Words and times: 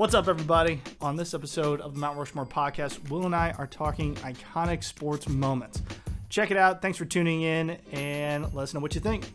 What's 0.00 0.14
up, 0.14 0.28
everybody? 0.28 0.80
On 1.02 1.14
this 1.14 1.34
episode 1.34 1.82
of 1.82 1.92
the 1.92 2.00
Mount 2.00 2.16
Rushmore 2.16 2.46
podcast, 2.46 3.10
Will 3.10 3.26
and 3.26 3.36
I 3.36 3.50
are 3.58 3.66
talking 3.66 4.14
iconic 4.14 4.82
sports 4.82 5.28
moments. 5.28 5.82
Check 6.30 6.50
it 6.50 6.56
out. 6.56 6.80
Thanks 6.80 6.96
for 6.96 7.04
tuning 7.04 7.42
in 7.42 7.76
and 7.92 8.50
let 8.54 8.62
us 8.62 8.72
know 8.72 8.80
what 8.80 8.94
you 8.94 9.02
think. 9.02 9.30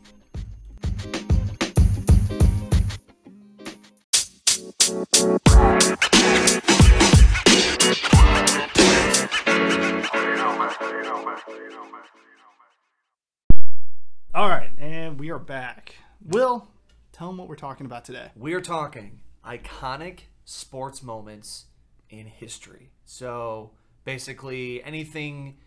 All 14.33 14.49
right, 14.49 14.71
and 14.79 15.19
we 15.19 15.29
are 15.29 15.37
back. 15.37 15.93
Will, 16.25 16.67
tell 17.11 17.27
them 17.27 17.37
what 17.37 17.47
we're 17.47 17.55
talking 17.55 17.85
about 17.85 18.03
today. 18.03 18.31
We 18.35 18.55
are 18.55 18.61
talking 18.61 19.19
iconic 19.45 20.21
sports 20.45 21.03
moments 21.03 21.65
in 22.09 22.27
history. 22.27 22.91
So 23.03 23.71
basically, 24.05 24.83
anything 24.83 25.57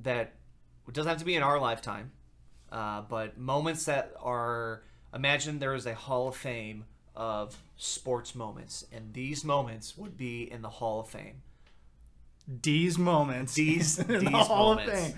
that 0.00 0.32
doesn't 0.90 1.08
have 1.08 1.18
to 1.18 1.24
be 1.24 1.36
in 1.36 1.42
our 1.42 1.60
lifetime, 1.60 2.12
uh, 2.72 3.02
but 3.02 3.38
moments 3.38 3.84
that 3.84 4.12
are. 4.20 4.82
Imagine 5.14 5.60
there 5.60 5.74
is 5.74 5.86
a 5.86 5.94
Hall 5.94 6.28
of 6.28 6.36
Fame 6.36 6.84
of 7.14 7.56
sports 7.76 8.34
moments, 8.34 8.84
and 8.92 9.14
these 9.14 9.44
moments 9.44 9.96
would 9.96 10.16
be 10.16 10.50
in 10.50 10.60
the 10.60 10.68
Hall 10.68 11.00
of 11.00 11.08
Fame. 11.08 11.42
These 12.46 12.98
moments. 12.98 13.54
these, 13.54 13.98
in 14.08 14.24
the 14.24 14.30
Hall 14.30 14.78
of. 14.78 14.84
Fame. 14.84 15.14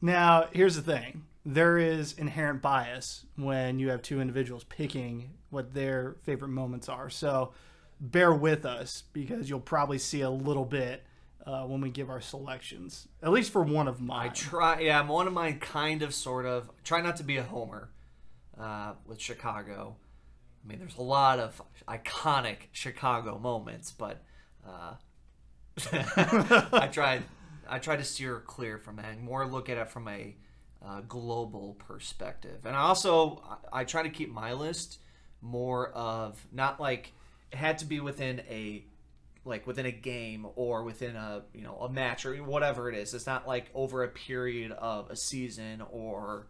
Now, 0.00 0.48
here's 0.52 0.74
the 0.74 0.82
thing. 0.82 1.24
There 1.46 1.78
is 1.78 2.14
inherent 2.14 2.60
bias 2.62 3.24
when 3.36 3.78
you 3.78 3.90
have 3.90 4.02
two 4.02 4.20
individuals 4.20 4.64
picking 4.64 5.30
what 5.50 5.74
their 5.74 6.16
favorite 6.24 6.48
moments 6.48 6.88
are. 6.88 7.08
So 7.08 7.52
bear 8.00 8.32
with 8.32 8.64
us 8.64 9.04
because 9.12 9.48
you'll 9.48 9.60
probably 9.60 9.98
see 9.98 10.20
a 10.20 10.30
little 10.30 10.64
bit 10.64 11.04
uh, 11.46 11.64
when 11.64 11.80
we 11.80 11.90
give 11.90 12.08
our 12.08 12.20
selections, 12.20 13.06
at 13.22 13.30
least 13.30 13.52
for 13.52 13.62
one 13.62 13.86
of 13.86 14.00
mine. 14.00 14.30
I 14.30 14.32
try, 14.32 14.80
yeah, 14.80 14.98
I'm 14.98 15.08
one 15.08 15.26
of 15.26 15.32
mine, 15.32 15.58
kind 15.58 16.02
of, 16.02 16.14
sort 16.14 16.46
of. 16.46 16.70
Try 16.82 17.02
not 17.02 17.16
to 17.16 17.22
be 17.22 17.36
a 17.36 17.42
homer 17.42 17.90
uh, 18.58 18.94
with 19.06 19.20
Chicago. 19.20 19.96
I 20.64 20.68
mean, 20.68 20.78
there's 20.78 20.96
a 20.96 21.02
lot 21.02 21.38
of 21.38 21.60
iconic 21.86 22.56
Chicago 22.72 23.38
moments, 23.38 23.92
but 23.92 24.22
uh, 24.66 24.94
I 25.92 26.88
tried, 26.90 27.24
I 27.68 27.78
try 27.78 27.96
to 27.96 28.04
steer 28.04 28.40
clear 28.40 28.78
from 28.78 28.96
that 28.96 29.12
and 29.12 29.20
more 29.20 29.46
look 29.46 29.68
at 29.68 29.76
it 29.76 29.90
from 29.90 30.08
a 30.08 30.34
uh, 30.84 31.00
global 31.02 31.74
perspective. 31.74 32.64
And 32.64 32.74
I 32.74 32.80
also, 32.80 33.42
I 33.72 33.84
try 33.84 34.02
to 34.02 34.08
keep 34.08 34.32
my 34.32 34.54
list 34.54 35.00
more 35.42 35.90
of 35.90 36.46
not 36.52 36.80
like 36.80 37.12
had 37.56 37.78
to 37.78 37.84
be 37.84 38.00
within 38.00 38.40
a 38.48 38.84
like 39.44 39.66
within 39.66 39.84
a 39.84 39.92
game 39.92 40.46
or 40.56 40.82
within 40.82 41.16
a 41.16 41.42
you 41.52 41.62
know 41.62 41.76
a 41.76 41.88
match 41.88 42.24
or 42.24 42.34
whatever 42.36 42.88
it 42.88 42.96
is. 42.96 43.14
It's 43.14 43.26
not 43.26 43.46
like 43.46 43.70
over 43.74 44.02
a 44.02 44.08
period 44.08 44.72
of 44.72 45.10
a 45.10 45.16
season 45.16 45.82
or 45.90 46.46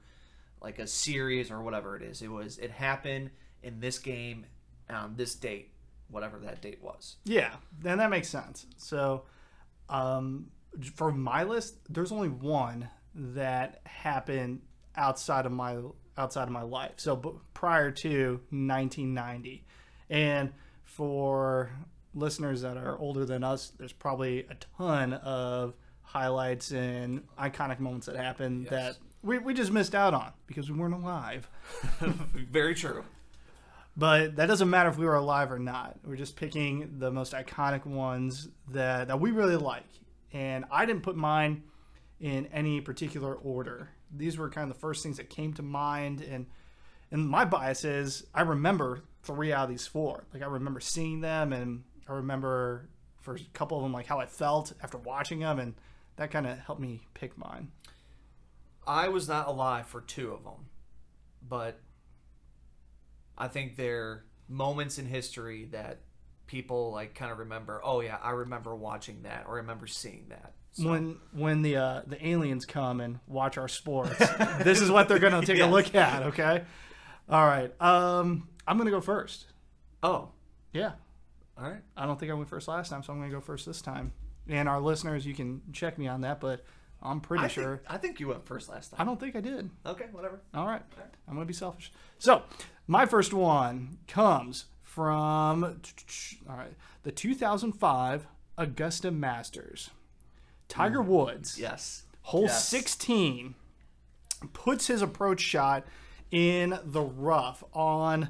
like 0.60 0.78
a 0.78 0.86
series 0.86 1.50
or 1.50 1.62
whatever 1.62 1.96
it 1.96 2.02
is. 2.02 2.22
It 2.22 2.30
was 2.30 2.58
it 2.58 2.70
happened 2.70 3.30
in 3.62 3.80
this 3.80 3.98
game 3.98 4.46
on 4.88 5.14
this 5.16 5.34
date, 5.34 5.72
whatever 6.08 6.38
that 6.38 6.62
date 6.62 6.82
was. 6.82 7.16
Yeah, 7.24 7.54
then 7.80 7.98
that 7.98 8.10
makes 8.10 8.28
sense. 8.28 8.66
So, 8.76 9.24
um, 9.88 10.46
for 10.94 11.12
my 11.12 11.44
list, 11.44 11.76
there's 11.88 12.12
only 12.12 12.28
one 12.28 12.88
that 13.14 13.80
happened 13.86 14.62
outside 14.96 15.46
of 15.46 15.52
my 15.52 15.78
outside 16.16 16.44
of 16.44 16.50
my 16.50 16.62
life. 16.62 16.92
So, 16.96 17.40
prior 17.54 17.90
to 17.90 18.40
1990, 18.50 19.64
and 20.10 20.52
for 20.94 21.70
listeners 22.14 22.62
that 22.62 22.76
are 22.76 22.96
older 22.98 23.24
than 23.24 23.42
us, 23.42 23.72
there's 23.78 23.92
probably 23.92 24.40
a 24.50 24.54
ton 24.78 25.14
of 25.14 25.74
highlights 26.02 26.70
and 26.70 27.22
iconic 27.36 27.80
moments 27.80 28.06
that 28.06 28.16
happened 28.16 28.68
that 28.68 28.96
we, 29.22 29.38
we 29.38 29.54
just 29.54 29.72
missed 29.72 29.94
out 29.94 30.14
on 30.14 30.32
because 30.46 30.70
we 30.70 30.78
weren't 30.78 30.94
alive. 30.94 31.48
Very 32.00 32.74
true. 32.74 33.04
But 33.96 34.36
that 34.36 34.46
doesn't 34.46 34.70
matter 34.70 34.88
if 34.88 34.98
we 34.98 35.06
were 35.06 35.16
alive 35.16 35.50
or 35.50 35.58
not. 35.58 35.98
We're 36.04 36.16
just 36.16 36.36
picking 36.36 36.98
the 36.98 37.10
most 37.10 37.32
iconic 37.32 37.86
ones 37.86 38.48
that, 38.70 39.08
that 39.08 39.20
we 39.20 39.30
really 39.30 39.56
like. 39.56 39.86
And 40.32 40.64
I 40.70 40.84
didn't 40.86 41.02
put 41.02 41.16
mine 41.16 41.64
in 42.20 42.46
any 42.46 42.80
particular 42.80 43.34
order. 43.34 43.90
These 44.14 44.36
were 44.36 44.50
kind 44.50 44.68
of 44.68 44.76
the 44.76 44.80
first 44.80 45.02
things 45.02 45.16
that 45.16 45.30
came 45.30 45.52
to 45.54 45.62
mind. 45.62 46.20
And 46.20 46.46
and 47.14 47.28
my 47.28 47.44
bias 47.44 47.84
is 47.84 48.26
I 48.34 48.42
remember 48.42 49.00
three 49.22 49.52
out 49.52 49.64
of 49.64 49.70
these 49.70 49.86
four. 49.86 50.26
Like 50.34 50.42
I 50.42 50.46
remember 50.46 50.80
seeing 50.80 51.20
them, 51.20 51.52
and 51.52 51.84
I 52.08 52.14
remember 52.14 52.88
for 53.20 53.36
a 53.36 53.40
couple 53.52 53.78
of 53.78 53.84
them 53.84 53.92
like 53.92 54.06
how 54.06 54.18
I 54.18 54.26
felt 54.26 54.72
after 54.82 54.98
watching 54.98 55.38
them, 55.38 55.60
and 55.60 55.74
that 56.16 56.32
kind 56.32 56.44
of 56.44 56.58
helped 56.58 56.80
me 56.80 57.06
pick 57.14 57.38
mine. 57.38 57.68
I 58.84 59.08
was 59.08 59.28
not 59.28 59.46
alive 59.46 59.86
for 59.86 60.00
two 60.00 60.32
of 60.32 60.42
them, 60.42 60.66
but 61.48 61.80
I 63.38 63.46
think 63.46 63.76
they're 63.76 64.24
moments 64.48 64.98
in 64.98 65.06
history 65.06 65.66
that 65.66 66.00
people 66.48 66.90
like 66.90 67.14
kind 67.14 67.30
of 67.30 67.38
remember. 67.38 67.80
Oh 67.84 68.00
yeah, 68.00 68.18
I 68.20 68.32
remember 68.32 68.74
watching 68.74 69.22
that 69.22 69.44
or 69.46 69.54
I 69.54 69.58
remember 69.58 69.86
seeing 69.86 70.26
that. 70.30 70.54
So, 70.72 70.90
when 70.90 71.18
when 71.30 71.62
the 71.62 71.76
uh, 71.76 72.02
the 72.08 72.26
aliens 72.26 72.64
come 72.64 73.00
and 73.00 73.20
watch 73.28 73.56
our 73.56 73.68
sports, 73.68 74.18
this 74.64 74.80
is 74.80 74.90
what 74.90 75.08
they're 75.08 75.20
gonna 75.20 75.46
take 75.46 75.60
a 75.60 75.66
look 75.66 75.94
at. 75.94 76.24
Okay, 76.24 76.64
all 77.28 77.46
right. 77.46 77.72
Um, 77.80 78.48
I'm 78.66 78.78
gonna 78.78 78.90
go 78.90 79.00
first. 79.00 79.46
oh, 80.02 80.28
Yeah, 80.72 80.92
all 81.58 81.64
right. 81.64 81.82
I 81.96 82.06
don't 82.06 82.18
think 82.18 82.30
I 82.30 82.34
went 82.34 82.48
first 82.48 82.68
last 82.68 82.88
time, 82.90 83.02
so 83.02 83.12
I'm 83.12 83.18
gonna 83.20 83.30
go 83.32 83.40
first 83.40 83.66
this 83.66 83.80
time. 83.82 84.12
And 84.48 84.68
our 84.68 84.80
listeners, 84.80 85.24
you 85.26 85.34
can 85.34 85.62
check 85.72 85.96
me 85.98 86.06
on 86.06 86.20
that, 86.22 86.40
but 86.40 86.64
I'm 87.02 87.20
pretty 87.20 87.44
I 87.44 87.48
sure. 87.48 87.76
think, 87.78 87.90
I 87.92 87.96
think 87.98 88.20
you 88.20 88.28
went 88.28 88.44
first 88.46 88.68
last 88.68 88.90
time. 88.90 88.96
I 88.96 88.98
time. 88.98 89.06
don't 89.06 89.20
think 89.20 89.36
I 89.36 89.40
did. 89.40 89.70
Okay, 89.86 90.06
whatever. 90.12 90.40
All 90.54 90.66
right. 90.66 90.82
I'm 91.26 91.34
going 91.34 91.46
to 91.46 91.48
be 91.48 91.54
selfish. 91.54 91.92
So, 92.18 92.42
my 92.86 93.04
first 93.06 93.32
one 93.34 93.98
comes 94.06 94.66
from 94.82 95.64
all 96.48 96.56
right, 96.56 96.74
the 97.04 97.10
2005 97.12 98.26
Augusta 98.58 99.10
Masters. 99.10 99.90
Tiger 100.68 101.00
Woods, 101.02 101.58
Yes. 101.58 102.04
hole 102.22 102.42
Yes. 102.44 102.68
16, 102.68 103.54
puts 104.52 104.86
his 104.88 105.00
approach 105.02 105.40
shot 105.40 105.86
in 106.34 106.78
the 106.84 107.00
rough 107.02 107.62
on 107.72 108.28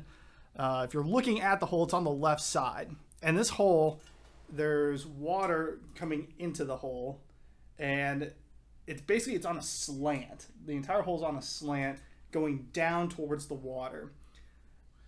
uh, 0.57 0.85
if 0.87 0.95
you're 0.95 1.05
looking 1.05 1.41
at 1.41 1.59
the 1.59 1.67
hole, 1.67 1.85
it's 1.85 1.95
on 1.95 2.05
the 2.05 2.11
left 2.11 2.43
side. 2.43 2.91
And 3.23 3.37
this 3.37 3.49
hole, 3.49 4.01
there's 4.49 5.07
water 5.07 5.81
coming 5.95 6.33
into 6.39 6.65
the 6.65 6.77
hole, 6.77 7.21
and 7.79 8.31
it's 8.87 9.01
basically 9.01 9.35
it's 9.35 9.47
on 9.47 9.57
a 9.57 9.63
slant. 9.63 10.47
The 10.67 10.75
entire 10.75 11.03
hole's 11.03 11.23
on 11.23 11.37
a 11.37 11.43
slant 11.43 11.99
going 12.31 12.67
down 12.73 13.09
towards 13.09 13.47
the 13.47 13.55
water. 13.55 14.13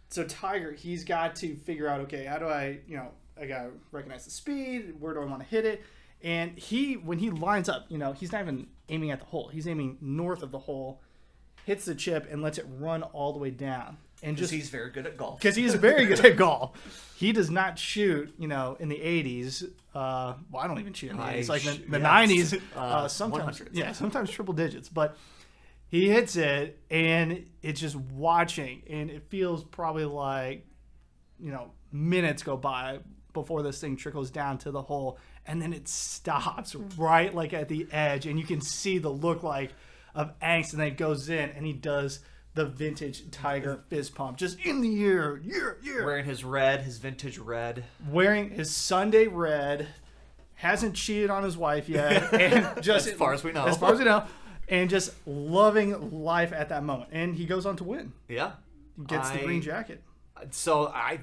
So 0.09 0.25
Tiger, 0.25 0.73
he's 0.73 1.05
got 1.05 1.37
to 1.37 1.55
figure 1.55 1.89
out, 1.89 2.01
okay, 2.03 2.25
how 2.25 2.39
do 2.39 2.47
I, 2.47 2.79
you 2.89 2.97
know, 2.97 3.11
I 3.41 3.47
gotta 3.47 3.71
recognize 3.93 4.25
the 4.25 4.31
speed, 4.31 4.95
where 4.99 5.13
do 5.13 5.21
I 5.21 5.25
want 5.27 5.43
to 5.43 5.49
hit 5.49 5.65
it? 5.65 5.83
And 6.23 6.59
he, 6.59 6.95
when 6.95 7.19
he 7.19 7.31
lines 7.31 7.69
up, 7.69 7.87
you 7.89 7.99
know, 7.99 8.13
he's 8.13 8.33
not 8.33 8.41
even 8.41 8.69
aiming 8.89 9.11
at 9.11 9.21
the 9.21 9.27
hole. 9.27 9.49
He's 9.49 9.69
aiming 9.69 9.99
north 10.01 10.43
of 10.43 10.51
the 10.51 10.59
hole, 10.59 11.03
hits 11.67 11.85
the 11.85 11.95
chip, 11.95 12.27
and 12.31 12.41
lets 12.43 12.59
it 12.59 12.67
run 12.79 13.03
all 13.03 13.33
the 13.33 13.39
way 13.39 13.51
down. 13.51 13.99
And 14.23 14.37
just 14.37 14.51
he's 14.53 14.71
very 14.71 14.91
good 14.91 15.07
at 15.07 15.19
golf. 15.19 15.39
because 15.39 15.55
he's 15.57 15.75
very 15.75 16.07
good 16.07 16.25
at 16.25 16.37
golf. 16.39 16.73
He 17.17 17.33
does 17.33 17.51
not 17.51 17.79
shoot, 17.79 18.33
you 18.39 18.49
know, 18.49 18.77
in 18.81 18.89
the 18.89 18.97
80s. 18.99 19.65
Uh, 19.95 20.35
well, 20.51 20.63
I 20.63 20.67
don't 20.67 20.79
even 20.81 20.95
shoot 20.95 21.11
in 21.11 21.17
the 21.19 21.23
I 21.23 21.35
80s. 21.41 21.49
Like 21.51 21.63
the, 21.63 21.73
sh- 21.75 21.81
the 21.89 21.99
yes. 22.01 22.53
90s, 22.53 22.63
uh, 22.77 22.81
Uh, 22.81 23.09
sometimes, 23.09 23.61
100s. 23.61 23.69
yeah, 23.73 23.93
sometimes 23.93 24.31
triple 24.31 24.55
digits. 24.55 24.89
But 24.89 25.17
he 25.89 26.09
hits 26.09 26.37
it, 26.37 26.79
and 26.91 27.45
it's 27.63 27.81
just 27.81 27.97
watching, 27.97 28.83
and 28.89 29.11
it 29.11 29.25
feels 29.29 29.63
probably 29.65 30.05
like, 30.07 30.67
you 31.39 31.51
know, 31.53 31.73
minutes 31.93 32.43
go 32.43 32.57
by 32.57 33.01
before 33.35 33.63
this 33.63 33.81
thing 33.81 33.97
trickles 33.97 34.31
down 34.31 34.57
to 34.59 34.71
the 34.71 34.83
hole, 34.83 35.19
and 35.47 35.61
then 35.61 35.73
it 35.75 35.89
stops 35.89 36.75
right 36.97 37.35
like 37.35 37.53
at 37.53 37.69
the 37.69 37.87
edge, 37.93 38.25
and 38.27 38.39
you 38.39 38.47
can 38.47 38.61
see 38.63 38.97
the 38.99 39.11
look 39.11 39.43
like 39.43 39.73
of 40.17 40.37
angst, 40.41 40.73
and 40.73 40.81
then 40.81 40.89
it 40.89 40.97
goes 40.97 41.29
in, 41.29 41.51
and 41.51 41.65
he 41.65 41.73
does 41.73 42.19
the 42.55 42.65
vintage 42.65 43.31
Tiger 43.31 43.85
fist 43.89 44.15
pump, 44.15 44.39
just 44.39 44.59
in 44.61 44.81
the 44.81 45.05
air, 45.05 45.41
yeah, 45.45 45.73
yeah, 45.83 46.05
Wearing 46.05 46.25
his 46.25 46.43
red, 46.43 46.81
his 46.83 46.97
vintage 46.99 47.39
red. 47.39 47.85
wearing 48.09 48.51
his 48.51 48.75
Sunday 48.75 49.27
red, 49.29 49.87
hasn't 50.55 50.95
cheated 50.97 51.29
on 51.31 51.43
his 51.45 51.57
wife 51.57 51.89
yet, 51.89 52.33
and 52.41 52.83
just 52.83 53.07
As 53.07 53.13
far 53.13 53.35
as 53.35 53.45
we 53.45 53.53
know. 53.53 53.67
as 53.67 53.77
far 53.77 53.93
as 53.93 53.99
we 53.99 54.07
know, 54.07 54.25
and 54.69 54.89
just 54.91 55.13
loving 55.27 56.23
life 56.23 56.53
at 56.53 56.71
that 56.71 56.83
moment. 56.83 57.11
And 57.13 57.37
he 57.37 57.45
goes 57.47 57.67
on 57.67 57.77
to 57.77 57.85
win, 57.85 58.13
Yeah. 58.29 58.53
gets 59.07 59.31
the 59.31 59.39
green 59.41 59.61
jacket. 59.61 60.03
So 60.51 60.87
I 60.89 61.21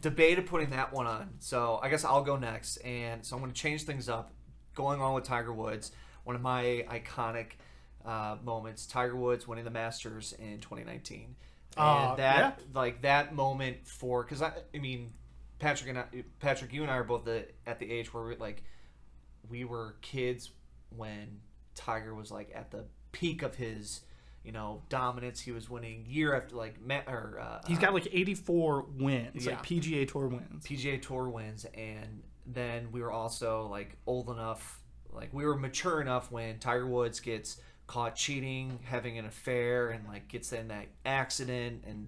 debated 0.00 0.46
putting 0.46 0.70
that 0.70 0.92
one 0.92 1.06
on. 1.06 1.28
So 1.40 1.78
I 1.82 1.88
guess 1.90 2.04
I'll 2.04 2.22
go 2.24 2.36
next. 2.36 2.78
And 2.78 3.24
so 3.24 3.36
I'm 3.36 3.42
going 3.42 3.52
to 3.52 3.58
change 3.58 3.82
things 3.84 4.08
up. 4.08 4.30
Going 4.74 5.00
on 5.00 5.14
with 5.14 5.24
Tiger 5.24 5.52
Woods, 5.52 5.92
one 6.24 6.36
of 6.36 6.42
my 6.42 6.84
iconic 6.88 7.52
uh, 8.04 8.36
moments. 8.44 8.86
Tiger 8.86 9.16
Woods 9.16 9.46
winning 9.48 9.64
the 9.64 9.70
Masters 9.70 10.32
in 10.38 10.58
2019. 10.60 11.36
And 11.76 11.84
Uh, 11.84 12.14
that, 12.16 12.60
like 12.74 13.02
that 13.02 13.34
moment 13.34 13.86
for, 13.86 14.22
because 14.24 14.42
I, 14.42 14.52
I 14.74 14.78
mean, 14.78 15.12
Patrick 15.58 15.90
and 15.90 15.98
I, 15.98 16.04
Patrick, 16.40 16.72
you 16.72 16.82
and 16.82 16.90
I 16.90 16.96
are 16.96 17.04
both 17.04 17.24
the, 17.24 17.46
at 17.66 17.78
the 17.78 17.90
age 17.90 18.12
where 18.12 18.24
we 18.24 18.36
like 18.36 18.64
we 19.48 19.64
were 19.64 19.96
kids 20.00 20.50
when 20.96 21.40
Tiger 21.74 22.14
was 22.14 22.30
like 22.30 22.50
at 22.54 22.70
the 22.70 22.84
peak 23.12 23.42
of 23.42 23.54
his 23.54 24.00
you 24.44 24.52
know 24.52 24.82
dominance. 24.88 25.40
He 25.40 25.52
was 25.52 25.68
winning 25.68 26.06
year 26.08 26.34
after 26.34 26.56
like 26.56 26.76
or 27.06 27.38
uh, 27.40 27.60
He's 27.68 27.78
got 27.78 27.92
like 27.94 28.08
84 28.10 28.86
wins, 28.96 29.44
Yeah. 29.46 29.52
like 29.52 29.62
PGA 29.66 30.08
Tour 30.08 30.28
wins. 30.28 30.64
PGA 30.64 31.00
Tour 31.00 31.28
wins, 31.28 31.66
and 31.74 32.22
then 32.46 32.90
we 32.90 33.00
were 33.02 33.12
also 33.12 33.66
like 33.70 33.96
old 34.06 34.28
enough, 34.30 34.80
like 35.12 35.32
we 35.32 35.44
were 35.44 35.56
mature 35.56 36.00
enough 36.00 36.32
when 36.32 36.58
Tiger 36.58 36.86
Woods 36.86 37.20
gets 37.20 37.60
caught 37.90 38.14
cheating, 38.14 38.78
having 38.84 39.18
an 39.18 39.24
affair, 39.26 39.90
and 39.90 40.06
like 40.06 40.28
gets 40.28 40.52
in 40.52 40.68
that 40.68 40.86
accident, 41.04 41.82
and 41.86 42.06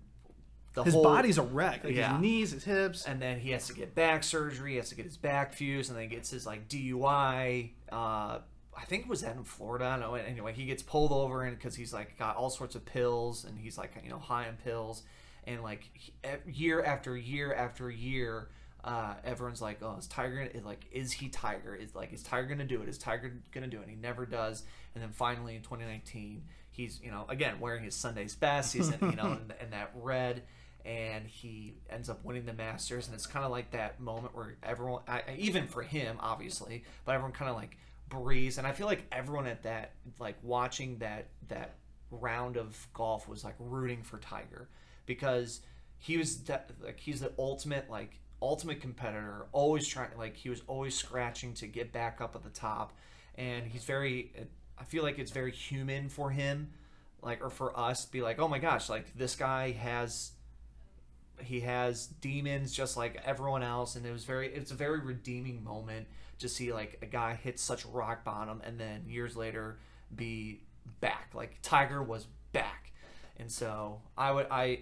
the 0.75 0.85
His 0.85 0.95
whole 0.95 1.03
body's 1.03 1.39
a 1.39 1.43
wreck. 1.43 1.83
Like 1.85 1.95
Yeah. 1.95 2.13
his 2.13 2.21
knees, 2.23 2.51
his 2.53 2.65
hips. 2.65 3.05
and 3.05 3.21
then 3.21 3.41
he 3.41 3.51
has 3.51 3.67
to 3.67 3.75
get 3.75 3.95
back 3.95 4.23
surgery. 4.23 4.71
He 4.73 4.77
has 4.77 4.89
to 4.91 4.95
get 4.95 5.05
his 5.05 5.17
back 5.17 5.53
fused, 5.53 5.91
and 5.91 5.99
then 5.99 6.09
gets 6.09 6.31
his 6.31 6.47
like 6.47 6.69
DUI. 6.69 7.73
Uh, 7.91 8.39
I 8.75 8.85
think 8.87 9.03
it 9.03 9.09
was 9.09 9.21
that 9.23 9.37
in 9.37 9.45
Florida. 9.45 9.85
I 9.87 9.91
don't 9.99 10.01
know. 10.01 10.15
Anyway, 10.15 10.53
he 10.55 10.65
gets 10.65 10.83
pulled 10.83 11.13
over 11.13 11.43
and 11.43 11.57
because 11.59 11.75
he's 11.75 11.93
like 11.93 12.17
got 12.19 12.37
all 12.37 12.49
sorts 12.49 12.75
of 12.75 12.85
pills, 12.87 13.45
and 13.45 13.59
he's 13.59 13.77
like 13.77 13.93
you 14.03 14.09
know 14.11 14.19
high 14.21 14.47
on 14.49 14.57
pills, 14.65 15.03
and 15.45 15.63
like 15.63 15.91
he- 15.93 16.15
year 16.47 16.83
after 16.83 17.17
year 17.17 17.53
after 17.53 17.91
year. 17.91 18.49
Uh, 18.85 19.15
everyone's 19.25 19.63
like, 19.63 19.79
"Oh, 19.83 19.97
is 19.97 20.07
Tiger 20.09 20.49
gonna, 20.53 20.67
like 20.67 20.87
is 20.91 21.13
he 21.13 21.29
Tiger? 21.29 21.75
Is 21.75 21.95
like 21.95 22.13
is 22.13 22.23
Tiger 22.23 22.49
gonna 22.49 22.65
do 22.65 22.83
it? 22.83 22.89
Is 22.89 22.99
Tiger 22.99 23.33
gonna 23.53 23.69
do 23.69 23.79
it?" 23.79 23.83
And 23.83 23.91
he 23.91 23.97
never 23.97 24.27
does. 24.27 24.65
And 24.95 25.03
then 25.03 25.13
finally 25.13 25.55
in 25.55 25.63
2019, 25.63 26.43
he's 26.71 27.01
you 27.03 27.11
know 27.11 27.25
again 27.29 27.61
wearing 27.61 27.85
his 27.85 27.95
Sunday's 27.95 28.35
best. 28.35 28.73
He's 28.73 28.89
in, 28.89 28.99
you 29.11 29.17
know 29.17 29.33
in, 29.33 29.53
in 29.61 29.71
that 29.71 29.93
red, 29.95 30.43
and 30.85 31.27
he 31.27 31.75
ends 31.91 32.09
up 32.09 32.25
winning 32.25 32.45
the 32.45 32.53
Masters. 32.53 33.07
And 33.07 33.15
it's 33.15 33.27
kind 33.27 33.45
of 33.45 33.51
like 33.51 33.71
that 33.71 34.01
moment 34.01 34.35
where 34.35 34.57
everyone, 34.63 35.03
I, 35.07 35.23
even 35.39 35.67
for 35.67 35.83
him, 35.83 36.17
obviously, 36.21 36.85
but 37.05 37.15
everyone 37.15 37.33
kind 37.33 37.51
of 37.51 37.57
like 37.57 37.77
breathes. 38.09 38.59
And 38.59 38.67
I 38.67 38.73
feel 38.73 38.87
like 38.87 39.05
everyone 39.13 39.47
at 39.47 39.63
that, 39.63 39.93
like 40.19 40.37
watching 40.43 40.99
that 40.99 41.29
that 41.49 41.75
round 42.11 42.57
of 42.57 42.89
golf 42.93 43.29
was 43.29 43.45
like 43.45 43.55
rooting 43.59 44.03
for 44.03 44.19
Tiger 44.19 44.69
because 45.07 45.61
he 45.99 46.17
was 46.17 46.37
de- 46.37 46.61
like 46.83 46.99
he's 46.99 47.21
the 47.21 47.33
ultimate 47.39 47.89
like 47.89 48.19
ultimate 48.43 48.81
competitor 48.81 49.47
always 49.53 49.87
trying 49.87 50.11
like 50.19 50.37
he 50.37 50.51
was 50.51 50.63
always 50.67 50.95
scratching 50.95 51.55
to 51.55 51.67
get 51.67 51.93
back 51.93 52.21
up 52.21 52.37
at 52.37 52.43
the 52.43 52.51
top. 52.51 52.93
And 53.37 53.67
he's 53.67 53.85
very 53.85 54.33
i 54.79 54.85
feel 54.85 55.03
like 55.03 55.19
it's 55.19 55.31
very 55.31 55.53
human 55.53 56.09
for 56.09 56.31
him 56.31 56.71
like 57.23 57.45
or 57.45 57.51
for 57.51 57.79
us 57.79 58.05
be 58.07 58.23
like 58.23 58.39
oh 58.39 58.49
my 58.49 58.59
gosh 58.59 58.89
like 58.89 59.17
this 59.17 59.37
guy 59.37 59.71
has 59.71 60.33
he 61.43 61.61
has 61.61 62.07
demons 62.07 62.73
just 62.73 62.97
like 62.97 63.21
everyone 63.25 63.63
else. 63.63 63.97
And 63.97 64.07
it 64.07 64.13
was 64.13 64.25
very 64.25 64.49
it's 64.49 64.71
a 64.71 64.75
very 64.75 65.01
redeeming 65.01 65.63
moment 65.63 66.07
to 66.39 66.49
see 66.49 66.73
like 66.73 66.99
a 67.03 67.07
guy 67.07 67.35
hit 67.35 67.59
such 67.59 67.85
rock 67.87 68.25
bottom 68.25 68.61
and 68.65 68.79
then 68.79 69.05
years 69.07 69.37
later 69.37 69.79
be 70.15 70.61
back. 71.01 71.31
Like 71.35 71.59
tiger 71.63 72.03
was 72.03 72.27
back. 72.53 72.93
And 73.39 73.51
so 73.51 74.01
i 74.17 74.31
would 74.31 74.47
i 74.51 74.81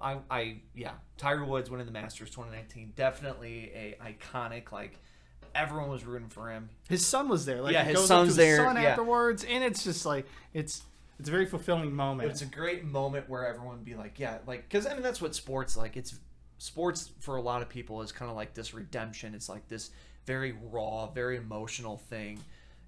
i 0.00 0.18
i 0.30 0.56
yeah 0.74 0.92
tiger 1.16 1.44
woods 1.44 1.70
winning 1.70 1.86
the 1.86 1.92
masters 1.92 2.30
2019 2.30 2.92
definitely 2.96 3.70
a 3.74 3.96
iconic 4.02 4.72
like 4.72 4.98
everyone 5.54 5.90
was 5.90 6.04
rooting 6.04 6.28
for 6.28 6.50
him 6.50 6.68
His 6.88 7.04
son 7.04 7.28
was 7.28 7.44
there. 7.44 7.60
Like 7.60 7.72
Yeah, 7.72 7.84
his 7.84 8.04
son's 8.06 8.28
his 8.28 8.36
there, 8.36 8.56
son 8.56 8.76
yeah. 8.76 8.90
afterwards, 8.90 9.44
and 9.44 9.64
it's 9.64 9.82
just 9.84 10.06
like 10.06 10.26
it's 10.54 10.82
it's 11.18 11.28
a 11.28 11.32
very 11.32 11.46
fulfilling 11.46 11.94
moment. 11.94 12.30
It's 12.30 12.40
a 12.42 12.46
great 12.46 12.84
moment 12.84 13.28
where 13.28 13.46
everyone 13.46 13.76
would 13.76 13.84
be 13.84 13.94
like, 13.94 14.18
yeah, 14.18 14.38
like, 14.46 14.62
because 14.62 14.86
I 14.86 14.94
mean, 14.94 15.02
that's 15.02 15.20
what 15.20 15.34
sports 15.34 15.76
like. 15.76 15.96
It's 15.96 16.14
sports 16.58 17.10
for 17.20 17.36
a 17.36 17.42
lot 17.42 17.60
of 17.62 17.68
people 17.68 18.00
is 18.00 18.10
kind 18.10 18.30
of 18.30 18.36
like 18.36 18.54
this 18.54 18.72
redemption. 18.72 19.34
It's 19.34 19.48
like 19.48 19.68
this 19.68 19.90
very 20.24 20.54
raw, 20.70 21.08
very 21.08 21.36
emotional 21.36 21.98
thing, 21.98 22.38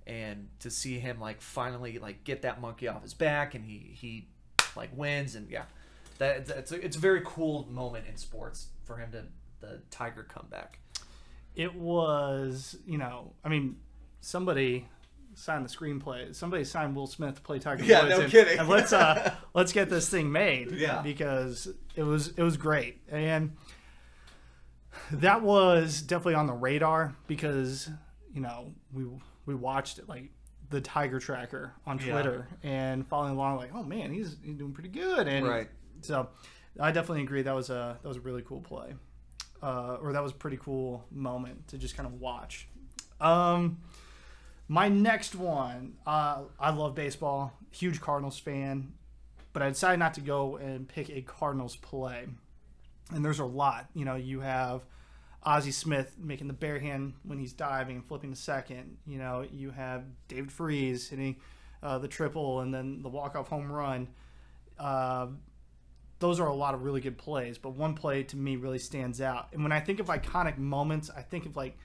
and 0.06 0.48
to 0.60 0.70
see 0.70 0.98
him 0.98 1.20
like 1.20 1.40
finally 1.42 1.98
like 1.98 2.24
get 2.24 2.42
that 2.42 2.60
monkey 2.60 2.88
off 2.88 3.02
his 3.02 3.14
back 3.14 3.54
and 3.54 3.64
he 3.64 3.90
he 3.92 4.28
like 4.76 4.90
wins 4.96 5.34
and 5.34 5.50
yeah, 5.50 5.64
that 6.22 6.48
it's 6.58 6.72
a, 6.72 6.84
it's 6.84 6.96
a 6.96 7.00
very 7.00 7.20
cool 7.24 7.66
moment 7.70 8.06
in 8.08 8.16
sports 8.16 8.68
for 8.84 8.96
him 8.96 9.10
to 9.12 9.24
the 9.60 9.80
Tiger 9.90 10.22
comeback. 10.24 10.78
it 11.54 11.74
was, 11.74 12.76
you 12.86 12.98
know, 12.98 13.34
I 13.44 13.48
mean, 13.48 13.76
somebody 14.20 14.88
signed 15.34 15.64
the 15.64 15.68
screenplay. 15.68 16.34
Somebody 16.34 16.64
signed 16.64 16.94
Will 16.96 17.06
Smith 17.06 17.36
to 17.36 17.40
play 17.40 17.58
Tiger 17.58 17.84
Yeah, 17.84 18.02
Woods. 18.02 18.10
no 18.16 18.20
and, 18.22 18.30
kidding. 18.30 18.58
and 18.58 18.68
let's 18.68 18.92
uh 18.92 19.34
let's 19.54 19.72
get 19.72 19.88
this 19.90 20.08
thing 20.08 20.30
made. 20.32 20.72
Yeah. 20.72 21.02
Because 21.02 21.68
it 21.96 22.02
was 22.02 22.28
it 22.36 22.42
was 22.42 22.56
great. 22.56 23.00
And 23.10 23.56
that 25.12 25.42
was 25.42 26.02
definitely 26.02 26.34
on 26.34 26.46
the 26.46 26.52
radar 26.52 27.14
because, 27.26 27.88
you 28.34 28.40
know, 28.40 28.72
we 28.92 29.04
we 29.46 29.54
watched 29.54 29.98
it 29.98 30.08
like 30.08 30.30
the 30.70 30.80
Tiger 30.80 31.18
Tracker 31.18 31.74
on 31.86 31.98
Yeah. 31.98 32.12
Twitter 32.12 32.48
and 32.62 33.06
following 33.06 33.34
along 33.34 33.56
like, 33.58 33.74
oh 33.74 33.82
man, 33.82 34.10
he's, 34.12 34.36
he's 34.42 34.56
doing 34.56 34.72
pretty 34.72 34.88
good. 34.88 35.28
And 35.28 35.46
Right. 35.46 35.68
So 36.04 36.28
I 36.78 36.90
definitely 36.92 37.22
agree 37.22 37.42
that 37.42 37.54
was 37.54 37.70
a 37.70 37.98
that 38.02 38.08
was 38.08 38.16
a 38.16 38.20
really 38.20 38.42
cool 38.42 38.60
play. 38.60 38.94
Uh, 39.62 39.98
or 40.02 40.12
that 40.12 40.22
was 40.22 40.32
a 40.32 40.34
pretty 40.34 40.56
cool 40.56 41.04
moment 41.12 41.68
to 41.68 41.78
just 41.78 41.96
kind 41.96 42.06
of 42.06 42.20
watch. 42.20 42.66
Um, 43.20 43.78
my 44.66 44.88
next 44.88 45.36
one, 45.36 45.94
uh, 46.04 46.42
I 46.58 46.70
love 46.70 46.96
baseball, 46.96 47.52
huge 47.70 48.00
Cardinals 48.00 48.38
fan, 48.40 48.92
but 49.52 49.62
I 49.62 49.68
decided 49.68 49.98
not 49.98 50.14
to 50.14 50.20
go 50.20 50.56
and 50.56 50.88
pick 50.88 51.10
a 51.10 51.22
Cardinals 51.22 51.76
play. 51.76 52.26
And 53.14 53.24
there's 53.24 53.38
a 53.38 53.44
lot. 53.44 53.88
You 53.94 54.04
know, 54.04 54.16
you 54.16 54.40
have 54.40 54.82
Ozzie 55.44 55.70
Smith 55.70 56.16
making 56.18 56.48
the 56.48 56.54
bare 56.54 56.80
hand 56.80 57.14
when 57.22 57.38
he's 57.38 57.52
diving 57.52 57.96
and 57.96 58.04
flipping 58.04 58.30
the 58.30 58.36
second. 58.36 58.96
You 59.06 59.18
know, 59.18 59.46
you 59.52 59.70
have 59.70 60.04
David 60.26 60.50
Freese 60.50 61.08
hitting 61.08 61.36
uh, 61.82 61.98
the 61.98 62.08
triple 62.08 62.60
and 62.60 62.72
then 62.72 63.02
the 63.02 63.08
walk-off 63.08 63.48
home 63.48 63.70
run. 63.70 64.08
Those 66.22 66.38
are 66.38 66.46
a 66.46 66.54
lot 66.54 66.72
of 66.72 66.84
really 66.84 67.00
good 67.00 67.18
plays, 67.18 67.58
but 67.58 67.70
one 67.70 67.94
play 67.94 68.22
to 68.22 68.36
me 68.36 68.54
really 68.54 68.78
stands 68.78 69.20
out. 69.20 69.48
And 69.52 69.64
when 69.64 69.72
I 69.72 69.80
think 69.80 69.98
of 69.98 70.06
iconic 70.06 70.56
moments, 70.56 71.10
I 71.10 71.20
think 71.20 71.46
of 71.46 71.56
like 71.56 71.76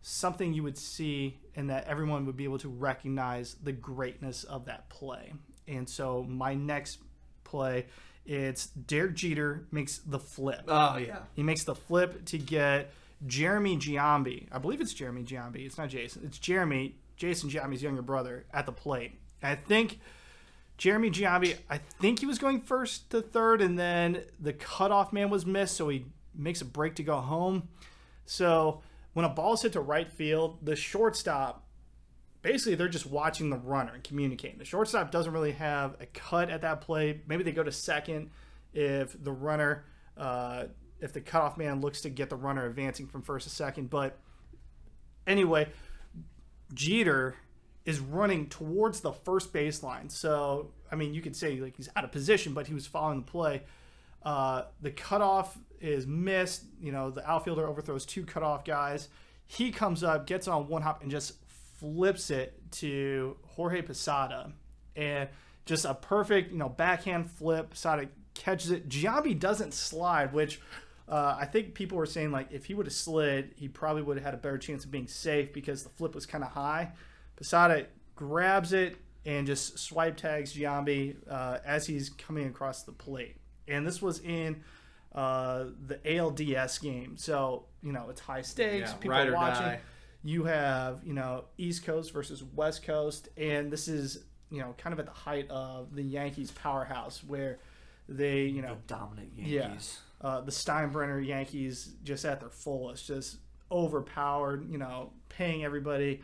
something 0.00 0.54
you 0.54 0.62
would 0.62 0.78
see 0.78 1.38
and 1.54 1.68
that 1.68 1.86
everyone 1.86 2.24
would 2.24 2.36
be 2.36 2.44
able 2.44 2.56
to 2.60 2.68
recognize 2.70 3.56
the 3.62 3.72
greatness 3.72 4.44
of 4.44 4.64
that 4.64 4.88
play. 4.88 5.34
And 5.68 5.86
so 5.86 6.24
my 6.26 6.54
next 6.54 7.00
play, 7.44 7.84
it's 8.24 8.68
Derek 8.68 9.16
Jeter 9.16 9.66
makes 9.70 9.98
the 9.98 10.18
flip. 10.18 10.62
Oh 10.66 10.96
yeah, 10.96 11.18
He 11.34 11.42
makes 11.42 11.64
the 11.64 11.74
flip 11.74 12.24
to 12.24 12.38
get 12.38 12.90
Jeremy 13.26 13.76
Giambi. 13.76 14.46
I 14.50 14.56
believe 14.56 14.80
it's 14.80 14.94
Jeremy 14.94 15.24
Giambi. 15.24 15.66
It's 15.66 15.76
not 15.76 15.90
Jason. 15.90 16.22
It's 16.24 16.38
Jeremy, 16.38 16.94
Jason 17.18 17.50
Giambi's 17.50 17.82
younger 17.82 18.00
brother, 18.00 18.46
at 18.50 18.64
the 18.64 18.72
plate. 18.72 19.18
And 19.42 19.52
I 19.52 19.56
think 19.56 20.00
Jeremy 20.76 21.10
Giambi, 21.10 21.56
I 21.70 21.78
think 21.78 22.18
he 22.18 22.26
was 22.26 22.38
going 22.38 22.60
first 22.60 23.10
to 23.10 23.22
third, 23.22 23.60
and 23.60 23.78
then 23.78 24.22
the 24.40 24.52
cutoff 24.52 25.12
man 25.12 25.30
was 25.30 25.46
missed, 25.46 25.76
so 25.76 25.88
he 25.88 26.06
makes 26.34 26.60
a 26.60 26.64
break 26.64 26.96
to 26.96 27.02
go 27.02 27.16
home. 27.16 27.68
So 28.26 28.82
when 29.12 29.24
a 29.24 29.28
ball 29.28 29.54
is 29.54 29.62
hit 29.62 29.72
to 29.74 29.80
right 29.80 30.10
field, 30.10 30.58
the 30.62 30.76
shortstop 30.76 31.64
basically 32.42 32.74
they're 32.74 32.88
just 32.88 33.06
watching 33.06 33.48
the 33.50 33.56
runner 33.56 33.94
and 33.94 34.04
communicating. 34.04 34.58
The 34.58 34.66
shortstop 34.66 35.10
doesn't 35.10 35.32
really 35.32 35.52
have 35.52 35.96
a 36.00 36.06
cut 36.06 36.50
at 36.50 36.60
that 36.60 36.82
play. 36.82 37.22
Maybe 37.26 37.42
they 37.42 37.52
go 37.52 37.62
to 37.62 37.72
second 37.72 38.30
if 38.74 39.16
the 39.22 39.32
runner, 39.32 39.84
uh, 40.16 40.64
if 41.00 41.12
the 41.12 41.22
cutoff 41.22 41.56
man 41.56 41.80
looks 41.80 42.02
to 42.02 42.10
get 42.10 42.28
the 42.28 42.36
runner 42.36 42.66
advancing 42.66 43.06
from 43.06 43.22
first 43.22 43.48
to 43.48 43.54
second. 43.54 43.88
But 43.88 44.18
anyway, 45.26 45.68
Jeter 46.74 47.36
is 47.84 48.00
running 48.00 48.48
towards 48.48 49.00
the 49.00 49.12
first 49.12 49.52
baseline. 49.52 50.10
So, 50.10 50.70
I 50.90 50.96
mean, 50.96 51.14
you 51.14 51.20
could 51.20 51.36
say 51.36 51.60
like 51.60 51.76
he's 51.76 51.88
out 51.96 52.04
of 52.04 52.12
position, 52.12 52.54
but 52.54 52.66
he 52.66 52.74
was 52.74 52.86
following 52.86 53.20
the 53.20 53.30
play. 53.30 53.62
Uh, 54.22 54.62
the 54.80 54.90
cutoff 54.90 55.58
is 55.80 56.06
missed. 56.06 56.64
You 56.80 56.92
know, 56.92 57.10
the 57.10 57.28
outfielder 57.28 57.66
overthrows 57.66 58.06
two 58.06 58.24
cutoff 58.24 58.64
guys. 58.64 59.08
He 59.46 59.70
comes 59.70 60.02
up, 60.02 60.26
gets 60.26 60.48
on 60.48 60.68
one 60.68 60.82
hop, 60.82 61.02
and 61.02 61.10
just 61.10 61.34
flips 61.78 62.30
it 62.30 62.58
to 62.72 63.36
Jorge 63.46 63.82
Posada. 63.82 64.52
And 64.96 65.28
just 65.66 65.84
a 65.84 65.94
perfect, 65.94 66.52
you 66.52 66.58
know, 66.58 66.68
backhand 66.68 67.30
flip. 67.30 67.70
Posada 67.70 68.08
catches 68.32 68.70
it. 68.70 68.88
Giambi 68.88 69.38
doesn't 69.38 69.74
slide, 69.74 70.32
which 70.32 70.60
uh, 71.06 71.36
I 71.38 71.44
think 71.44 71.74
people 71.74 71.98
were 71.98 72.06
saying 72.06 72.32
like 72.32 72.48
if 72.50 72.64
he 72.64 72.74
would 72.74 72.86
have 72.86 72.94
slid, 72.94 73.52
he 73.56 73.68
probably 73.68 74.02
would 74.02 74.16
have 74.16 74.24
had 74.24 74.34
a 74.34 74.38
better 74.38 74.58
chance 74.58 74.84
of 74.84 74.90
being 74.90 75.06
safe 75.06 75.52
because 75.52 75.82
the 75.82 75.90
flip 75.90 76.14
was 76.14 76.24
kind 76.24 76.42
of 76.42 76.50
high. 76.50 76.92
Posada 77.36 77.86
grabs 78.14 78.72
it 78.72 78.96
and 79.26 79.46
just 79.46 79.78
swipe 79.78 80.16
tags 80.16 80.54
Giambi 80.54 81.16
uh, 81.30 81.58
as 81.64 81.86
he's 81.86 82.10
coming 82.10 82.46
across 82.46 82.82
the 82.82 82.92
plate. 82.92 83.36
And 83.66 83.86
this 83.86 84.02
was 84.02 84.20
in 84.20 84.62
uh, 85.14 85.66
the 85.86 85.96
ALDS 86.04 86.80
game, 86.80 87.16
so 87.16 87.66
you 87.82 87.92
know 87.92 88.06
it's 88.10 88.20
high 88.20 88.42
stakes. 88.42 88.90
Yeah, 88.90 88.96
people 88.96 89.10
ride 89.10 89.28
are 89.28 89.32
or 89.32 89.34
watching. 89.34 89.62
die. 89.62 89.80
You 90.22 90.44
have 90.44 91.00
you 91.04 91.14
know 91.14 91.44
East 91.56 91.84
Coast 91.84 92.12
versus 92.12 92.42
West 92.42 92.84
Coast, 92.84 93.28
and 93.36 93.70
this 93.70 93.88
is 93.88 94.24
you 94.50 94.60
know 94.60 94.74
kind 94.76 94.92
of 94.92 94.98
at 94.98 95.06
the 95.06 95.12
height 95.12 95.50
of 95.50 95.94
the 95.94 96.02
Yankees 96.02 96.50
powerhouse 96.50 97.22
where 97.24 97.58
they 98.08 98.42
you 98.42 98.60
know 98.60 98.74
the 98.74 98.94
dominant 98.94 99.30
yeah. 99.36 99.60
Yankees. 99.68 100.00
uh, 100.20 100.40
the 100.42 100.50
Steinbrenner 100.52 101.24
Yankees 101.24 101.92
just 102.02 102.24
at 102.24 102.40
their 102.40 102.50
fullest, 102.50 103.06
just 103.06 103.38
overpowered. 103.70 104.70
You 104.70 104.78
know, 104.78 105.12
paying 105.28 105.64
everybody 105.64 106.22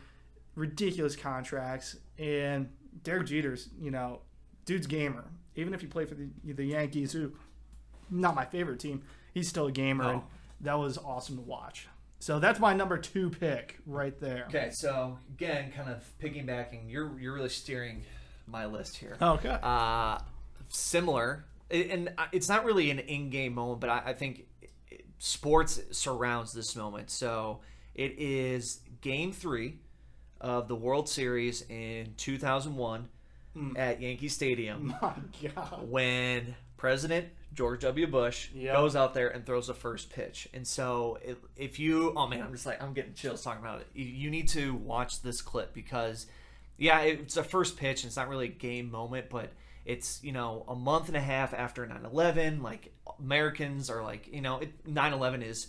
ridiculous 0.55 1.15
contracts, 1.15 1.95
and 2.17 2.69
Derek 3.03 3.27
Jeter's, 3.27 3.69
you 3.79 3.91
know, 3.91 4.21
dude's 4.65 4.87
gamer. 4.87 5.25
Even 5.55 5.73
if 5.73 5.81
you 5.81 5.87
play 5.89 6.05
for 6.05 6.15
the 6.15 6.29
the 6.53 6.65
Yankees, 6.65 7.11
who 7.13 7.31
not 8.09 8.35
my 8.35 8.45
favorite 8.45 8.79
team, 8.79 9.03
he's 9.33 9.47
still 9.47 9.67
a 9.67 9.71
gamer. 9.71 10.03
And 10.11 10.21
Oh. 10.21 10.27
that 10.61 10.73
was 10.75 10.97
awesome 10.97 11.35
to 11.37 11.41
watch. 11.41 11.87
So 12.19 12.39
that's 12.39 12.59
my 12.59 12.73
number 12.73 12.97
two 12.97 13.29
pick 13.31 13.79
right 13.85 14.17
there. 14.19 14.45
Okay, 14.49 14.69
so 14.71 15.17
again, 15.33 15.71
kind 15.71 15.89
of 15.89 16.03
piggybacking, 16.21 16.89
you're 16.91 17.19
you're 17.19 17.33
really 17.33 17.49
steering 17.49 18.03
my 18.47 18.65
list 18.65 18.97
here. 18.97 19.17
Okay. 19.21 19.57
Uh, 19.61 20.19
similar, 20.69 21.45
and 21.71 22.13
it's 22.31 22.47
not 22.49 22.63
really 22.65 22.91
an 22.91 22.99
in-game 22.99 23.53
moment, 23.55 23.79
but 23.81 23.89
I, 23.89 24.01
I 24.07 24.13
think 24.13 24.45
sports 25.19 25.81
surrounds 25.91 26.53
this 26.53 26.75
moment. 26.75 27.09
So 27.09 27.61
it 27.95 28.15
is 28.19 28.81
Game 29.01 29.31
Three 29.31 29.79
of 30.41 30.67
the 30.67 30.75
World 30.75 31.07
Series 31.07 31.61
in 31.69 32.13
2001 32.17 33.07
hmm. 33.53 33.77
at 33.77 34.01
Yankee 34.01 34.27
Stadium 34.27 34.95
my 35.01 35.13
God. 35.55 35.89
when 35.89 36.55
President 36.77 37.27
George 37.53 37.81
W. 37.81 38.07
Bush 38.07 38.49
Yep. 38.53 38.75
goes 38.75 38.95
out 38.95 39.13
there 39.13 39.27
and 39.27 39.45
throws 39.45 39.67
the 39.67 39.73
first 39.73 40.09
pitch. 40.09 40.47
And 40.53 40.65
so, 40.65 41.19
if, 41.23 41.37
if 41.55 41.79
you, 41.79 42.13
oh 42.15 42.27
man, 42.27 42.41
I'm 42.41 42.51
just 42.51 42.65
like, 42.65 42.81
I'm 42.81 42.93
getting 42.93 43.13
chills 43.13 43.43
talking 43.43 43.61
about 43.61 43.81
it. 43.81 43.87
You, 43.93 44.05
you 44.05 44.29
need 44.31 44.47
to 44.49 44.73
watch 44.73 45.21
this 45.21 45.41
clip 45.41 45.73
because, 45.73 46.27
yeah, 46.77 47.01
it's 47.01 47.37
a 47.37 47.43
first 47.43 47.77
pitch. 47.77 48.03
And 48.03 48.09
it's 48.09 48.15
not 48.15 48.29
really 48.29 48.45
a 48.45 48.51
game 48.51 48.89
moment, 48.89 49.29
but 49.29 49.51
it's, 49.85 50.23
you 50.23 50.31
know, 50.31 50.63
a 50.67 50.75
month 50.75 51.07
and 51.07 51.17
a 51.17 51.21
half 51.21 51.53
after 51.53 51.85
9 51.85 52.05
11. 52.05 52.63
Like, 52.63 52.93
Americans 53.19 53.89
are 53.89 54.01
like, 54.01 54.27
you 54.33 54.41
know, 54.41 54.61
9 54.85 55.13
11 55.13 55.43
is 55.43 55.67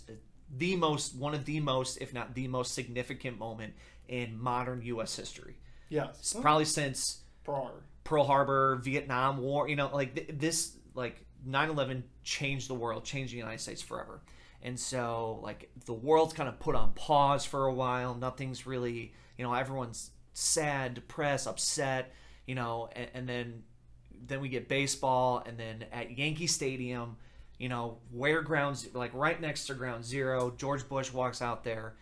the 0.55 0.75
most, 0.77 1.15
one 1.15 1.33
of 1.33 1.45
the 1.45 1.59
most, 1.59 1.97
if 1.97 2.13
not 2.13 2.33
the 2.33 2.47
most 2.47 2.73
significant 2.73 3.37
moment 3.37 3.73
in 4.13 4.39
modern 4.39 4.83
U.S. 4.83 5.15
history. 5.15 5.57
Yes. 5.89 6.35
Probably 6.39 6.65
since 6.65 7.21
Prior. 7.43 7.71
Pearl 8.03 8.25
Harbor, 8.25 8.75
Vietnam 8.75 9.39
War, 9.39 9.67
you 9.67 9.75
know, 9.75 9.89
like 9.91 10.13
th- 10.13 10.29
this, 10.33 10.77
like 10.93 11.25
9/11 11.47 12.03
changed 12.23 12.69
the 12.69 12.75
world, 12.75 13.03
changed 13.05 13.33
the 13.33 13.37
United 13.37 13.59
States 13.59 13.81
forever. 13.81 14.21
And 14.61 14.79
so, 14.79 15.39
like 15.41 15.71
the 15.85 15.93
world's 15.93 16.33
kind 16.33 16.47
of 16.47 16.59
put 16.59 16.75
on 16.75 16.93
pause 16.93 17.43
for 17.43 17.65
a 17.65 17.73
while. 17.73 18.13
Nothing's 18.13 18.67
really, 18.67 19.13
you 19.35 19.43
know, 19.43 19.53
everyone's 19.53 20.11
sad, 20.33 20.93
depressed, 20.93 21.47
upset, 21.47 22.13
you 22.45 22.53
know, 22.53 22.89
and, 22.95 23.09
and 23.15 23.29
then 23.29 23.63
then 24.25 24.41
we 24.41 24.47
get 24.47 24.69
baseball, 24.69 25.43
and 25.43 25.57
then 25.57 25.85
at 25.91 26.15
Yankee 26.15 26.47
Stadium, 26.47 27.17
you 27.57 27.67
know, 27.67 27.97
where 28.11 28.43
grounds 28.43 28.87
like 28.93 29.11
right 29.15 29.41
next 29.41 29.65
to 29.65 29.73
Ground 29.73 30.05
Zero, 30.05 30.53
George 30.55 30.87
Bush 30.87 31.11
walks 31.11 31.41
out 31.41 31.63
there 31.63 31.95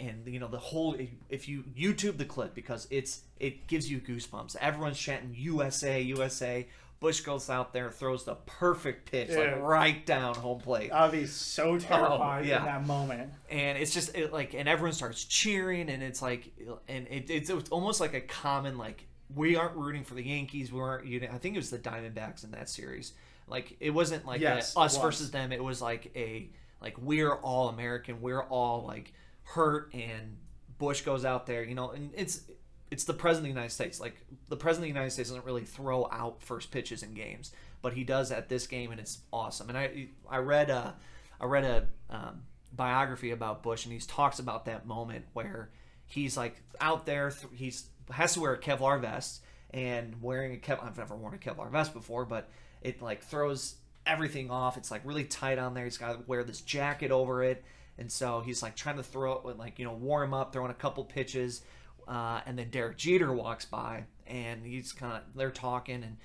and 0.00 0.26
you 0.26 0.38
know 0.40 0.48
the 0.48 0.58
whole 0.58 0.96
if 1.28 1.48
you 1.48 1.62
youtube 1.78 2.16
the 2.16 2.24
clip 2.24 2.54
because 2.54 2.86
it's 2.90 3.20
it 3.38 3.66
gives 3.66 3.90
you 3.90 3.98
goosebumps 4.00 4.56
everyone's 4.56 4.98
chanting 4.98 5.34
usa 5.36 6.00
usa 6.00 6.66
bush 7.00 7.20
goes 7.20 7.48
out 7.48 7.72
there 7.72 7.90
throws 7.90 8.24
the 8.24 8.34
perfect 8.46 9.10
pitch 9.10 9.30
Yeah. 9.30 9.38
like 9.38 9.62
right 9.62 10.06
down 10.06 10.34
home 10.34 10.58
plate 10.60 10.90
be 11.12 11.26
so 11.26 11.70
oh, 11.72 11.78
terrified 11.78 12.44
Oh, 12.44 12.48
yeah. 12.48 12.58
in 12.60 12.64
that 12.66 12.86
moment. 12.86 13.30
and 13.50 13.78
it's 13.78 13.94
just 13.94 14.14
it, 14.16 14.32
like 14.32 14.54
and 14.54 14.68
everyone 14.68 14.92
starts 14.92 15.24
cheering 15.24 15.88
and 15.90 16.02
it's 16.02 16.20
like 16.20 16.50
and 16.88 17.06
it, 17.08 17.30
it's, 17.30 17.48
it's 17.50 17.70
almost 17.70 18.00
like 18.00 18.14
a 18.14 18.20
common 18.20 18.76
like 18.76 19.06
we 19.34 19.56
aren't 19.56 19.76
rooting 19.76 20.04
for 20.04 20.14
the 20.14 20.22
yankees 20.24 20.72
we 20.72 20.80
weren't 20.80 21.06
you 21.06 21.20
know, 21.20 21.28
i 21.32 21.38
think 21.38 21.54
it 21.54 21.58
was 21.58 21.70
the 21.70 21.78
diamondbacks 21.78 22.44
in 22.44 22.50
that 22.50 22.68
series 22.68 23.12
like 23.46 23.76
it 23.80 23.90
wasn't 23.90 24.24
like 24.26 24.40
a 24.42 24.58
us 24.58 24.74
was. 24.76 24.96
versus 24.98 25.30
them 25.30 25.52
it 25.52 25.62
was 25.62 25.80
like 25.80 26.10
a 26.16 26.50
like 26.82 26.96
we're 27.00 27.34
all 27.34 27.68
american 27.68 28.20
we're 28.20 28.42
all 28.42 28.84
like 28.86 29.12
hurt 29.50 29.92
and 29.94 30.36
bush 30.78 31.02
goes 31.02 31.24
out 31.24 31.46
there 31.46 31.62
you 31.62 31.74
know 31.74 31.90
and 31.90 32.10
it's 32.14 32.42
it's 32.90 33.04
the 33.04 33.14
president 33.14 33.50
of 33.50 33.54
the 33.54 33.60
united 33.60 33.72
states. 33.72 34.00
Like 34.00 34.20
the 34.48 34.56
president 34.56 34.90
of 34.90 34.94
the 34.94 34.98
united 34.98 35.12
states 35.12 35.28
doesn't 35.28 35.44
really 35.44 35.64
throw 35.64 36.08
out 36.10 36.42
first 36.42 36.70
pitches 36.70 37.02
in 37.02 37.14
games 37.14 37.52
but 37.82 37.92
he 37.92 38.04
does 38.04 38.32
at 38.32 38.48
this 38.48 38.66
game 38.66 38.90
and 38.90 39.00
it's 39.00 39.18
awesome. 39.32 39.68
And 39.68 39.78
i 39.78 40.08
i 40.28 40.38
read 40.38 40.70
uh 40.70 40.92
i 41.40 41.44
read 41.44 41.64
a 41.64 41.86
um, 42.10 42.42
biography 42.72 43.30
about 43.30 43.62
bush 43.62 43.84
and 43.84 43.92
he 43.92 44.00
talks 44.00 44.38
about 44.38 44.64
that 44.64 44.86
moment 44.86 45.24
where 45.32 45.70
he's 46.06 46.36
like 46.36 46.62
out 46.80 47.06
there 47.06 47.30
th- 47.30 47.52
he's 47.54 47.86
has 48.10 48.34
to 48.34 48.40
wear 48.40 48.54
a 48.54 48.60
kevlar 48.60 49.00
vest 49.00 49.42
and 49.72 50.20
wearing 50.20 50.54
a 50.54 50.56
kev 50.56 50.84
i've 50.84 50.98
never 50.98 51.14
worn 51.14 51.34
a 51.34 51.38
kevlar 51.38 51.70
vest 51.70 51.92
before 51.92 52.24
but 52.24 52.48
it 52.82 53.02
like 53.02 53.22
throws 53.22 53.76
everything 54.06 54.50
off. 54.50 54.76
It's 54.76 54.90
like 54.90 55.02
really 55.04 55.24
tight 55.24 55.58
on 55.58 55.74
there. 55.74 55.84
He's 55.84 55.98
got 55.98 56.12
to 56.12 56.24
wear 56.26 56.44
this 56.44 56.60
jacket 56.60 57.10
over 57.10 57.42
it 57.42 57.64
and 58.00 58.10
so 58.10 58.40
he's 58.40 58.62
like 58.62 58.74
trying 58.74 58.96
to 58.96 59.02
throw 59.04 59.34
it 59.48 59.56
like 59.58 59.78
you 59.78 59.84
know 59.84 59.92
warm 59.92 60.34
up 60.34 60.52
throwing 60.52 60.70
a 60.72 60.74
couple 60.74 61.04
pitches 61.04 61.62
uh, 62.08 62.40
and 62.46 62.58
then 62.58 62.68
derek 62.70 62.96
jeter 62.96 63.32
walks 63.32 63.64
by 63.64 64.02
and 64.26 64.66
he's 64.66 64.92
kind 64.92 65.12
of 65.12 65.20
they're 65.36 65.50
talking 65.50 66.02
and 66.02 66.16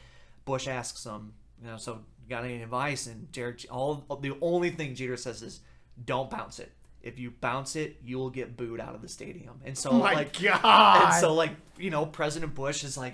bush 0.45 0.67
asks 0.67 1.03
him 1.03 1.33
you 1.61 1.67
know 1.69 1.77
so 1.77 1.99
got 2.27 2.43
any 2.43 2.61
advice? 2.63 3.05
And 3.05 3.31
derek 3.31 3.65
all 3.69 4.03
the 4.21 4.35
only 4.41 4.71
thing 4.71 4.95
jeter 4.95 5.15
says 5.17 5.41
is 5.43 5.59
don't 6.05 6.29
bounce 6.29 6.59
it. 6.59 6.71
If 7.03 7.19
you 7.19 7.31
bounce 7.39 7.75
it 7.75 7.97
you 8.03 8.17
will 8.17 8.31
get 8.31 8.57
booed 8.57 8.79
out 8.79 8.95
of 8.95 9.01
the 9.03 9.07
stadium. 9.07 9.61
And 9.63 9.77
so 9.77 9.91
Oh 9.91 9.99
my 9.99 10.13
like 10.13 10.41
God. 10.41 11.03
and 11.05 11.13
so 11.21 11.33
like 11.35 11.51
you 11.77 11.91
know 11.91 12.05
president 12.07 12.55
bush 12.55 12.83
is 12.83 12.97
like 12.97 13.13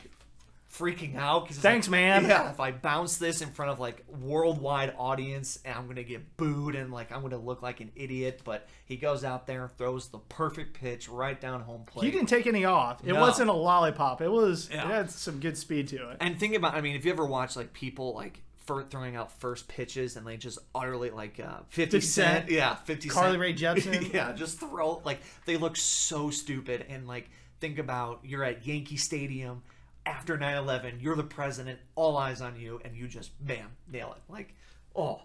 freaking 0.71 1.15
out 1.17 1.43
because 1.43 1.57
Thanks, 1.59 1.89
man. 1.89 2.25
yeah 2.25 2.49
if 2.51 2.59
i 2.59 2.71
bounce 2.71 3.17
this 3.17 3.41
in 3.41 3.49
front 3.49 3.71
of 3.71 3.79
like 3.79 4.03
worldwide 4.07 4.93
audience 4.97 5.59
and 5.65 5.75
i'm 5.75 5.85
gonna 5.87 6.01
get 6.03 6.37
booed 6.37 6.75
and 6.75 6.91
like 6.93 7.11
i'm 7.11 7.21
gonna 7.21 7.37
look 7.37 7.61
like 7.61 7.81
an 7.81 7.91
idiot 7.95 8.41
but 8.45 8.67
he 8.85 8.95
goes 8.95 9.23
out 9.25 9.47
there 9.47 9.63
and 9.63 9.71
throws 9.77 10.07
the 10.07 10.17
perfect 10.17 10.73
pitch 10.79 11.09
right 11.09 11.41
down 11.41 11.59
home 11.61 11.83
plate 11.85 12.05
he 12.05 12.11
didn't 12.11 12.29
take 12.29 12.47
any 12.47 12.63
off. 12.65 13.01
It 13.05 13.13
No. 13.13 13.19
wasn't 13.21 13.49
a 13.49 13.53
lollipop. 13.53 14.21
It 14.21 14.29
was. 14.29 14.69
Yeah. 14.71 14.85
It 14.85 14.91
had 14.91 15.11
some 15.11 15.39
good 15.39 15.57
speed 15.57 15.87
to 15.89 16.09
it. 16.11 16.17
and 16.21 16.39
think 16.39 16.55
about 16.55 16.73
i 16.73 16.81
mean 16.81 16.95
if 16.95 17.03
you 17.05 17.11
ever 17.11 17.25
watch 17.25 17.55
like 17.55 17.73
people 17.73 18.13
like 18.13 18.41
throwing 18.89 19.17
out 19.17 19.29
first 19.41 19.67
pitches 19.67 20.15
and 20.15 20.25
they 20.25 20.37
just 20.37 20.57
utterly 20.73 21.09
like 21.09 21.39
uh 21.39 21.57
50 21.69 21.97
50 21.97 22.01
cent, 22.01 22.37
Cent. 22.45 22.51
yeah 22.51 22.75
50 22.75 23.09
Carly 23.09 23.31
cent. 23.31 23.41
Rae 23.41 23.53
Jepsen. 23.53 24.13
yeah 24.13 24.31
just 24.31 24.59
throw 24.59 25.01
like 25.03 25.19
they 25.45 25.57
look 25.57 25.75
so 25.75 26.29
stupid 26.29 26.85
and 26.87 27.07
like 27.07 27.29
think 27.59 27.77
about 27.79 28.19
you're 28.23 28.43
at 28.45 28.65
yankee 28.65 28.95
stadium 28.97 29.61
after 30.05 30.37
9-11 30.37 31.01
you're 31.01 31.15
the 31.15 31.23
president 31.23 31.79
all 31.95 32.17
eyes 32.17 32.41
on 32.41 32.59
you 32.59 32.81
and 32.83 32.95
you 32.95 33.07
just 33.07 33.31
bam 33.45 33.67
nail 33.91 34.15
it 34.15 34.31
like 34.31 34.55
oh 34.95 35.21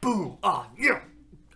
boom 0.00 0.38
ah 0.42 0.68
yeah 0.78 1.00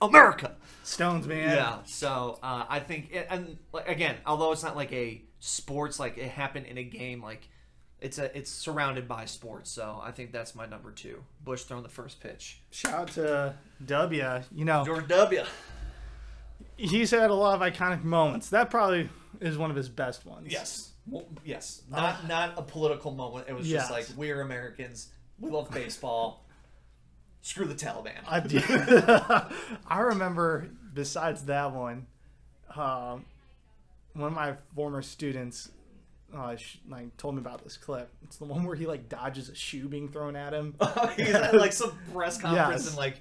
america 0.02 0.56
Stones, 0.82 1.26
man. 1.26 1.56
yeah 1.56 1.78
so 1.84 2.38
uh, 2.42 2.64
i 2.68 2.78
think 2.80 3.14
and 3.28 3.58
like, 3.72 3.88
again 3.88 4.16
although 4.26 4.52
it's 4.52 4.62
not 4.62 4.76
like 4.76 4.92
a 4.92 5.22
sports 5.40 5.98
like 5.98 6.18
it 6.18 6.28
happened 6.30 6.66
in 6.66 6.78
a 6.78 6.84
game 6.84 7.22
like 7.22 7.48
it's 8.00 8.18
a 8.18 8.36
it's 8.36 8.50
surrounded 8.50 9.06
by 9.06 9.24
sports 9.24 9.70
so 9.70 10.00
i 10.02 10.10
think 10.10 10.32
that's 10.32 10.54
my 10.54 10.66
number 10.66 10.90
two 10.90 11.22
bush 11.44 11.62
throwing 11.62 11.82
the 11.82 11.88
first 11.88 12.20
pitch 12.20 12.60
Shout 12.70 12.94
out 12.94 13.08
to 13.08 13.54
W. 13.84 14.40
You 14.54 14.64
know, 14.64 14.84
george 14.84 15.08
w 15.08 15.44
he's 16.76 17.10
had 17.10 17.30
a 17.30 17.34
lot 17.34 17.60
of 17.60 17.72
iconic 17.72 18.02
moments. 18.04 18.48
That 18.50 18.70
probably 18.70 19.08
is 19.40 19.58
one 19.58 19.70
of 19.70 19.76
his 19.76 19.88
best 19.88 20.24
ones. 20.24 20.50
yes 20.50 20.89
well, 21.06 21.26
yes 21.44 21.82
not 21.90 22.26
not 22.28 22.54
a 22.58 22.62
political 22.62 23.10
moment 23.12 23.46
it 23.48 23.54
was 23.54 23.68
Yes. 23.70 23.82
just 23.88 23.90
like 23.90 24.06
we're 24.16 24.40
americans 24.40 25.08
we 25.38 25.50
love 25.50 25.70
baseball 25.70 26.44
screw 27.42 27.66
the 27.66 27.74
taliban 27.74 28.18
I 28.28 28.40
do. 28.40 28.60
I 29.86 30.00
remember. 30.00 30.68
Besides 30.92 31.44
that 31.44 31.72
one, 31.72 32.06
um, 32.76 33.24
one 34.12 34.26
of 34.28 34.32
my 34.34 34.54
former 34.74 35.00
students 35.02 35.70
uh, 36.36 36.56
sh- 36.56 36.78
like 36.88 37.16
told 37.16 37.36
me 37.36 37.40
about 37.40 37.62
this 37.64 37.76
clip. 37.76 38.10
It's 38.24 38.36
the 38.36 38.44
one 38.44 38.64
where 38.64 38.76
he 38.76 38.86
like 38.86 39.08
dodges 39.08 39.48
a 39.48 39.54
shoe 39.54 39.88
being 39.88 40.08
thrown 40.08 40.36
at 40.36 40.52
him. 40.52 40.74
he's 41.16 41.28
at 41.34 41.54
like 41.54 41.72
some 41.72 41.92
press 42.12 42.38
conference 42.40 42.84
Yes. 42.84 42.90
in 42.92 42.96
like 42.98 43.20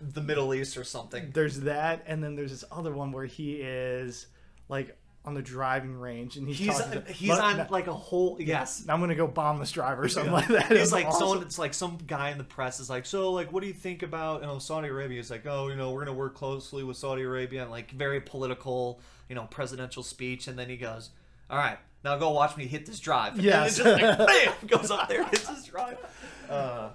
the 0.00 0.20
middle 0.20 0.52
east 0.54 0.76
or 0.76 0.84
something 0.84 1.30
There's 1.32 1.60
that, 1.60 2.02
and 2.06 2.22
then 2.22 2.34
there's 2.34 2.50
this 2.50 2.64
other 2.70 2.92
one 2.92 3.12
where 3.12 3.24
he 3.26 3.54
is 3.62 4.26
like 4.68 4.94
on 5.26 5.32
the 5.34 5.40
driving 5.42 5.98
range, 5.98 6.36
and 6.36 6.46
he's 6.46 6.58
he's 6.58 6.76
to- 6.76 7.00
he's 7.08 7.30
on 7.30 7.56
no, 7.56 7.66
like 7.70 7.86
a 7.86 7.94
whole 7.94 8.36
yes 8.38 8.84
I'm 8.88 9.00
gonna 9.00 9.14
go 9.14 9.26
bomb 9.26 9.58
this 9.58 9.70
driver 9.72 10.02
or 10.02 10.08
something 10.08 10.30
Yeah. 10.32 10.38
like 10.38 10.48
that. 10.48 10.66
He's 10.70 10.80
It's 10.82 10.92
like 10.92 11.06
awesome. 11.06 11.18
someone. 11.20 11.42
It's 11.42 11.58
like 11.58 11.72
some 11.74 11.98
guy 12.06 12.30
in 12.30 12.36
the 12.38 12.44
press 12.44 12.78
is 12.78 12.90
like, 12.90 13.06
so 13.06 13.32
like, 13.32 13.50
what 13.52 13.62
do 13.62 13.66
you 13.66 13.72
think 13.72 14.02
about 14.02 14.42
you 14.42 14.46
know 14.46 14.58
Saudi 14.58 14.88
Arabia? 14.88 15.18
It's 15.20 15.30
like, 15.30 15.46
oh, 15.46 15.68
you 15.68 15.76
know, 15.76 15.92
we're 15.92 16.04
gonna 16.04 16.16
work 16.16 16.34
closely 16.34 16.84
with 16.84 16.96
Saudi 16.98 17.22
Arabia, 17.22 17.62
and 17.62 17.70
like 17.70 17.90
very 17.92 18.20
political, 18.20 19.00
you 19.28 19.34
know, 19.34 19.44
presidential 19.50 20.02
speech, 20.02 20.46
and 20.46 20.58
then 20.58 20.68
he 20.68 20.76
goes, 20.76 21.08
all 21.48 21.56
right, 21.56 21.78
now 22.04 22.16
go 22.18 22.30
watch 22.30 22.56
me 22.58 22.66
hit 22.66 22.84
this 22.84 23.00
drive. 23.00 23.38
It's 23.38 23.76
just 23.78 23.80
like 23.80 24.18
bam, 24.18 24.52
goes 24.66 24.90
up 24.90 25.08
there, 25.08 25.24
hits 25.24 25.46
this 25.48 25.64
drive. 25.64 25.96
Uh, 26.50 26.90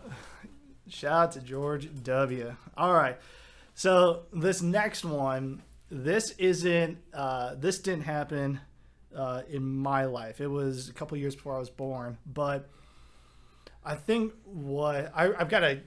Shout 0.87 1.11
out 1.11 1.31
to 1.31 1.41
George 1.41 1.89
W. 2.03 2.55
All 2.77 2.93
right. 2.93 3.17
So 3.73 4.23
this 4.33 4.61
next 4.61 5.03
one, 5.05 5.61
this 5.89 6.31
isn't. 6.31 6.97
Uh, 7.13 7.55
this 7.55 7.79
didn't 7.79 8.03
happen 8.03 8.59
uh, 9.15 9.41
in 9.49 9.63
my 9.63 10.05
life. 10.05 10.41
It 10.41 10.47
was 10.47 10.89
a 10.89 10.93
couple 10.93 11.17
years 11.17 11.35
before 11.35 11.55
I 11.55 11.59
was 11.59 11.69
born. 11.69 12.17
But 12.25 12.69
I 13.83 13.95
think 13.95 14.33
what 14.45 15.11
I, 15.15 15.31
I've 15.37 15.49
got 15.49 15.63
a 15.63 15.81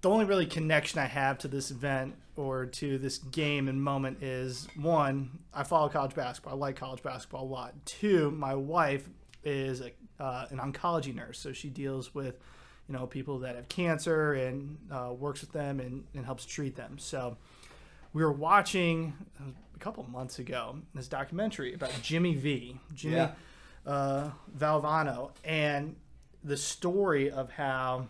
the 0.00 0.10
only 0.10 0.26
really 0.26 0.46
connection 0.46 0.98
I 0.98 1.06
have 1.06 1.38
to 1.38 1.48
this 1.48 1.70
event 1.70 2.16
or 2.36 2.66
to 2.66 2.98
this 2.98 3.16
game 3.16 3.68
and 3.68 3.82
moment 3.82 4.22
is 4.22 4.68
one, 4.76 5.38
I 5.52 5.62
follow 5.62 5.88
college 5.88 6.14
basketball. 6.14 6.54
I 6.54 6.56
like 6.56 6.76
college 6.76 7.02
basketball 7.02 7.44
a 7.44 7.46
lot. 7.46 7.74
Two, 7.86 8.30
my 8.30 8.54
wife 8.54 9.08
is 9.44 9.80
a, 9.80 9.92
uh, 10.22 10.46
an 10.50 10.58
oncology 10.58 11.14
nurse, 11.14 11.38
so 11.38 11.52
she 11.52 11.70
deals 11.70 12.14
with 12.14 12.38
you 12.88 12.94
know 12.94 13.06
people 13.06 13.38
that 13.38 13.56
have 13.56 13.68
cancer 13.68 14.34
and 14.34 14.76
uh, 14.90 15.12
works 15.12 15.40
with 15.40 15.52
them 15.52 15.80
and, 15.80 16.04
and 16.14 16.26
helps 16.26 16.44
treat 16.44 16.76
them. 16.76 16.98
So 16.98 17.38
we 18.14 18.22
were 18.24 18.32
watching 18.32 19.12
uh, 19.38 19.50
a 19.74 19.78
couple 19.78 20.02
months 20.04 20.38
ago 20.38 20.78
this 20.94 21.08
documentary 21.08 21.74
about 21.74 21.90
Jimmy 22.02 22.34
V, 22.34 22.80
Jimmy 22.94 23.16
Yeah. 23.16 23.32
uh, 23.84 24.30
Valvano, 24.56 25.32
and 25.44 25.96
the 26.42 26.56
story 26.56 27.30
of 27.30 27.50
how 27.50 28.08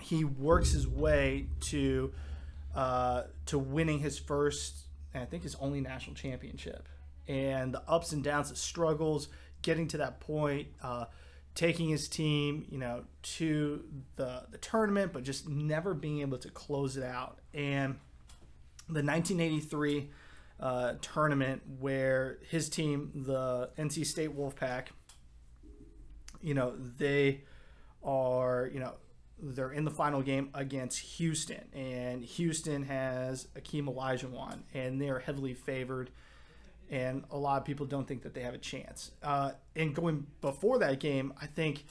he 0.00 0.24
works 0.24 0.70
his 0.72 0.86
way 0.88 1.48
to 1.60 2.12
uh, 2.74 3.24
to 3.46 3.58
winning 3.58 3.98
his 3.98 4.18
first, 4.18 4.86
and 5.12 5.22
I 5.22 5.26
think 5.26 5.42
his 5.42 5.56
only 5.56 5.80
national 5.80 6.14
championship, 6.14 6.88
and 7.26 7.74
the 7.74 7.82
ups 7.88 8.12
and 8.12 8.22
downs, 8.22 8.50
the 8.50 8.56
struggles, 8.56 9.28
getting 9.62 9.88
to 9.88 9.96
that 9.98 10.20
point, 10.20 10.68
uh, 10.82 11.06
taking 11.56 11.88
his 11.88 12.08
team, 12.08 12.66
you 12.70 12.78
know, 12.78 13.02
to 13.22 13.82
the 14.16 14.44
the 14.50 14.58
tournament, 14.58 15.12
but 15.12 15.24
just 15.24 15.48
never 15.48 15.92
being 15.94 16.20
able 16.20 16.38
to 16.38 16.50
close 16.50 16.96
it 16.96 17.02
out, 17.02 17.40
and 17.52 17.98
the 18.88 19.02
1983 19.02 20.10
uh, 20.60 20.94
tournament 21.00 21.62
where 21.78 22.38
his 22.48 22.68
team, 22.68 23.10
the 23.14 23.70
NC 23.78 24.06
State 24.06 24.36
Wolfpack, 24.36 24.86
you 26.42 26.54
know, 26.54 26.74
they 26.76 27.42
are, 28.02 28.70
you 28.72 28.80
know, 28.80 28.94
they're 29.40 29.72
in 29.72 29.84
the 29.84 29.90
final 29.90 30.20
game 30.20 30.50
against 30.54 30.98
Houston, 30.98 31.68
and 31.72 32.24
Houston 32.24 32.84
has 32.84 33.46
Akeem 33.56 33.84
Olajuwon, 33.84 34.60
and 34.74 35.00
they 35.00 35.08
are 35.08 35.20
heavily 35.20 35.54
favored, 35.54 36.10
and 36.90 37.24
a 37.30 37.38
lot 37.38 37.58
of 37.58 37.64
people 37.64 37.86
don't 37.86 38.08
think 38.08 38.22
that 38.22 38.34
they 38.34 38.42
have 38.42 38.54
a 38.54 38.58
chance. 38.58 39.12
Uh, 39.22 39.52
and 39.76 39.94
going 39.94 40.26
before 40.40 40.78
that 40.80 40.98
game, 40.98 41.32
I 41.40 41.46
think 41.46 41.84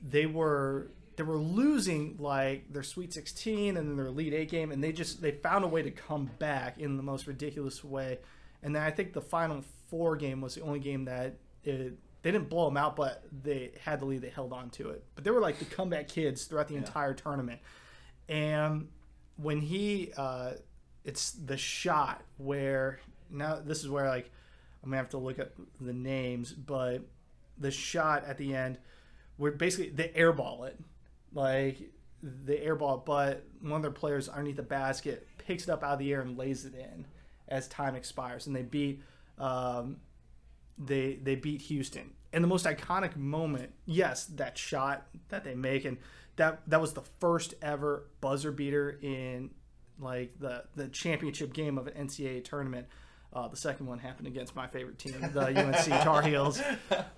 they 0.00 0.26
were 0.26 0.92
they 1.18 1.24
were 1.24 1.36
losing 1.36 2.16
like 2.20 2.72
their 2.72 2.84
Sweet 2.84 3.12
16 3.12 3.76
and 3.76 3.88
then 3.88 3.96
their 3.96 4.06
Elite 4.06 4.32
Eight 4.32 4.50
game, 4.50 4.70
and 4.70 4.82
they 4.82 4.92
just 4.92 5.20
they 5.20 5.32
found 5.32 5.64
a 5.64 5.68
way 5.68 5.82
to 5.82 5.90
come 5.90 6.30
back 6.38 6.78
in 6.78 6.96
the 6.96 7.02
most 7.02 7.26
ridiculous 7.26 7.82
way. 7.82 8.20
And 8.62 8.74
then 8.74 8.82
I 8.82 8.92
think 8.92 9.12
the 9.12 9.20
Final 9.20 9.64
Four 9.88 10.14
game 10.14 10.40
was 10.40 10.54
the 10.54 10.60
only 10.60 10.78
game 10.78 11.06
that 11.06 11.34
it, 11.64 11.98
they 12.22 12.30
didn't 12.30 12.48
blow 12.48 12.66
them 12.66 12.76
out, 12.76 12.94
but 12.94 13.24
they 13.42 13.72
had 13.84 13.98
the 13.98 14.04
lead. 14.04 14.22
They 14.22 14.28
held 14.28 14.52
on 14.52 14.70
to 14.70 14.90
it. 14.90 15.04
But 15.16 15.24
they 15.24 15.32
were 15.32 15.40
like 15.40 15.58
the 15.58 15.64
comeback 15.64 16.06
kids 16.06 16.44
throughout 16.44 16.68
the 16.68 16.76
entire 16.76 17.14
tournament. 17.14 17.60
And 18.28 18.88
when 19.36 19.60
he, 19.60 20.12
uh, 20.16 20.52
it's 21.04 21.32
the 21.32 21.56
shot 21.56 22.22
where 22.36 23.00
now 23.28 23.58
this 23.64 23.82
is 23.82 23.88
where 23.88 24.08
like 24.08 24.30
I'm 24.84 24.90
gonna 24.90 24.98
have 24.98 25.10
to 25.10 25.18
look 25.18 25.40
at 25.40 25.50
the 25.80 25.92
names, 25.92 26.52
but 26.52 27.02
the 27.58 27.72
shot 27.72 28.24
at 28.24 28.38
the 28.38 28.54
end 28.54 28.78
where 29.36 29.50
basically 29.50 29.88
they 29.88 30.08
airball 30.08 30.66
it, 30.66 30.78
like 31.32 31.78
the 32.22 32.56
airball 32.56 33.04
but 33.04 33.44
one 33.60 33.74
of 33.74 33.82
their 33.82 33.90
players 33.90 34.28
underneath 34.28 34.56
the 34.56 34.62
basket 34.62 35.28
picks 35.38 35.64
it 35.64 35.70
up 35.70 35.82
out 35.82 35.94
of 35.94 35.98
the 35.98 36.12
air 36.12 36.20
and 36.20 36.36
lays 36.36 36.64
it 36.64 36.74
in 36.74 37.06
as 37.48 37.66
time 37.68 37.94
expires, 37.94 38.46
and 38.46 38.54
they 38.54 38.62
beat 38.62 39.02
um, 39.38 39.96
they 40.78 41.18
they 41.22 41.34
beat 41.34 41.62
Houston. 41.62 42.12
And 42.32 42.44
the 42.44 42.48
most 42.48 42.66
iconic 42.66 43.16
moment, 43.16 43.72
yes, 43.86 44.26
that 44.26 44.58
shot 44.58 45.06
that 45.30 45.44
they 45.44 45.54
make, 45.54 45.84
and 45.84 45.96
that 46.36 46.60
that 46.68 46.80
was 46.80 46.92
the 46.92 47.02
first 47.18 47.54
ever 47.62 48.04
buzzer 48.20 48.52
beater 48.52 48.98
in 49.02 49.50
like 49.98 50.38
the 50.38 50.64
the 50.76 50.88
championship 50.88 51.52
game 51.52 51.78
of 51.78 51.86
an 51.86 52.06
NCAA 52.06 52.44
tournament. 52.44 52.86
Uh, 53.32 53.46
the 53.48 53.56
second 53.56 53.86
one 53.86 53.98
happened 53.98 54.26
against 54.26 54.56
my 54.56 54.66
favorite 54.66 54.98
team, 54.98 55.14
the 55.32 55.46
UNC 55.46 56.02
Tar 56.02 56.22
Heels. 56.22 56.62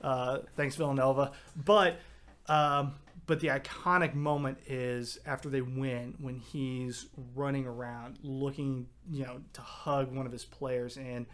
Uh, 0.02 0.38
thanks 0.56 0.74
Villanova, 0.76 1.32
but 1.56 1.98
um, 2.46 2.94
but 3.30 3.38
the 3.40 3.48
iconic 3.48 4.12
moment 4.14 4.58
is 4.66 5.18
after 5.24 5.48
they 5.48 5.60
win 5.62 6.14
when 6.20 6.36
he's 6.36 7.06
running 7.36 7.64
around 7.64 8.18
looking, 8.22 8.88
you 9.08 9.24
know, 9.24 9.40
to 9.52 9.60
hug 9.60 10.12
one 10.14 10.26
of 10.26 10.32
his 10.32 10.44
players 10.44 10.96
and 10.96 11.26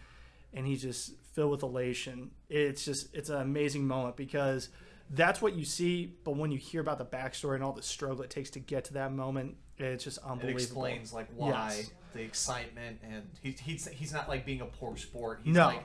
and 0.55 0.67
he's 0.67 0.83
just 0.83 1.13
filled 1.33 1.51
with 1.53 1.63
elation. 1.63 2.31
It's 2.51 2.85
just 2.85 3.15
it's 3.15 3.31
an 3.31 3.41
amazing 3.41 3.87
moment 3.87 4.17
because 4.17 4.69
that's 5.11 5.41
what 5.41 5.55
you 5.55 5.65
see, 5.65 6.15
but 6.25 6.37
when 6.37 6.51
you 6.51 6.59
hear 6.59 6.81
about 6.81 6.99
the 6.99 7.05
backstory 7.07 7.55
and 7.55 7.65
all 7.65 7.73
the 7.73 7.83
struggle 7.83 8.23
it 8.23 8.31
takes 8.31 8.51
to 8.51 8.59
get 8.59 8.85
to 8.87 8.95
that 8.95 9.13
moment, 9.13 9.57
it's 9.79 10.05
just 10.05 10.19
It 10.19 10.25
unbelievable. 10.25 10.63
explains 10.85 11.13
like 11.15 11.29
why 11.35 11.49
Yes. 11.77 11.91
the 12.13 12.23
excitement 12.23 12.99
and 13.03 13.23
he, 13.43 13.53
he's 13.53 13.87
he's 13.89 14.13
not 14.13 14.29
like 14.29 14.45
being 14.45 14.61
a 14.61 14.67
poor 14.67 14.97
sport. 14.97 15.41
He's 15.45 15.55
No. 15.55 15.67
like 15.69 15.85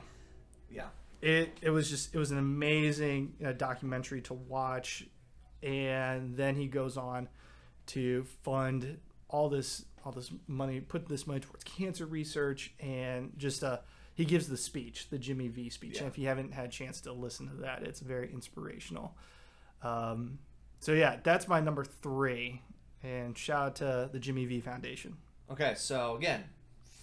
yeah. 0.70 0.88
it 1.22 1.56
it 1.62 1.70
was 1.70 1.88
just 1.88 2.14
it 2.14 2.18
was 2.18 2.30
an 2.32 2.38
amazing 2.38 3.34
uh, 3.44 3.52
documentary 3.52 4.20
to 4.22 4.34
watch 4.34 5.06
and 5.62 6.36
then 6.36 6.56
he 6.56 6.66
goes 6.66 6.96
on 6.96 7.28
to 7.86 8.24
fund 8.42 8.98
all 9.28 9.48
this 9.48 9.84
all 10.04 10.12
this 10.12 10.30
money 10.48 10.80
put 10.80 11.08
this 11.08 11.26
money 11.26 11.40
towards 11.40 11.62
cancer 11.64 12.06
research 12.06 12.72
and 12.80 13.32
just 13.36 13.62
uh 13.64 13.78
he 14.14 14.24
gives 14.24 14.48
the 14.48 14.56
speech 14.56 15.08
the 15.10 15.18
jimmy 15.18 15.48
v 15.48 15.68
speech 15.70 15.94
Yeah. 15.96 16.02
and 16.02 16.08
if 16.08 16.18
you 16.18 16.26
haven't 16.28 16.52
had 16.52 16.66
a 16.66 16.68
chance 16.68 17.00
to 17.02 17.12
listen 17.12 17.48
to 17.48 17.54
that 17.62 17.82
it's 17.82 18.00
very 18.00 18.32
inspirational 18.32 19.16
um 19.82 20.38
so 20.80 20.92
yeah 20.92 21.16
that's 21.22 21.48
my 21.48 21.60
number 21.60 21.84
three 21.84 22.62
and 23.02 23.36
shout 23.38 23.62
out 23.66 23.74
to 23.76 24.10
the 24.12 24.18
jimmy 24.18 24.44
v 24.46 24.60
foundation 24.60 25.16
Okay, 25.50 25.74
so 25.76 26.16
again, 26.16 26.44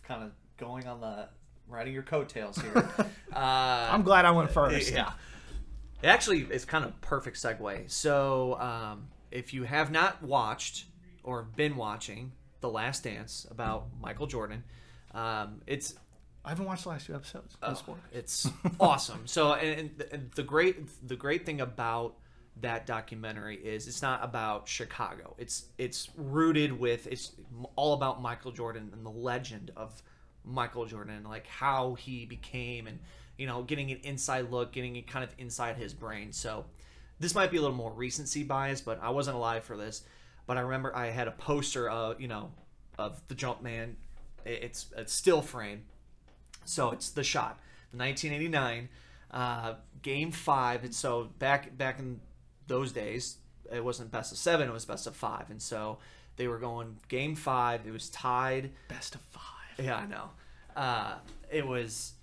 kind 0.01 0.23
of 0.23 0.31
going 0.57 0.87
on 0.87 1.01
the 1.01 1.27
riding 1.67 1.93
your 1.93 2.01
coattails 2.01 2.57
here. 2.57 2.73
uh, 3.33 3.89
i'm 3.91 4.01
glad 4.01 4.25
i 4.25 4.31
went 4.31 4.49
first 4.51 4.91
Yeah. 4.93 5.11
It 6.01 6.07
actually 6.07 6.41
is 6.41 6.65
kind 6.65 6.85
of 6.85 6.99
perfect 7.01 7.37
segue. 7.37 7.89
So, 7.91 8.57
um, 8.59 9.07
if 9.31 9.53
you 9.53 9.63
have 9.63 9.91
not 9.91 10.23
watched 10.23 10.85
or 11.23 11.43
been 11.43 11.75
watching 11.75 12.31
The 12.61 12.69
Last 12.69 13.03
Dance 13.03 13.45
about 13.51 13.87
Michael 14.01 14.27
Jordan, 14.27 14.63
um, 15.13 15.61
it's 15.67 15.95
i 16.45 16.49
haven't 16.49 16.65
watched 16.65 16.83
the 16.83 16.89
last 16.89 17.05
two 17.05 17.13
episodes 17.13 17.57
Oh, 17.61 17.67
it's 18.13 18.49
awesome. 18.79 19.27
So, 19.27 19.53
and, 19.53 19.91
and 20.11 20.31
the- 20.35 20.43
great 20.43 21.07
the 21.07 21.15
great 21.17 21.45
thing 21.45 21.59
about 21.61 22.15
that 22.61 22.85
documentary 22.85 23.55
is 23.55 23.87
it's 23.87 24.01
not 24.01 24.23
about 24.23 24.67
Chicago. 24.67 25.35
It's 25.37 25.65
it's 25.77 26.09
rooted 26.15 26.71
with 26.79 27.07
it's 27.07 27.33
all 27.75 27.93
about 27.93 28.21
Michael 28.21 28.51
Jordan 28.51 28.89
and 28.93 29.05
the 29.05 29.09
legend 29.11 29.71
of 29.75 30.01
Michael 30.45 30.85
Jordan, 30.85 31.15
and 31.15 31.27
like 31.27 31.45
how 31.47 31.95
he 31.95 32.25
became, 32.25 32.87
and 32.87 32.99
you 33.39 33.47
know, 33.47 33.63
getting 33.63 33.89
an 33.91 33.99
inside 34.03 34.51
look, 34.51 34.71
getting 34.71 34.95
it 34.97 35.07
kind 35.07 35.23
of 35.23 35.33
inside 35.39 35.77
his 35.77 35.93
brain. 35.93 36.31
So, 36.33 36.65
this 37.19 37.33
might 37.33 37.49
be 37.51 37.57
a 37.57 37.61
little 37.61 37.75
more 37.75 37.91
recency 37.91 38.43
bias, 38.43 38.81
but 38.81 38.99
I 39.01 39.09
wasn't 39.09 39.37
alive 39.37 39.63
for 39.63 39.75
this. 39.77 40.03
But 40.45 40.57
I 40.57 40.61
remember 40.61 40.95
I 40.95 41.07
had 41.07 41.27
a 41.27 41.31
poster 41.31 41.89
of 41.89 42.21
you 42.21 42.27
know 42.27 42.51
of 42.97 43.21
the 43.27 43.35
Jump 43.35 43.61
Man. 43.63 43.97
It- 44.45 44.63
It's 44.63 44.87
a 44.95 45.07
still 45.07 45.41
frame 45.41 45.83
so 46.65 46.91
it's 46.91 47.09
the 47.09 47.23
shot, 47.23 47.59
the 47.91 47.97
1989 47.97 48.89
uh, 49.31 49.73
game 50.03 50.31
five. 50.31 50.83
And 50.83 50.93
so 50.93 51.29
back 51.39 51.75
back 51.77 51.97
in 51.99 52.19
those 52.67 52.91
days, 52.91 53.37
it 53.71 53.83
wasn't 53.83 54.11
best 54.11 54.31
of 54.31 54.37
seven; 54.37 54.67
it 54.69 54.73
was 54.73 54.85
best 54.85 55.07
of 55.07 55.15
five. 55.15 55.49
And 55.49 55.61
so 55.61 55.97
they 56.35 56.47
were 56.47 56.59
going 56.59 56.97
game 57.07 57.35
five. 57.35 57.85
It 57.87 57.91
was 57.91 58.09
tied. 58.09 58.71
best 58.87 59.15
of 59.15 59.21
five 59.21 59.83
Yeah, 59.85 59.95
I 59.97 60.05
know. 60.05 60.29
Uh, 60.75 61.15
it 61.51 61.65
was 61.65 62.13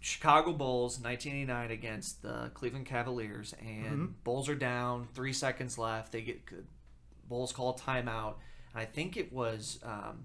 Chicago 0.00 0.52
Bulls 0.52 1.00
1989 1.00 1.70
against 1.70 2.22
the 2.22 2.50
Cleveland 2.54 2.86
Cavaliers, 2.86 3.54
and 3.60 4.22
Bulls 4.24 4.48
are 4.48 4.54
down. 4.54 5.08
Three 5.14 5.32
seconds 5.32 5.78
left. 5.78 6.12
They 6.12 6.22
get 6.22 6.40
Bulls 7.28 7.52
call 7.52 7.76
timeout. 7.76 8.34
I 8.74 8.84
think 8.84 9.16
it 9.16 9.32
was 9.32 9.78
um, 9.82 10.24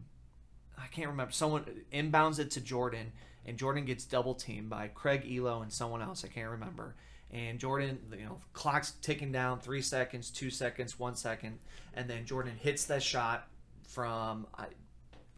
I 0.77 0.87
can't 0.87 1.07
remember. 1.09 1.31
Someone 1.31 1.65
inbounds 1.91 2.39
it 2.39 2.51
to 2.51 2.61
Jordan, 2.61 3.11
and 3.45 3.57
Jordan 3.57 3.85
gets 3.85 4.05
double 4.05 4.35
teamed 4.35 4.69
by 4.69 4.89
Craig 4.89 5.23
Ehlo 5.23 5.61
and 5.61 5.71
someone 5.71 6.01
else. 6.01 6.23
I 6.23 6.27
can't 6.27 6.51
remember. 6.51 6.95
And 7.31 7.59
Jordan, 7.59 7.99
you 8.17 8.25
know, 8.25 8.39
clock's 8.53 8.91
ticking 9.01 9.31
down. 9.31 9.59
Three 9.59 9.81
seconds, 9.81 10.29
two 10.29 10.49
seconds, 10.49 10.97
one 10.97 11.15
second, 11.15 11.59
and 11.93 12.09
then 12.09 12.25
Jordan 12.25 12.53
hits 12.57 12.85
that 12.85 13.03
shot 13.03 13.47
from 13.87 14.47
I, 14.57 14.67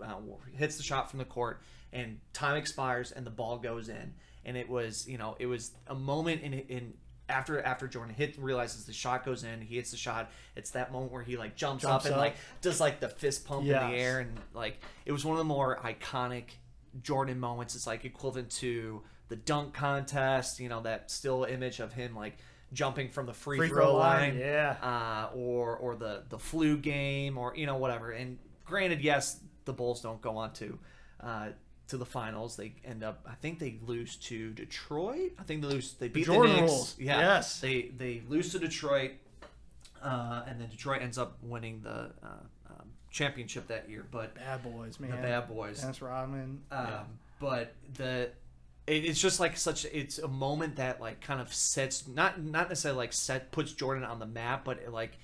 uh, 0.04 0.16
hits 0.56 0.78
the 0.78 0.84
shot 0.84 1.10
from 1.10 1.20
the 1.20 1.26
court, 1.26 1.62
and 1.94 2.20
time 2.34 2.56
expires, 2.56 3.12
and 3.12 3.26
the 3.26 3.32
ball 3.32 3.58
goes 3.58 3.90
in. 3.90 4.14
And 4.46 4.56
it 4.58 4.70
was, 4.70 5.08
you 5.08 5.18
know, 5.18 5.36
it 5.40 5.46
was 5.46 5.72
a 5.88 5.96
moment 5.96 6.42
in 6.42 6.54
in 6.54 6.94
after 7.28 7.62
after 7.62 7.88
Jordan 7.88 8.14
hit 8.16 8.38
realizes 8.40 8.86
the 8.86 8.94
shot 8.94 9.24
goes 9.26 9.44
in, 9.44 9.62
he 9.62 9.76
hits 9.76 9.92
the 9.92 9.98
shot. 9.98 10.32
It's 10.56 10.72
that 10.72 10.92
moment 10.92 11.12
where 11.12 11.22
he 11.22 11.38
like 11.38 11.56
jumps, 11.56 11.84
Jumps 11.84 12.06
up 12.06 12.12
and 12.12 12.16
up. 12.16 12.20
like 12.22 12.36
does 12.62 12.80
like 12.80 13.00
the 13.00 13.10
fist 13.10 13.46
pump 13.46 13.64
in 13.64 13.70
the 13.70 13.96
air, 13.98 14.20
and 14.20 14.32
like 14.54 14.80
it 15.06 15.12
was 15.12 15.24
one 15.26 15.34
of 15.34 15.40
the 15.40 15.44
more 15.44 15.80
iconic 15.84 16.46
Jordan 17.04 17.40
moments. 17.40 17.76
It's 17.76 17.86
like 17.86 18.06
equivalent 18.06 18.50
to 18.52 19.02
the 19.28 19.36
dunk 19.36 19.74
contest, 19.74 20.60
you 20.60 20.70
know, 20.70 20.82
that 20.82 21.12
still 21.12 21.44
image 21.44 21.80
of 21.80 21.94
him 21.94 22.16
like 22.16 22.38
jumping 22.74 23.10
from 23.10 23.26
the 23.26 23.34
free, 23.34 23.58
Free 23.58 23.68
throw 23.68 23.86
throw 23.86 23.96
line, 23.96 24.32
line, 24.32 24.40
yeah. 24.40 24.76
uh, 24.82 25.36
or 25.36 25.76
or 25.78 25.96
the 25.96 26.24
the 26.30 26.40
flu 26.40 26.78
game, 26.78 27.38
or 27.38 27.54
you 27.56 27.66
know 27.66 27.78
whatever. 27.78 28.12
And 28.12 28.40
granted, 28.66 29.02
yes, 29.02 29.40
the 29.70 29.74
Bulls 29.74 30.02
don't 30.02 30.20
go 30.20 30.36
on 30.38 30.52
to 30.54 30.80
uh, 31.22 31.50
to 31.90 31.98
the 31.98 32.06
finals. 32.06 32.56
They 32.56 32.74
end 32.84 33.04
up, 33.04 33.26
I 33.30 33.36
think 33.36 33.60
they 33.60 33.78
lose 33.86 34.16
to 34.18 34.52
Detroit. 34.52 35.34
I 35.40 35.44
think 35.44 35.62
they 35.62 35.68
lose. 35.68 35.94
They 35.94 36.08
beat 36.08 36.26
the, 36.26 36.34
Jordan 36.34 36.56
Knicks. 36.56 36.72
rules. 36.72 36.96
Yeah, 37.00 37.20
Yes. 37.20 37.60
They 37.60 37.92
they 37.96 38.24
lose 38.28 38.52
to 38.54 38.60
Detroit, 38.60 39.12
uh, 40.02 40.44
and 40.48 40.60
then 40.60 40.70
Detroit 40.70 41.02
ends 41.04 41.18
up 41.18 41.38
winning 41.44 41.82
the 41.84 42.12
uh, 42.24 42.28
um, 42.70 42.90
championship 43.12 43.68
that 43.68 43.90
year. 43.90 44.06
But 44.10 44.36
Bad 44.36 44.64
boys, 44.64 45.00
man. 45.00 45.12
the 45.12 45.18
Bad 45.18 45.48
Boys. 45.48 45.82
Dennis 45.82 46.02
Rodman. 46.02 46.62
Um, 46.72 46.86
yeah. 46.88 47.04
But 47.40 47.76
the 47.94 48.32
it, 48.88 49.06
it's 49.06 49.22
just 49.22 49.40
like 49.40 49.56
such. 49.56 49.86
It's 49.86 50.18
a 50.18 50.28
moment 50.28 50.78
that 50.78 51.00
like 51.00 51.22
kind 51.22 51.40
of 51.40 51.54
sets 51.54 52.08
not 52.08 52.42
not 52.42 52.70
necessarily 52.70 52.98
like 52.98 53.14
set 53.14 53.52
puts 53.52 53.72
Jordan 53.74 54.04
on 54.04 54.20
the 54.20 54.26
map, 54.26 54.66
but 54.66 54.80
it, 54.80 54.92
like 54.92 55.18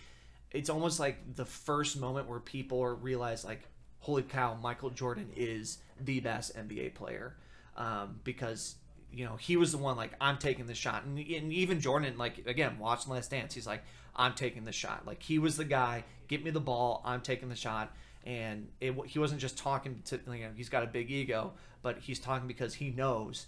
it's 0.55 0.69
almost 0.69 0.99
like 0.99 1.35
the 1.35 1.45
first 1.45 1.99
moment 1.99 2.29
where 2.29 2.39
people 2.39 2.85
realize 2.85 3.43
like, 3.43 3.67
holy 4.05 4.21
cow, 4.21 4.55
Michael 4.61 4.91
Jordan 4.91 5.29
is 5.35 5.79
the 5.99 6.19
best 6.19 6.55
NBA 6.55 6.93
player, 6.93 7.35
um, 7.75 8.19
because 8.23 8.75
you 9.11 9.25
know 9.25 9.35
he 9.35 9.57
was 9.57 9.71
the 9.71 9.79
one 9.79 9.97
like 9.97 10.11
I'm 10.21 10.37
taking 10.37 10.67
the 10.67 10.75
shot, 10.75 11.05
and, 11.05 11.17
and 11.17 11.51
even 11.51 11.81
Jordan 11.81 12.15
like 12.17 12.45
again 12.45 12.77
watching 12.77 13.11
Last 13.11 13.31
Dance, 13.31 13.55
he's 13.55 13.65
like 13.65 13.83
I'm 14.15 14.33
taking 14.33 14.63
the 14.63 14.71
shot. 14.71 15.07
Like 15.07 15.23
he 15.23 15.39
was 15.39 15.57
the 15.57 15.65
guy, 15.65 16.03
get 16.27 16.43
me 16.43 16.51
the 16.51 16.59
ball, 16.59 17.01
I'm 17.03 17.21
taking 17.21 17.49
the 17.49 17.55
shot. 17.55 17.91
And 18.25 18.69
it, 18.81 18.95
he 19.05 19.19
wasn't 19.19 19.39
just 19.39 19.55
talking 19.57 20.01
to 20.05 20.19
you 20.27 20.39
know 20.39 20.49
he's 20.55 20.69
got 20.69 20.83
a 20.83 20.87
big 20.87 21.11
ego 21.11 21.53
but 21.83 21.99
he's 21.99 22.17
talking 22.17 22.47
because 22.47 22.73
he 22.73 22.89
knows 22.89 23.45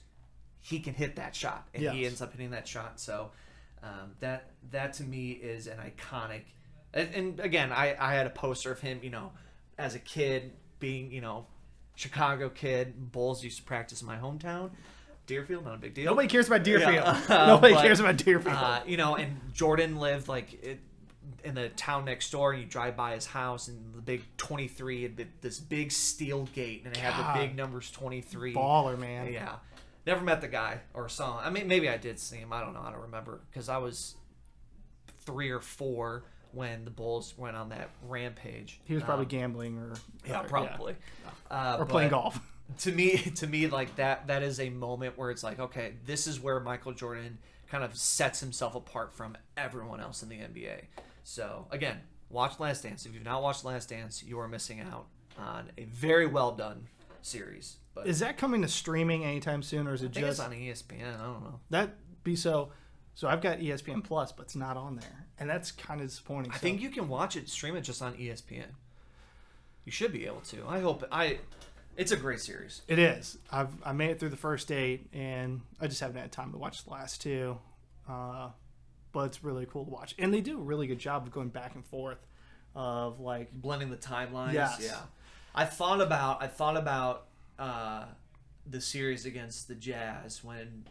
he 0.62 0.80
can 0.80 0.94
hit 0.94 1.16
that 1.16 1.36
shot. 1.36 1.68
And 1.74 1.84
he 1.94 2.06
ends 2.06 2.22
up 2.22 2.32
hitting 2.34 2.52
that 2.52 2.68
shot. 2.68 3.00
So 3.00 3.32
um, 3.82 4.12
that 4.20 4.52
that 4.72 4.94
to 4.94 5.04
me 5.04 5.32
is 5.32 5.68
an 5.68 5.78
iconic 5.78 6.42
and, 6.94 7.14
and 7.14 7.40
again 7.40 7.72
I, 7.72 7.96
I 8.00 8.14
had 8.14 8.26
a 8.26 8.32
poster 8.32 8.72
of 8.72 8.80
him 8.80 9.00
you 9.04 9.10
know 9.10 9.32
as 9.78 9.96
a 9.96 10.00
kid 10.00 10.52
being 10.80 11.12
you 11.12 11.22
know 11.22 11.46
chicago 11.96 12.50
kid 12.50 13.12
bulls 13.12 13.44
used 13.44 13.58
to 13.58 13.64
practice 13.64 14.02
in 14.02 14.08
my 14.08 14.18
hometown 14.18 14.70
deerfield 15.26 15.66
not 15.66 15.76
a 15.76 15.78
big 15.78 15.94
deal 15.94 16.06
Nobody 16.06 16.28
cares 16.28 16.48
about 16.48 16.64
Deerfield. 16.64 16.94
Yeah. 16.96 17.24
Nobody 17.48 17.74
But, 17.74 17.84
cares 17.84 18.00
about 18.00 18.16
Deerfield. 18.18 18.56
uh, 18.56 18.80
you 18.88 18.96
know, 18.96 19.16
and 19.16 19.38
Jordan 19.54 19.98
lived 19.98 20.30
like 20.30 20.54
it, 20.64 20.80
in 21.44 21.54
the 21.54 21.68
town 21.70 22.06
next 22.06 22.32
door, 22.32 22.54
and 22.54 22.62
you 22.62 22.68
drive 22.68 22.96
by 22.96 23.14
his 23.14 23.26
house, 23.26 23.68
and 23.68 23.94
the 23.94 24.02
big 24.02 24.24
23 24.38 25.04
had 25.04 25.26
this 25.42 25.60
big 25.60 25.92
steel 25.92 26.48
gate, 26.54 26.84
and 26.86 26.96
it 26.96 27.00
had 27.00 27.12
God. 27.18 27.36
the 27.36 27.42
big 27.46 27.56
numbers 27.58 27.92
23. 27.92 28.54
Baller, 28.54 28.98
man. 28.98 29.32
Yeah. 29.34 29.56
Never 30.06 30.22
met 30.22 30.40
the 30.40 30.48
guy 30.48 30.80
or 30.94 31.10
saw 31.10 31.40
him. 31.40 31.46
I 31.46 31.50
mean, 31.50 31.68
maybe 31.68 31.90
I 31.90 31.98
did 31.98 32.20
see 32.20 32.38
him. 32.38 32.54
I 32.54 32.62
don't 32.62 32.74
know. 32.74 32.82
I 32.82 32.92
don't 32.92 33.02
remember 33.02 33.42
because 33.52 33.68
I 33.68 33.78
was 33.78 34.16
three 35.26 35.50
or 35.50 35.60
four 35.60 36.24
when 36.58 36.84
the 36.84 36.92
Bulls 36.92 37.34
went 37.38 37.56
on 37.56 37.70
that 37.70 37.90
rampage. 38.08 38.80
He 38.84 38.94
was 38.96 39.04
probably 39.04 39.26
Um, 39.26 39.30
gambling 39.30 39.78
or 39.78 39.94
yeah, 40.28 40.42
or- 40.42 40.48
probably. 40.48 40.96
Uh, 41.50 41.78
or 41.80 41.86
playing 41.86 42.10
golf. 42.10 42.40
to 42.80 42.92
me 42.92 43.16
to 43.18 43.48
me 43.48 43.68
like 43.68 43.96
that 43.96 44.28
that 44.28 44.44
is 44.44 44.60
a 44.60 44.70
moment 44.70 45.18
where 45.18 45.32
it's 45.32 45.42
like 45.42 45.58
okay 45.58 45.94
this 46.06 46.28
is 46.28 46.38
where 46.38 46.60
michael 46.60 46.92
jordan 46.92 47.38
kind 47.72 47.82
of 47.82 47.96
sets 47.96 48.42
himself 48.42 48.76
apart 48.76 49.14
from 49.14 49.38
everyone 49.56 50.02
else 50.02 50.22
in 50.22 50.28
the 50.28 50.36
nba 50.36 50.82
so 51.24 51.66
again 51.72 51.98
watch 52.30 52.60
last 52.60 52.84
dance 52.84 53.06
if 53.06 53.14
you've 53.14 53.24
not 53.24 53.42
watched 53.42 53.64
last 53.64 53.88
dance 53.88 54.22
you 54.22 54.38
are 54.38 54.50
missing 54.50 54.82
out 54.82 55.06
on 55.40 55.70
a 55.78 55.86
very 55.86 56.26
well 56.28 56.52
done 56.52 56.86
series 57.22 57.78
but 57.96 58.06
Is 58.06 58.20
that 58.20 58.38
coming 58.38 58.62
to 58.64 58.68
streaming 58.68 59.24
anytime 59.24 59.64
soon, 59.64 59.88
or 59.88 59.94
is 59.94 60.04
it 60.04 60.12
just 60.12 60.42
on 60.42 60.52
espn 60.52 61.00
i 61.08 61.24
don't 61.24 61.44
know 61.46 61.60
that 61.70 61.96
be 62.26 62.36
so? 62.36 62.74
So 63.18 63.28
I've 63.28 63.42
got 63.42 63.58
ESPN 63.58 64.04
Plus, 64.04 64.32
but 64.32 64.44
it's 64.44 64.56
not 64.56 64.78
on 64.78 64.96
there, 64.98 65.26
and 65.40 65.50
that's 65.50 65.72
kind 65.72 66.02
of 66.02 66.06
disappointing. 66.08 66.52
i 66.52 66.54
So- 66.54 66.60
think 66.62 66.82
you 66.82 66.92
can 66.92 67.08
watch 67.10 67.36
it 67.36 67.50
stream 67.50 67.76
it 67.76 67.82
just 67.82 68.00
on 68.00 68.14
espn 68.14 68.66
you 69.86 69.92
should 69.92 70.12
be 70.12 70.28
able 70.28 70.42
to 70.42 70.64
i 70.68 70.80
hope 70.82 71.04
i 71.12 71.40
it's 71.96 72.12
a 72.12 72.16
great 72.16 72.40
series 72.42 72.84
It 72.88 73.00
is. 73.00 73.40
I've 73.52 73.70
I 73.84 73.92
made 73.94 74.12
it 74.12 74.20
through 74.20 74.30
the 74.30 74.38
first 74.38 74.72
eight, 74.72 75.10
and 75.14 75.62
I 75.82 75.88
just 75.88 76.00
haven't 76.00 76.18
had 76.22 76.32
time 76.32 76.52
to 76.52 76.60
watch 76.60 76.84
the 76.84 76.92
last 76.92 77.20
two. 77.24 77.58
Uh, 78.08 78.50
but 79.14 79.22
it's 79.22 79.44
really 79.44 79.66
cool 79.66 79.84
to 79.86 79.90
watch, 79.90 80.14
and 80.20 80.32
they 80.32 80.42
do 80.42 80.60
a 80.60 80.62
really 80.62 80.86
good 80.86 81.00
job 81.00 81.26
of 81.26 81.32
going 81.32 81.50
back 81.50 81.74
and 81.74 81.84
forth, 81.84 82.20
of 82.76 83.20
like 83.20 83.52
blending 83.52 83.90
the 83.90 83.98
timelines. 83.98 84.54
Yes. 84.54 84.78
Yeah. 84.80 85.00
I 85.56 85.66
thought 85.66 86.02
about 86.02 86.44
I 86.44 86.46
thought 86.46 86.78
about 86.78 87.26
uh, 87.58 88.06
the 88.70 88.80
series 88.80 89.26
against 89.26 89.68
the 89.68 89.74
Jazz 89.74 90.44
when 90.44 90.86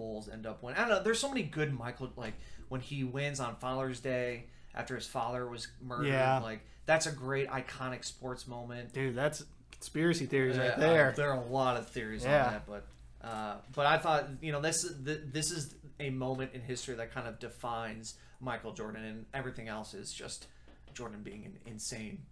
Bulls 0.00 0.30
end 0.30 0.46
up 0.46 0.62
winning. 0.62 0.78
I 0.78 0.88
don't 0.88 0.96
know. 0.96 1.02
There's 1.02 1.18
so 1.18 1.28
many 1.28 1.42
good 1.42 1.78
Michael 1.78 2.10
like 2.16 2.32
when 2.70 2.80
he 2.80 3.04
wins 3.04 3.38
on 3.38 3.56
Father's 3.56 4.00
Day 4.00 4.46
after 4.74 4.94
his 4.94 5.06
father 5.06 5.46
was 5.46 5.68
murdered. 5.82 6.06
Yeah. 6.06 6.38
Like 6.38 6.60
that's 6.86 7.04
a 7.06 7.12
great 7.12 7.48
iconic 7.50 8.02
sports 8.04 8.46
moment. 8.46 8.94
dude, 8.94 9.14
that's 9.14 9.44
conspiracy 9.72 10.24
theories 10.24 10.56
right 10.56 10.78
there. 10.78 11.10
uh, 11.10 11.12
there 11.16 11.30
are 11.32 11.36
a 11.42 11.46
lot 11.46 11.76
of 11.76 11.88
theories 11.90 12.24
Yeah. 12.24 12.46
on 12.46 12.52
that, 12.54 12.66
but 12.66 12.86
uh, 13.22 13.56
but 13.74 13.84
I 13.84 13.98
thought 13.98 14.26
you 14.40 14.52
know 14.52 14.62
this 14.62 14.90
th- 15.04 15.20
this 15.26 15.50
is 15.50 15.74
a 15.98 16.08
moment 16.08 16.52
in 16.54 16.62
history 16.62 16.94
that 16.94 17.12
kind 17.12 17.28
of 17.28 17.38
defines 17.38 18.14
Michael 18.40 18.72
Jordan, 18.72 19.04
and 19.04 19.26
everything 19.34 19.68
else 19.68 19.92
is 19.92 20.10
just 20.14 20.46
Jordan 20.94 21.22
being 21.22 21.44
an 21.44 21.58
insane 21.66 22.22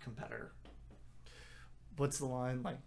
competitor. 0.00 0.50
What's 1.96 2.18
the 2.18 2.26
line 2.26 2.62
like? 2.64 2.78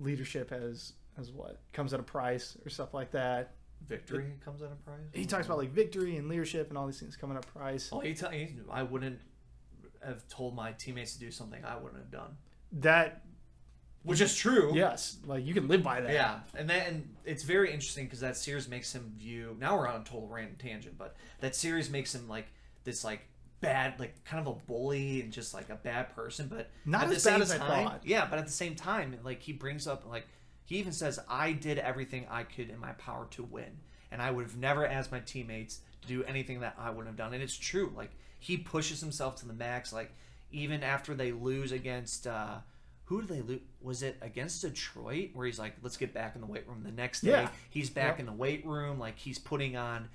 Leadership 0.00 0.50
has 0.50 0.94
has 1.16 1.30
what 1.30 1.60
comes 1.72 1.94
at 1.94 2.00
a 2.00 2.02
price 2.02 2.56
or 2.66 2.70
stuff 2.70 2.94
like 2.94 3.12
that. 3.12 3.54
Victory 3.88 4.32
comes 4.44 4.62
at 4.62 4.70
a 4.72 4.74
price. 4.76 4.98
He 5.12 5.26
talks 5.26 5.46
about 5.46 5.58
like 5.58 5.70
victory 5.70 6.16
and 6.16 6.28
leadership 6.28 6.68
and 6.68 6.78
all 6.78 6.86
these 6.86 6.98
things 7.00 7.16
coming 7.16 7.36
at 7.36 7.44
a 7.44 7.48
price. 7.48 7.90
Oh, 7.92 8.00
he 8.00 8.14
tell 8.14 8.30
he, 8.30 8.48
I 8.70 8.82
wouldn't 8.82 9.20
have 10.04 10.26
told 10.28 10.54
my 10.54 10.72
teammates 10.72 11.14
to 11.14 11.20
do 11.20 11.30
something 11.30 11.64
I 11.64 11.76
wouldn't 11.76 11.96
have 11.96 12.10
done, 12.10 12.36
That 12.72 13.24
which 14.02 14.20
is 14.20 14.36
true. 14.36 14.72
yes, 14.74 15.16
like 15.26 15.44
you 15.46 15.54
can 15.54 15.66
live 15.68 15.82
by 15.82 16.00
that. 16.00 16.12
Yeah, 16.12 16.40
and 16.54 16.68
then 16.68 17.08
it's 17.24 17.42
very 17.42 17.72
interesting 17.72 18.04
because 18.04 18.20
that 18.20 18.36
series 18.36 18.68
makes 18.68 18.94
him 18.94 19.14
view. 19.18 19.56
Now 19.58 19.76
we're 19.78 19.88
on 19.88 20.00
a 20.02 20.04
total 20.04 20.28
random 20.28 20.56
tangent, 20.58 20.98
but 20.98 21.16
that 21.40 21.54
series 21.56 21.90
makes 21.90 22.14
him 22.14 22.28
like 22.28 22.46
this 22.84 23.02
like 23.04 23.20
bad, 23.60 23.98
like 23.98 24.22
kind 24.24 24.46
of 24.46 24.54
a 24.56 24.58
bully 24.66 25.22
and 25.22 25.32
just 25.32 25.54
like 25.54 25.70
a 25.70 25.76
bad 25.76 26.14
person. 26.14 26.48
But 26.48 26.70
Not 26.84 27.04
at 27.04 27.12
as 27.14 27.24
the 27.24 27.30
bad 27.30 27.34
same 27.34 27.42
as 27.42 27.52
I 27.52 27.58
thought. 27.58 28.00
Yeah, 28.04 28.26
but 28.28 28.38
at 28.38 28.44
the 28.46 28.52
same 28.52 28.74
time, 28.74 29.16
like 29.24 29.40
he 29.40 29.52
brings 29.52 29.86
up 29.86 30.04
like 30.06 30.26
he 30.64 30.76
even 30.78 30.92
says, 30.92 31.18
"I 31.28 31.52
did 31.52 31.78
everything 31.78 32.26
I 32.30 32.42
could 32.44 32.70
in 32.70 32.78
my 32.78 32.92
power 32.92 33.26
to 33.32 33.42
win, 33.42 33.78
and 34.10 34.20
I 34.22 34.30
would 34.30 34.44
have 34.44 34.56
never 34.56 34.86
asked 34.86 35.12
my 35.12 35.20
teammates 35.20 35.80
to 36.02 36.08
do 36.08 36.24
anything 36.24 36.60
that 36.60 36.74
I 36.78 36.90
wouldn't 36.90 37.08
have 37.08 37.16
done." 37.16 37.34
And 37.34 37.42
it's 37.42 37.56
true. 37.56 37.92
Like 37.96 38.10
he 38.38 38.56
pushes 38.56 39.00
himself 39.00 39.36
to 39.36 39.46
the 39.46 39.52
max. 39.54 39.92
Like 39.92 40.12
even 40.52 40.82
after 40.82 41.14
they 41.14 41.32
lose 41.32 41.72
against. 41.72 42.26
uh 42.26 42.56
who 43.08 43.20
did 43.20 43.28
they 43.28 43.42
lose? 43.42 43.60
Was 43.82 44.02
it 44.02 44.16
against 44.22 44.62
Detroit 44.62 45.28
where 45.34 45.44
he's 45.44 45.58
like, 45.58 45.74
let's 45.82 45.98
get 45.98 46.14
back 46.14 46.36
in 46.36 46.40
the 46.40 46.46
weight 46.46 46.66
room 46.66 46.82
the 46.82 46.90
next 46.90 47.20
day? 47.20 47.32
Yeah. 47.32 47.48
He's 47.68 47.90
back 47.90 48.12
Yep. 48.12 48.20
in 48.20 48.24
the 48.26 48.32
weight 48.32 48.64
room, 48.64 48.98
like 48.98 49.18
he's 49.18 49.38
putting 49.38 49.76
on, 49.76 50.08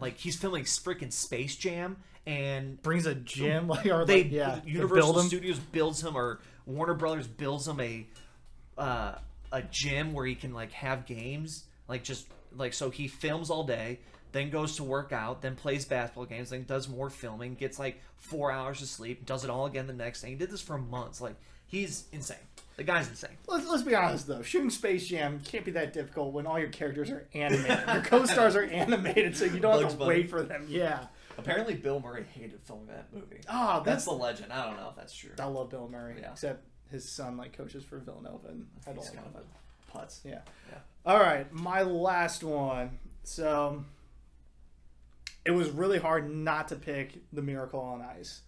like 0.00 0.18
he's 0.18 0.36
filming 0.36 0.64
freaking 0.64 1.10
Space 1.10 1.56
Jam, 1.56 1.96
and 2.26 2.80
Brings 2.82 3.06
a 3.06 3.14
gym 3.14 3.66
like 3.68 3.86
or 3.86 4.04
they 4.04 4.24
like, 4.24 4.30
yeah, 4.32 4.60
they 4.62 4.70
Universal 4.72 5.12
build. 5.14 5.26
Studios 5.26 5.58
builds 5.58 6.02
him 6.02 6.16
or 6.16 6.40
Warner 6.66 6.92
Brothers 6.92 7.26
builds 7.26 7.66
him 7.66 7.80
a 7.80 8.06
uh, 8.76 9.14
a 9.56 9.62
gym 9.70 10.12
where 10.12 10.26
he 10.26 10.34
can 10.34 10.52
like 10.52 10.72
have 10.72 11.06
games, 11.06 11.64
like 11.88 12.04
just 12.04 12.26
like 12.56 12.72
so 12.74 12.90
he 12.90 13.08
films 13.08 13.50
all 13.50 13.64
day, 13.64 14.00
then 14.32 14.50
goes 14.50 14.76
to 14.76 14.84
work 14.84 15.12
out, 15.12 15.40
then 15.42 15.56
plays 15.56 15.84
basketball 15.84 16.26
games, 16.26 16.50
then 16.50 16.64
does 16.64 16.88
more 16.88 17.08
filming, 17.10 17.54
gets 17.54 17.78
like 17.78 18.00
four 18.16 18.50
hours 18.52 18.82
of 18.82 18.88
sleep, 18.88 19.24
does 19.26 19.44
it 19.44 19.50
all 19.50 19.66
again 19.66 19.86
the 19.86 19.92
next 19.92 20.22
day. 20.22 20.28
He 20.30 20.34
did 20.34 20.50
this 20.50 20.60
for 20.60 20.76
months. 20.78 21.20
Like 21.20 21.36
he's 21.66 22.04
insane. 22.12 22.36
The 22.76 22.84
guy's 22.84 23.08
insane. 23.08 23.30
Let's, 23.46 23.66
let's 23.66 23.82
be 23.82 23.94
honest 23.94 24.26
though, 24.26 24.42
shooting 24.42 24.68
Space 24.70 25.06
Jam 25.06 25.40
can't 25.44 25.64
be 25.64 25.70
that 25.72 25.92
difficult 25.94 26.34
when 26.34 26.46
all 26.46 26.58
your 26.58 26.68
characters 26.68 27.10
are 27.10 27.26
animated. 27.32 27.78
your 27.88 28.02
co-stars 28.02 28.54
are 28.56 28.64
animated, 28.64 29.36
so 29.36 29.46
you 29.46 29.60
don't 29.60 29.80
have 29.80 29.92
to 29.92 29.96
Bunny. 29.96 30.08
wait 30.08 30.30
for 30.30 30.42
them. 30.42 30.66
Yeah. 30.68 31.06
Apparently, 31.38 31.74
Bill 31.74 32.00
Murray 32.00 32.24
hated 32.32 32.60
filming 32.64 32.86
that 32.86 33.12
movie. 33.12 33.40
Oh, 33.48 33.82
That's 33.84 33.84
that's. 33.84 34.04
the 34.06 34.12
legend. 34.12 34.52
I 34.54 34.64
don't 34.66 34.76
know 34.78 34.88
if 34.90 34.96
that's 34.96 35.14
true. 35.14 35.32
I 35.38 35.44
love 35.44 35.68
Bill 35.68 35.86
Murray, 35.90 36.16
Yeah. 36.20 36.32
except 36.32 36.64
his 36.90 37.08
son 37.08 37.36
like 37.36 37.56
coaches 37.56 37.84
for 37.84 37.98
Villanova 37.98 38.48
and 38.48 38.66
I 38.86 38.92
don't 38.92 38.98
He's 39.04 39.14
like 39.14 39.24
kind 39.24 39.36
of 39.36 39.44
putz. 40.08 40.20
Yeah. 40.24 40.40
Yeah. 40.70 40.78
All 41.04 41.20
right, 41.20 41.50
my 41.52 41.82
last 41.82 42.42
one. 42.42 42.98
So 43.22 43.84
it 45.44 45.50
was 45.52 45.70
really 45.70 45.98
hard 45.98 46.28
not 46.30 46.68
to 46.68 46.76
pick 46.76 47.18
the 47.32 47.42
Miracle 47.42 47.80
on 47.80 48.02
Ice. 48.02 48.40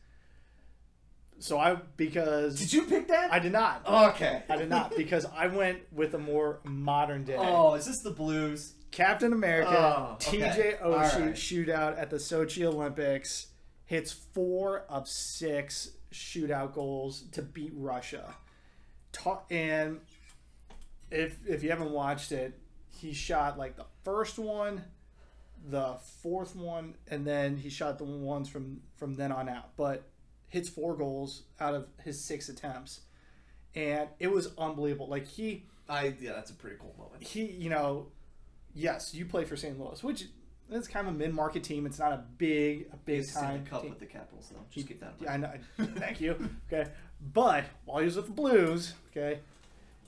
So 1.41 1.57
I 1.59 1.77
because 1.97 2.59
Did 2.59 2.73
you 2.73 2.83
pick 2.85 3.09
that? 3.09 3.33
I 3.33 3.39
did 3.39 3.53
not. 3.53 3.83
okay. 3.87 4.43
I 4.49 4.57
did 4.57 4.69
not 4.69 4.97
because 4.97 5.25
I 5.37 5.47
went 5.47 5.79
with 5.93 6.15
a 6.15 6.19
more 6.19 6.59
modern 6.65 7.23
day. 7.25 7.37
Oh, 7.39 7.75
is 7.75 7.87
this 7.87 8.01
the 8.03 8.11
Blues? 8.11 8.75
Captain 8.91 9.33
America, 9.33 9.69
Oh, 9.71 10.13
okay. 10.15 10.39
TJ 10.41 10.85
All 10.85 10.93
Oshie 10.95 11.21
right. 11.27 11.35
shootout 11.35 11.97
at 12.01 12.11
the 12.11 12.17
Sochi 12.17 12.65
Olympics 12.65 13.49
hits 13.85 14.11
four 14.13 14.81
of 14.89 15.07
six 15.09 15.91
shootout 16.13 16.75
goals 16.75 17.25
to 17.33 17.43
beat 17.43 17.73
Russia. 17.75 18.35
Ta- 19.13 19.43
and 19.51 20.01
if 21.11 21.39
if 21.47 21.63
you 21.63 21.71
haven't 21.71 21.91
watched 21.91 22.33
it, 22.33 22.59
he 22.89 23.13
shot 23.13 23.59
like 23.59 23.77
the 23.77 23.87
first 24.05 24.39
one, 24.39 24.85
the 25.69 25.97
fourth 26.23 26.55
one, 26.57 26.95
and 27.09 27.27
then 27.27 27.57
he 27.57 27.71
shot 27.71 27.99
the 27.99 28.05
ones 28.05 28.49
from 28.49 28.81
from 28.97 29.15
then 29.15 29.33
on 29.33 29.49
out. 29.49 29.77
But 29.77 30.09
hits 30.49 30.69
four 30.69 30.97
goals 30.97 31.43
out 31.61 31.75
of 31.75 31.87
his 32.03 32.23
six 32.23 32.49
attempts, 32.49 33.01
and 33.75 34.09
it 34.19 34.31
was 34.31 34.53
unbelievable. 34.59 35.09
Like 35.09 35.27
he 35.27 35.65
I 35.89 36.15
yeah, 36.21 36.33
that's 36.33 36.51
a 36.51 36.55
pretty 36.55 36.77
cool 36.79 36.95
moment. 36.99 37.23
he, 37.23 37.45
you 37.45 37.71
know, 37.71 38.09
yes, 38.75 39.15
you 39.15 39.25
play 39.25 39.45
for 39.45 39.57
St. 39.57 39.79
Louis, 39.79 40.03
which 40.03 40.27
is 40.71 40.89
kind 40.89 41.09
of 41.09 41.15
a 41.15 41.17
mid 41.19 41.35
market 41.35 41.63
team. 41.65 41.87
It's 41.87 41.99
not 41.99 42.13
a 42.13 42.25
big 42.39 42.87
a 42.93 42.97
big 42.97 43.17
He's 43.19 43.35
time 43.35 43.65
the 43.65 43.71
cup 43.71 43.81
team. 43.83 43.91
with 43.91 43.99
the 44.01 44.07
Capitals 44.07 44.51
though. 44.53 44.61
Just 44.71 44.87
keep 44.89 45.01
that 45.01 45.15
Yeah. 45.21 45.33
I 45.33 45.37
know. 45.37 45.53
Thank 45.97 46.21
you. 46.21 46.49
Okay, 46.73 46.91
but 47.35 47.65
while 47.85 47.99
he 47.99 48.05
was 48.05 48.17
with 48.17 48.27
the 48.27 48.33
Blues, 48.33 48.95
okay, 49.11 49.41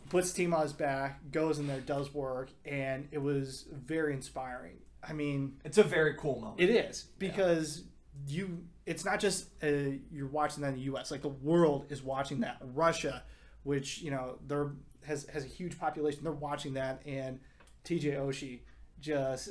he 0.02 0.08
puts 0.10 0.30
the 0.32 0.36
team 0.36 0.52
on 0.54 0.62
his 0.62 0.72
back, 0.72 1.20
goes 1.32 1.58
in 1.58 1.66
there, 1.66 1.80
does 1.80 2.12
work, 2.14 2.50
and 2.64 3.08
it 3.10 3.18
was 3.18 3.66
very 3.72 4.12
inspiring. 4.14 4.76
I 5.02 5.12
mean, 5.14 5.56
It's 5.64 5.78
a 5.78 5.82
very 5.82 6.14
cool 6.14 6.40
moment. 6.40 6.60
it 6.60 6.70
is 6.70 7.06
because 7.18 7.84
you. 8.26 8.64
It's 8.86 9.04
not 9.04 9.20
just 9.20 9.46
uh, 9.62 9.66
you're 10.10 10.26
watching 10.26 10.62
that 10.62 10.70
in 10.70 10.74
the 10.74 10.80
U.S. 10.82 11.10
Like 11.12 11.22
the 11.22 11.28
world 11.28 11.86
is 11.90 12.02
watching 12.02 12.40
that. 12.40 12.58
Russia, 12.74 13.22
which 13.62 14.00
you 14.02 14.10
know, 14.10 14.38
they're 14.48 14.72
has 15.06 15.26
has 15.32 15.44
a 15.44 15.46
huge 15.46 15.78
population. 15.78 16.22
They're 16.24 16.32
watching 16.32 16.74
that, 16.74 17.00
and 17.06 17.38
T.J. 17.84 18.10
Oshie 18.12 18.60
just 19.00 19.50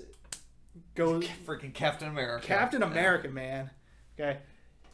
goes 0.96 1.26
Freaking 1.46 1.74
Captain 1.74 2.08
America. 2.08 2.46
Captain 2.46 2.82
Yeah. 2.82 2.88
America, 2.92 3.30
man. 3.30 3.70
Okay, 4.20 4.40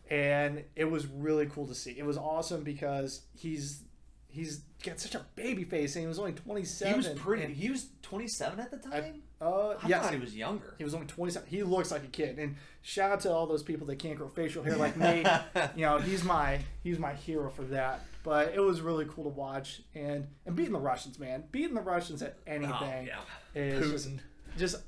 and 0.10 0.64
it 0.76 0.86
was 0.86 1.08
really 1.08 1.48
cool 1.48 1.68
to 1.68 1.76
see. 1.76 1.92
It 1.98 2.06
was 2.06 2.18
awesome 2.18 2.64
because 2.64 3.22
he's 3.34 3.84
he's 4.28 4.62
got 4.84 5.00
such 5.00 5.16
a 5.16 5.26
baby 5.36 5.64
face, 5.64 5.96
and 5.96 6.04
he 6.04 6.08
was 6.08 6.20
only 6.20 6.34
27. 6.34 6.94
He 6.94 6.98
was 6.98 7.20
pretty. 7.20 7.54
He 7.54 7.70
was 7.70 7.88
27 8.04 8.60
at 8.60 8.70
the 8.72 8.78
time. 8.78 9.22
Uh, 9.42 9.76
I 9.82 9.88
yes, 9.88 10.04
thought 10.04 10.14
he 10.14 10.20
was 10.20 10.36
younger. 10.36 10.76
he 10.78 10.84
was 10.84 10.94
only 10.94 11.08
27. 11.08 11.48
He 11.50 11.64
looks 11.64 11.92
like 11.92 12.04
a 12.04 12.08
kid. 12.08 12.40
And 12.40 12.56
shout 12.82 13.12
out 13.12 13.20
to 13.22 13.32
all 13.34 13.48
those 13.48 13.64
people 13.64 13.86
that 13.88 13.98
can't 14.00 14.18
grow 14.18 14.28
facial 14.30 14.64
hair 14.64 14.76
like 14.78 14.96
me. 14.98 15.26
you 15.76 15.86
know, 15.86 15.98
he's 15.98 16.24
my 16.24 16.60
he's 16.84 17.00
my 17.00 17.14
hero 17.14 17.50
for 17.50 17.64
that. 17.64 18.02
But 18.24 18.54
it 18.56 18.60
was 18.60 18.82
really 18.82 19.06
cool 19.06 19.24
to 19.26 19.30
watch 19.30 19.82
and 19.94 20.28
and 20.46 20.56
beating 20.56 20.74
the 20.74 20.80
Russians, 20.80 21.20
man. 21.20 21.44
Beating 21.52 21.74
the 21.76 21.82
Russians 21.82 22.22
at 22.22 22.38
anything 22.48 22.74
Oh, 22.74 23.06
yeah. 23.08 23.62
is 23.62 23.86
Putin. 23.86 23.92
just 23.92 24.10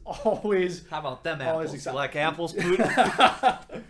always 0.05 0.87
How 0.89 0.99
about 0.99 1.23
them 1.23 1.41
Always 1.41 1.69
apples? 1.69 1.75
Excited. 1.75 1.95
like 1.95 2.15
apples, 2.15 2.53
Putin? 2.55 3.83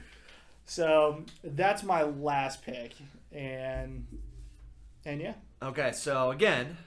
so 0.65 1.23
that's 1.43 1.83
my 1.83 2.03
last 2.03 2.63
pick. 2.63 2.93
And 3.31 4.05
and 5.05 5.21
yeah. 5.21 5.33
okay, 5.61 5.91
so 5.93 6.31
again, 6.31 6.77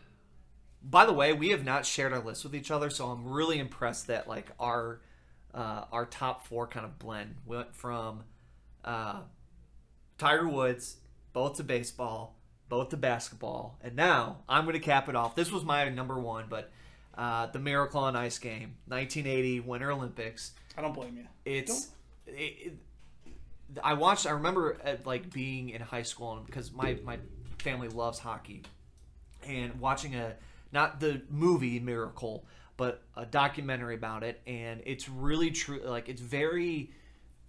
by 0.82 1.06
the 1.06 1.12
way, 1.12 1.32
we 1.32 1.50
have 1.50 1.64
not 1.64 1.86
shared 1.86 2.12
our 2.12 2.20
list 2.20 2.44
with 2.44 2.54
each 2.54 2.70
other, 2.70 2.90
so 2.90 3.06
I'm 3.06 3.28
really 3.28 3.58
impressed 3.58 4.06
that 4.08 4.28
like 4.28 4.50
our 4.58 5.00
uh, 5.54 5.84
our 5.92 6.06
top 6.06 6.46
four 6.46 6.66
kind 6.66 6.86
of 6.86 6.98
blend 6.98 7.36
went 7.46 7.74
from 7.74 8.24
uh, 8.84 9.20
Tiger 10.18 10.48
Woods 10.48 10.96
both 11.32 11.56
to 11.56 11.64
baseball, 11.64 12.36
both 12.68 12.88
to 12.90 12.96
basketball, 12.96 13.78
and 13.82 13.94
now 13.94 14.38
I'm 14.48 14.64
going 14.64 14.74
to 14.74 14.80
cap 14.80 15.08
it 15.08 15.16
off. 15.16 15.34
This 15.34 15.50
was 15.52 15.64
my 15.64 15.88
number 15.88 16.18
one, 16.18 16.46
but 16.48 16.70
uh, 17.16 17.46
the 17.46 17.58
Miracle 17.58 18.00
on 18.00 18.16
Ice 18.16 18.38
game, 18.38 18.76
1980 18.86 19.60
Winter 19.60 19.90
Olympics. 19.90 20.52
I 20.76 20.82
don't 20.82 20.94
blame 20.94 21.16
you. 21.16 21.26
it's 21.44 21.88
it, 22.26 22.32
it, 22.32 22.72
I 23.82 23.94
watched. 23.94 24.26
I 24.26 24.30
remember 24.30 24.78
at, 24.82 25.06
like 25.06 25.32
being 25.32 25.70
in 25.70 25.80
high 25.80 26.02
school 26.02 26.36
and 26.36 26.46
because 26.46 26.72
my 26.72 26.98
my 27.04 27.18
family 27.58 27.88
loves 27.88 28.18
hockey, 28.18 28.62
and 29.46 29.80
watching 29.80 30.14
a 30.14 30.34
not 30.72 31.00
the 31.00 31.22
movie 31.28 31.80
Miracle, 31.80 32.44
but 32.76 33.02
a 33.16 33.26
documentary 33.26 33.94
about 33.94 34.22
it, 34.22 34.40
and 34.46 34.80
it's 34.86 35.08
really 35.08 35.50
true. 35.50 35.82
Like 35.84 36.08
it's 36.08 36.20
very 36.20 36.90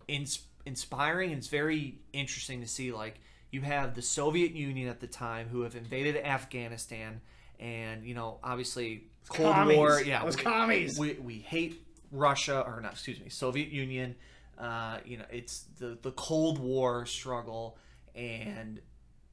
ins- 0.07 0.45
inspiring 0.65 1.31
and 1.31 1.37
it's 1.37 1.47
very 1.47 1.99
interesting 2.13 2.61
to 2.61 2.67
see. 2.67 2.91
Like 2.91 3.19
you 3.51 3.61
have 3.61 3.95
the 3.95 4.01
Soviet 4.01 4.53
Union 4.53 4.89
at 4.89 4.99
the 4.99 5.07
time 5.07 5.47
who 5.49 5.61
have 5.61 5.75
invaded 5.75 6.17
Afghanistan, 6.17 7.21
and 7.59 8.03
you 8.03 8.13
know 8.13 8.39
obviously 8.43 9.10
Cold 9.29 9.53
commies. 9.53 9.77
War. 9.77 10.01
Yeah, 10.01 10.23
Those 10.23 10.37
we- 10.37 10.43
commies. 10.43 10.99
We 10.99 11.13
we 11.13 11.39
hate 11.39 11.81
Russia 12.11 12.61
or 12.61 12.81
not? 12.81 12.93
Excuse 12.93 13.19
me, 13.19 13.29
Soviet 13.29 13.69
Union. 13.69 14.15
Uh, 14.57 14.97
you 15.05 15.17
know, 15.17 15.25
it's 15.31 15.65
the 15.79 15.97
the 16.01 16.11
Cold 16.11 16.59
War 16.59 17.05
struggle, 17.05 17.77
and 18.15 18.79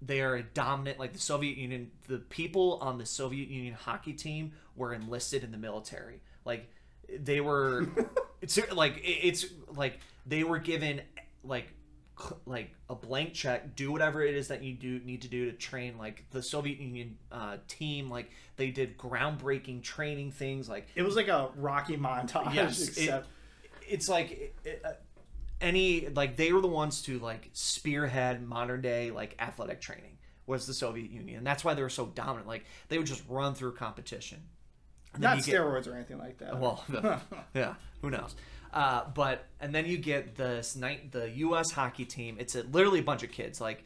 they 0.00 0.20
are 0.20 0.36
a 0.36 0.42
dominant. 0.42 0.98
Like 0.98 1.12
the 1.12 1.18
Soviet 1.18 1.56
Union, 1.58 1.90
the 2.06 2.18
people 2.18 2.78
on 2.80 2.98
the 2.98 3.06
Soviet 3.06 3.48
Union 3.48 3.74
hockey 3.74 4.12
team 4.12 4.52
were 4.76 4.94
enlisted 4.94 5.42
in 5.44 5.50
the 5.50 5.58
military. 5.58 6.20
Like 6.44 6.70
they 7.18 7.40
were, 7.40 7.86
it's 8.40 8.58
like 8.72 8.98
it- 8.98 9.02
it's 9.26 9.46
like 9.74 9.98
they 10.26 10.44
were 10.44 10.58
given 10.58 11.00
like 11.42 11.72
like 12.46 12.70
a 12.90 12.94
blank 12.94 13.32
check 13.32 13.76
do 13.76 13.92
whatever 13.92 14.22
it 14.22 14.34
is 14.34 14.48
that 14.48 14.62
you 14.62 14.72
do 14.74 14.98
need 15.04 15.22
to 15.22 15.28
do 15.28 15.50
to 15.50 15.52
train 15.56 15.96
like 15.98 16.24
the 16.32 16.42
soviet 16.42 16.78
union 16.80 17.16
uh, 17.30 17.56
team 17.68 18.10
like 18.10 18.30
they 18.56 18.70
did 18.70 18.98
groundbreaking 18.98 19.82
training 19.82 20.30
things 20.32 20.68
like 20.68 20.88
It 20.96 21.02
was 21.02 21.14
like 21.16 21.28
a 21.28 21.50
Rocky 21.56 21.96
montage, 21.96 22.54
Yes, 22.54 22.96
it- 22.98 23.24
it's 23.88 24.08
like 24.08 24.52
it, 24.64 24.82
uh, 24.84 24.90
any 25.60 26.08
like 26.08 26.36
they 26.36 26.52
were 26.52 26.60
the 26.60 26.66
ones 26.68 27.02
to 27.02 27.18
like 27.18 27.50
spearhead 27.52 28.42
modern 28.46 28.80
day 28.80 29.10
like 29.10 29.34
athletic 29.38 29.80
training 29.80 30.18
was 30.46 30.66
the 30.66 30.72
Soviet 30.74 31.10
Union, 31.10 31.38
and 31.38 31.46
that's 31.46 31.62
why 31.64 31.74
they 31.74 31.82
were 31.82 31.88
so 31.90 32.06
dominant. 32.06 32.46
Like 32.48 32.64
they 32.88 32.96
would 32.98 33.06
just 33.06 33.22
run 33.28 33.54
through 33.54 33.74
competition. 33.74 34.40
Not 35.18 35.36
you 35.38 35.42
get- 35.42 35.54
steroids 35.60 35.86
or 35.86 35.94
anything 35.94 36.18
like 36.18 36.38
that. 36.38 36.58
well, 36.58 36.84
yeah, 37.54 37.74
who 38.02 38.10
knows? 38.10 38.34
Uh, 38.72 39.04
but 39.14 39.46
and 39.60 39.74
then 39.74 39.86
you 39.86 39.96
get 39.98 40.36
this 40.36 40.76
night 40.76 41.12
the 41.12 41.30
U.S. 41.30 41.70
hockey 41.70 42.04
team. 42.04 42.36
It's 42.38 42.54
a, 42.54 42.62
literally 42.62 43.00
a 43.00 43.04
bunch 43.04 43.22
of 43.22 43.30
kids, 43.30 43.60
like 43.60 43.84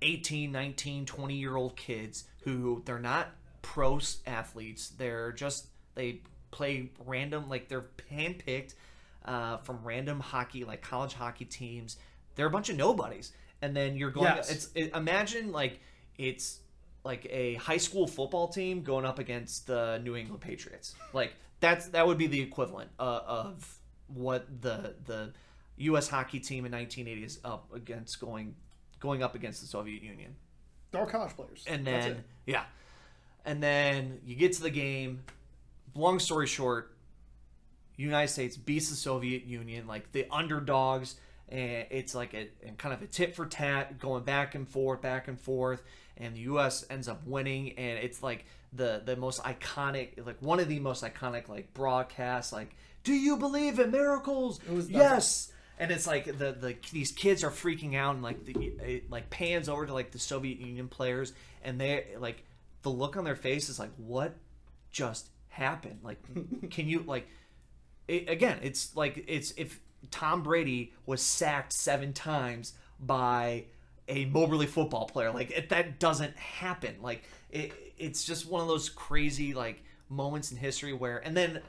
18, 0.00 0.52
19, 0.52 1.06
20 1.06 1.34
year 1.34 1.56
old 1.56 1.76
kids 1.76 2.24
who 2.44 2.82
they're 2.84 2.98
not 2.98 3.28
pro 3.62 4.00
athletes. 4.26 4.90
They're 4.90 5.32
just 5.32 5.66
they 5.94 6.20
play 6.50 6.90
random, 7.04 7.48
like 7.48 7.68
they're 7.68 7.86
handpicked 8.10 8.74
uh, 9.24 9.58
from 9.58 9.80
random 9.82 10.20
hockey, 10.20 10.64
like 10.64 10.82
college 10.82 11.14
hockey 11.14 11.44
teams. 11.44 11.96
They're 12.34 12.46
a 12.46 12.50
bunch 12.50 12.68
of 12.68 12.76
nobodies, 12.76 13.32
and 13.60 13.76
then 13.76 13.96
you're 13.96 14.10
going. 14.10 14.26
Yes. 14.36 14.50
It's 14.50 14.68
it, 14.74 14.94
imagine 14.94 15.52
like 15.52 15.80
it's 16.16 16.60
like 17.04 17.26
a 17.30 17.54
high 17.54 17.76
school 17.76 18.06
football 18.06 18.48
team 18.48 18.82
going 18.82 19.04
up 19.04 19.18
against 19.18 19.66
the 19.66 20.00
New 20.02 20.16
England 20.16 20.40
Patriots. 20.40 20.94
Like 21.12 21.34
that's 21.60 21.88
that 21.88 22.06
would 22.06 22.18
be 22.18 22.26
the 22.26 22.40
equivalent 22.40 22.90
uh, 22.98 23.20
of 23.26 23.78
what 24.08 24.46
the 24.62 24.94
the 25.04 25.32
U.S. 25.78 26.08
hockey 26.08 26.38
team 26.40 26.64
in 26.64 26.72
1980 26.72 27.24
is 27.24 27.38
up 27.44 27.68
against 27.74 28.20
going 28.20 28.54
going 29.00 29.22
up 29.22 29.34
against 29.34 29.60
the 29.60 29.66
Soviet 29.66 30.02
Union. 30.02 30.34
They're 30.90 31.00
all 31.00 31.06
college 31.06 31.34
players. 31.34 31.64
And 31.66 31.86
That's 31.86 32.06
then 32.06 32.16
it. 32.16 32.24
yeah, 32.46 32.64
and 33.44 33.62
then 33.62 34.20
you 34.24 34.36
get 34.36 34.52
to 34.54 34.62
the 34.62 34.70
game. 34.70 35.22
Long 35.94 36.18
story 36.18 36.46
short, 36.46 36.94
United 37.96 38.28
States 38.32 38.56
beats 38.56 38.88
the 38.90 38.96
Soviet 38.96 39.44
Union 39.44 39.86
like 39.86 40.12
the 40.12 40.26
underdogs, 40.30 41.16
and 41.52 41.86
it's 41.90 42.14
like 42.14 42.32
a 42.32 42.48
and 42.66 42.78
kind 42.78 42.94
of 42.94 43.02
a 43.02 43.06
tit 43.06 43.36
for 43.36 43.44
tat, 43.46 43.98
going 43.98 44.24
back 44.24 44.54
and 44.54 44.66
forth, 44.66 45.02
back 45.02 45.28
and 45.28 45.38
forth, 45.38 45.82
and 46.16 46.34
the 46.34 46.40
U.S. 46.40 46.84
ends 46.88 47.08
up 47.08 47.24
winning, 47.26 47.78
and 47.78 47.98
it's 47.98 48.22
like 48.22 48.46
the 48.72 49.02
the 49.04 49.16
most 49.16 49.42
iconic, 49.42 50.24
like 50.26 50.40
one 50.40 50.58
of 50.58 50.68
the 50.68 50.80
most 50.80 51.04
iconic 51.04 51.48
like 51.48 51.74
broadcasts, 51.74 52.52
like 52.52 52.74
"Do 53.04 53.12
you 53.12 53.36
believe 53.36 53.78
in 53.78 53.90
miracles?" 53.90 54.60
was- 54.66 54.90
yes. 54.90 55.52
And 55.78 55.90
it's 55.90 56.06
like 56.06 56.26
the, 56.26 56.52
the 56.52 56.76
these 56.92 57.10
kids 57.12 57.42
are 57.42 57.50
freaking 57.50 57.96
out 57.96 58.14
and 58.14 58.22
like 58.22 58.44
the 58.44 58.54
it 58.84 59.10
like 59.10 59.28
pans 59.30 59.68
over 59.68 59.84
to 59.84 59.92
like 59.92 60.12
the 60.12 60.18
Soviet 60.18 60.58
Union 60.58 60.86
players 60.88 61.32
and 61.64 61.80
they 61.80 62.06
like 62.18 62.44
the 62.82 62.88
look 62.88 63.16
on 63.16 63.24
their 63.24 63.34
face 63.34 63.68
is 63.68 63.78
like 63.80 63.90
what 63.96 64.36
just 64.92 65.28
happened 65.48 65.98
like 66.04 66.18
can 66.70 66.88
you 66.88 67.02
like 67.06 67.26
it, 68.06 68.28
again 68.28 68.58
it's 68.62 68.94
like 68.94 69.24
it's 69.26 69.52
if 69.56 69.80
Tom 70.10 70.42
Brady 70.42 70.92
was 71.06 71.22
sacked 71.22 71.72
seven 71.72 72.12
times 72.12 72.74
by 73.00 73.64
a 74.08 74.24
Moberly 74.26 74.66
football 74.66 75.06
player 75.06 75.30
like 75.30 75.50
it, 75.50 75.68
that 75.70 75.98
doesn't 76.00 76.36
happen 76.36 76.96
like 77.02 77.22
it, 77.50 77.72
it's 77.98 78.24
just 78.24 78.48
one 78.48 78.60
of 78.60 78.68
those 78.68 78.88
crazy 78.88 79.54
like 79.54 79.82
moments 80.08 80.50
in 80.50 80.56
history 80.58 80.92
where 80.92 81.18
and 81.18 81.36
then 81.36 81.60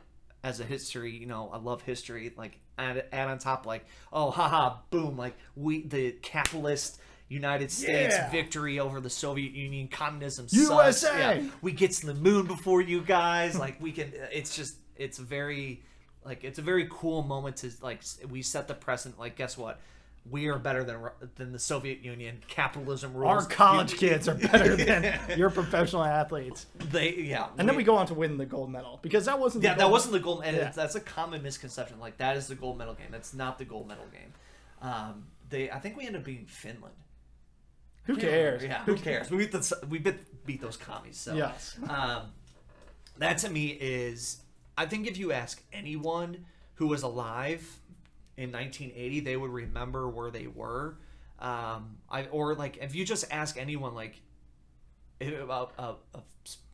as 0.44 0.60
a 0.60 0.64
history 0.66 1.12
you 1.16 1.26
know 1.28 1.50
I 1.54 1.58
love 1.58 1.84
history 1.84 2.34
like 2.36 2.60
add, 2.78 3.06
add 3.14 3.28
on 3.30 3.38
top 3.38 3.66
like 3.66 3.86
oh 4.12 4.32
haha 4.32 4.78
boom 4.90 5.16
like 5.16 5.36
we 5.56 5.84
the 5.84 6.12
capitalist 6.24 7.00
United 7.30 7.72
States 7.72 8.16
Yeah. 8.16 8.30
victory 8.32 8.80
over 8.80 9.00
the 9.00 9.10
Soviet 9.10 9.54
Union 9.54 9.88
communism 9.88 10.48
USA! 10.52 10.92
sucks. 10.92 11.04
Yeah, 11.18 11.44
we 11.62 11.72
get 11.72 11.92
to 11.92 12.08
the 12.08 12.14
moon 12.16 12.46
before 12.48 12.82
you 12.82 13.02
guys 13.02 13.58
like 13.58 13.80
we 13.82 13.92
can 13.92 14.12
it's 14.32 14.56
just 14.56 14.76
it's 14.98 15.18
very 15.18 15.82
like 16.26 16.44
it's 16.44 16.60
a 16.60 16.62
very 16.62 16.88
cool 16.90 17.24
moment 17.24 17.58
to 17.58 17.72
like 17.82 18.02
we 18.30 18.42
set 18.42 18.68
the 18.68 18.74
precedent 18.74 19.20
like 19.20 19.36
guess 19.36 19.58
what 19.58 19.80
we 20.30 20.48
are 20.48 20.58
better 20.58 20.84
than 20.86 21.00
than 21.36 21.52
the 21.52 21.60
Soviet 21.60 22.00
Union. 22.00 22.42
Capitalism 22.48 23.14
rules. 23.14 23.44
Our 23.44 23.50
college 23.50 23.92
You- 23.94 23.98
kids 23.98 24.30
are 24.30 24.36
better 24.36 24.76
than 24.78 25.38
your 25.38 25.50
professional 25.50 26.04
athletes. 26.04 26.66
They 26.78 27.14
yeah. 27.16 27.48
And 27.58 27.68
then 27.68 27.76
we 27.76 27.84
go 27.84 27.96
on 27.98 28.08
to 28.08 28.14
win 28.14 28.38
the 28.38 28.46
gold 28.46 28.72
medal 28.72 29.00
because 29.02 29.26
that 29.26 29.38
wasn't. 29.38 29.64
the 29.64 29.68
Yeah, 29.70 29.76
that 29.76 29.92
wasn't 29.92 30.14
the 30.14 30.20
gold. 30.22 30.44
And 30.46 30.56
Yeah. 30.56 30.62
it's- 30.62 30.76
that's 30.76 30.96
a 30.96 31.02
common 31.02 31.44
misconception. 31.44 32.00
Like 32.00 32.18
that 32.20 32.38
is 32.38 32.48
the 32.48 32.56
gold 32.56 32.78
medal 32.78 32.94
game. 32.94 33.08
That's 33.12 33.34
not 33.34 33.58
the 33.58 33.66
gold 33.66 33.88
medal 33.88 34.06
game. 34.14 34.32
Um, 34.82 35.26
they 35.50 35.70
I 35.70 35.80
think 35.80 35.98
we 35.98 36.06
ended 36.06 36.22
up 36.22 36.26
beating 36.26 36.46
Finland. 36.46 36.96
Who 38.06 38.16
cares? 38.18 38.64
Yeah, 38.64 38.84
who 38.86 38.96
cares? 38.96 39.30
We 39.30 39.38
beat 39.40 39.52
the 39.52 39.78
we 39.90 40.00
beat, 40.00 40.46
beat 40.46 40.62
those 40.62 40.78
commies. 40.78 41.18
So 41.18 41.36
Yes. 41.36 41.78
um, 41.90 42.32
that 43.18 43.38
to 43.40 43.50
me 43.50 43.68
is 43.68 44.42
I 44.78 44.86
think 44.86 45.08
if 45.08 45.18
you 45.18 45.32
ask 45.32 45.62
anyone 45.72 46.46
who 46.76 46.88
was 46.88 47.04
alive 47.04 47.80
in 48.38 48.52
1980, 48.52 49.20
they 49.22 49.38
would 49.38 49.52
remember 49.52 50.10
where 50.10 50.32
they 50.32 50.48
were. 50.48 50.98
Um, 51.40 51.98
I 52.10 52.26
or 52.26 52.56
like 52.56 52.78
if 52.78 52.96
you 52.96 53.06
just 53.06 53.26
ask 53.32 53.58
anyone 53.58 53.94
like 53.94 54.22
about 55.22 55.74
a, 55.78 55.94
a, 56.18 56.22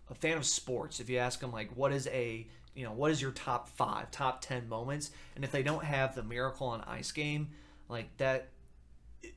a 0.10 0.16
fan 0.16 0.38
of 0.38 0.46
sports, 0.46 1.00
if 1.00 1.10
you 1.10 1.18
ask 1.18 1.40
them 1.40 1.52
like 1.52 1.76
what 1.76 1.92
is 1.92 2.08
a 2.08 2.48
you 2.76 2.86
know 2.86 2.92
what 2.94 3.12
is 3.12 3.22
your 3.22 3.32
top 3.32 3.68
five, 3.70 4.12
top 4.12 4.42
ten 4.42 4.68
moments, 4.70 5.12
and 5.36 5.44
if 5.44 5.52
they 5.52 5.64
don't 5.64 5.84
have 5.84 6.16
the 6.16 6.24
Miracle 6.24 6.68
on 6.68 6.82
Ice 6.82 7.12
game, 7.12 7.50
like 7.90 8.16
that, 8.18 8.50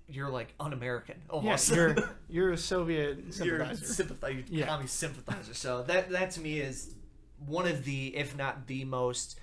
you're 0.09 0.31
like 0.31 0.55
un-American 0.61 1.17
almost. 1.29 1.69
Yes, 1.71 1.77
you're 1.77 1.97
you're 2.29 2.53
a 2.53 2.59
Soviet 2.59 3.19
you're 3.45 3.61
a 3.63 3.75
sympathizer. 3.75 3.85
sympathizer, 3.95 4.45
Yeah. 4.49 4.67
commie 4.67 4.87
sympathizer. 4.87 5.55
So 5.55 5.83
that 5.85 6.11
that 6.11 6.31
to 6.33 6.41
me 6.41 6.61
is 6.61 6.95
one 7.47 7.67
of 7.67 7.85
the, 7.85 8.17
if 8.17 8.37
not 8.37 8.67
the 8.67 8.85
most 8.85 9.39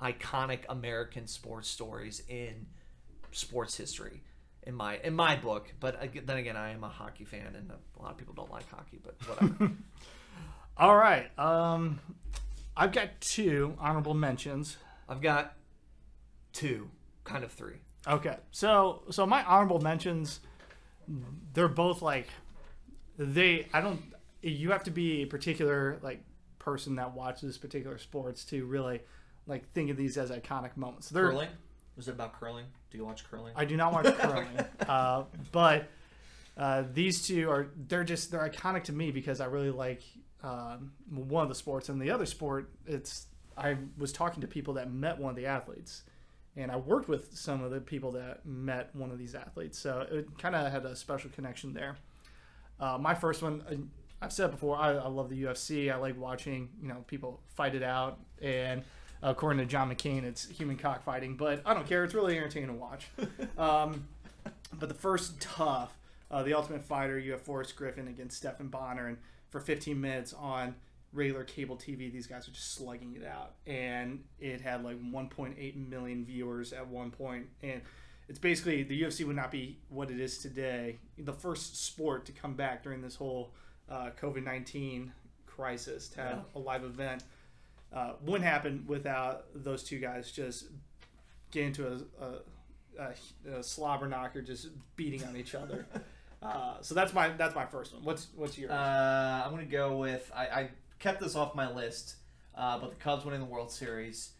iconic 0.00 0.60
American 0.68 1.26
sports 1.26 1.68
stories 1.68 2.22
in 2.28 2.66
sports 3.32 3.76
history, 3.76 4.22
in 4.62 4.74
my 4.74 4.98
in 4.98 5.14
my 5.14 5.36
book. 5.36 5.72
But 5.80 6.00
then 6.26 6.36
again, 6.36 6.56
I 6.56 6.70
am 6.70 6.84
a 6.84 6.88
hockey 6.88 7.24
fan, 7.24 7.54
and 7.56 7.70
a 7.70 8.02
lot 8.02 8.12
of 8.12 8.18
people 8.18 8.34
don't 8.34 8.50
like 8.50 8.68
hockey. 8.70 9.00
But 9.02 9.16
whatever. 9.28 9.72
All 10.76 10.96
right. 10.96 11.26
Um, 11.38 12.00
I've 12.76 12.92
got 12.92 13.20
two 13.20 13.74
honorable 13.78 14.12
mentions. 14.12 14.76
I've 15.08 15.22
got 15.22 15.54
two, 16.52 16.90
kind 17.24 17.44
of 17.44 17.52
three. 17.52 17.76
Okay, 18.06 18.36
so 18.50 19.02
so 19.10 19.26
my 19.26 19.42
honorable 19.44 19.80
mentions, 19.80 20.40
they're 21.54 21.68
both 21.68 22.02
like, 22.02 22.28
they 23.18 23.68
I 23.72 23.80
don't. 23.80 24.00
You 24.42 24.70
have 24.70 24.84
to 24.84 24.90
be 24.90 25.22
a 25.22 25.26
particular 25.26 25.98
like 26.02 26.22
person 26.66 26.96
that 26.96 27.14
watches 27.14 27.56
particular 27.56 27.96
sports 27.96 28.44
to 28.44 28.66
really 28.66 29.00
like 29.46 29.72
think 29.72 29.88
of 29.88 29.96
these 29.96 30.18
as 30.18 30.30
iconic 30.30 30.76
moments. 30.76 31.08
They're 31.08 31.30
Curling. 31.30 31.48
Was 31.96 32.08
it 32.08 32.10
about 32.10 32.38
curling? 32.38 32.66
Do 32.90 32.98
you 32.98 33.06
watch 33.06 33.24
curling? 33.30 33.54
I 33.56 33.64
do 33.64 33.76
not 33.76 33.92
watch 33.92 34.06
curling, 34.18 34.48
uh, 34.86 35.22
but 35.52 35.88
uh, 36.58 36.82
these 36.92 37.26
two 37.26 37.48
are 37.48 37.68
they're 37.88 38.04
just 38.04 38.32
they're 38.32 38.46
iconic 38.46 38.84
to 38.84 38.92
me 38.92 39.12
because 39.12 39.40
I 39.40 39.46
really 39.46 39.70
like 39.70 40.02
um, 40.42 40.92
one 41.08 41.44
of 41.44 41.48
the 41.48 41.54
sports 41.54 41.88
and 41.88 42.02
the 42.02 42.10
other 42.10 42.26
sport. 42.26 42.68
It's 42.84 43.28
I 43.56 43.76
was 43.96 44.12
talking 44.12 44.40
to 44.40 44.48
people 44.48 44.74
that 44.74 44.92
met 44.92 45.18
one 45.18 45.30
of 45.30 45.36
the 45.36 45.46
athletes, 45.46 46.02
and 46.56 46.70
I 46.70 46.76
worked 46.76 47.08
with 47.08 47.34
some 47.34 47.62
of 47.62 47.70
the 47.70 47.80
people 47.80 48.10
that 48.12 48.44
met 48.44 48.94
one 48.94 49.12
of 49.12 49.18
these 49.18 49.36
athletes, 49.36 49.78
so 49.78 50.04
it 50.10 50.36
kind 50.36 50.56
of 50.56 50.70
had 50.70 50.84
a 50.84 50.96
special 50.96 51.30
connection 51.30 51.72
there. 51.72 51.96
Uh, 52.78 52.98
my 53.00 53.14
first 53.14 53.42
one, 53.42 53.62
uh, 53.70 53.76
I've 54.20 54.32
said 54.32 54.50
before, 54.50 54.76
I, 54.76 54.92
I 54.92 55.08
love 55.08 55.28
the 55.28 55.42
UFC. 55.42 55.92
I 55.92 55.96
like 55.96 56.18
watching 56.18 56.68
you 56.80 56.88
know 56.88 57.04
people 57.06 57.40
fight 57.48 57.74
it 57.74 57.82
out 57.82 58.18
and 58.40 58.82
according 59.22 59.58
to 59.58 59.66
John 59.66 59.90
McCain, 59.90 60.24
it's 60.24 60.48
human 60.48 60.76
cockfighting, 60.76 61.36
but 61.36 61.62
I 61.64 61.74
don't 61.74 61.86
care. 61.86 62.04
It's 62.04 62.14
really 62.14 62.36
entertaining 62.36 62.68
to 62.68 62.74
watch. 62.74 63.08
um, 63.58 64.06
but 64.78 64.88
the 64.88 64.94
first 64.94 65.40
tough, 65.40 65.96
uh, 66.30 66.42
the 66.42 66.54
Ultimate 66.54 66.84
Fighter, 66.84 67.18
you 67.18 67.32
have 67.32 67.42
Forrest 67.42 67.76
Griffin 67.76 68.08
against 68.08 68.36
Stephan 68.36 68.68
Bonnar, 68.68 69.08
and 69.08 69.18
for 69.50 69.60
15 69.60 70.00
minutes 70.00 70.32
on 70.34 70.74
regular 71.12 71.44
cable 71.44 71.76
TV, 71.76 72.12
these 72.12 72.26
guys 72.26 72.46
are 72.48 72.52
just 72.52 72.74
slugging 72.74 73.16
it 73.16 73.26
out, 73.26 73.54
and 73.66 74.22
it 74.38 74.60
had 74.60 74.84
like 74.84 75.00
1.8 75.00 75.88
million 75.88 76.24
viewers 76.24 76.72
at 76.72 76.86
one 76.86 77.10
point, 77.10 77.46
and 77.62 77.80
it's 78.28 78.38
basically 78.38 78.82
the 78.82 79.02
UFC 79.02 79.24
would 79.24 79.36
not 79.36 79.50
be 79.50 79.78
what 79.88 80.10
it 80.10 80.20
is 80.20 80.38
today. 80.38 80.98
The 81.16 81.32
first 81.32 81.84
sport 81.84 82.26
to 82.26 82.32
come 82.32 82.54
back 82.54 82.82
during 82.82 83.00
this 83.00 83.14
whole 83.14 83.52
uh, 83.90 84.10
COVID 84.20 84.44
19 84.44 85.12
crisis 85.46 86.08
to 86.08 86.20
have 86.20 86.44
a 86.54 86.58
live 86.58 86.84
event 86.84 87.22
uh, 87.92 88.12
wouldn't 88.22 88.44
happen 88.44 88.84
without 88.86 89.46
those 89.54 89.82
two 89.82 89.98
guys 89.98 90.30
just 90.30 90.66
getting 91.50 91.68
into 91.68 91.86
a, 91.86 92.24
a, 92.24 93.10
a, 93.54 93.58
a 93.58 93.62
slobber 93.62 94.06
knocker, 94.06 94.42
just 94.42 94.68
beating 94.96 95.24
on 95.24 95.36
each 95.36 95.54
other. 95.54 95.86
Uh, 96.42 96.74
so 96.82 96.94
that's 96.94 97.14
my 97.14 97.30
that's 97.30 97.54
my 97.56 97.64
first 97.64 97.94
one. 97.94 98.04
What's 98.04 98.28
what's 98.36 98.58
yours? 98.58 98.70
Uh, 98.70 99.42
I'm 99.44 99.50
gonna 99.50 99.64
go 99.64 99.96
with 99.96 100.30
I, 100.36 100.46
I 100.46 100.70
kept 100.98 101.18
this 101.18 101.34
off 101.34 101.54
my 101.54 101.72
list, 101.74 102.16
uh, 102.54 102.78
but 102.78 102.90
the 102.90 102.96
Cubs 102.96 103.24
winning 103.24 103.40
the 103.40 103.46
World 103.46 103.72
Series, 103.72 104.32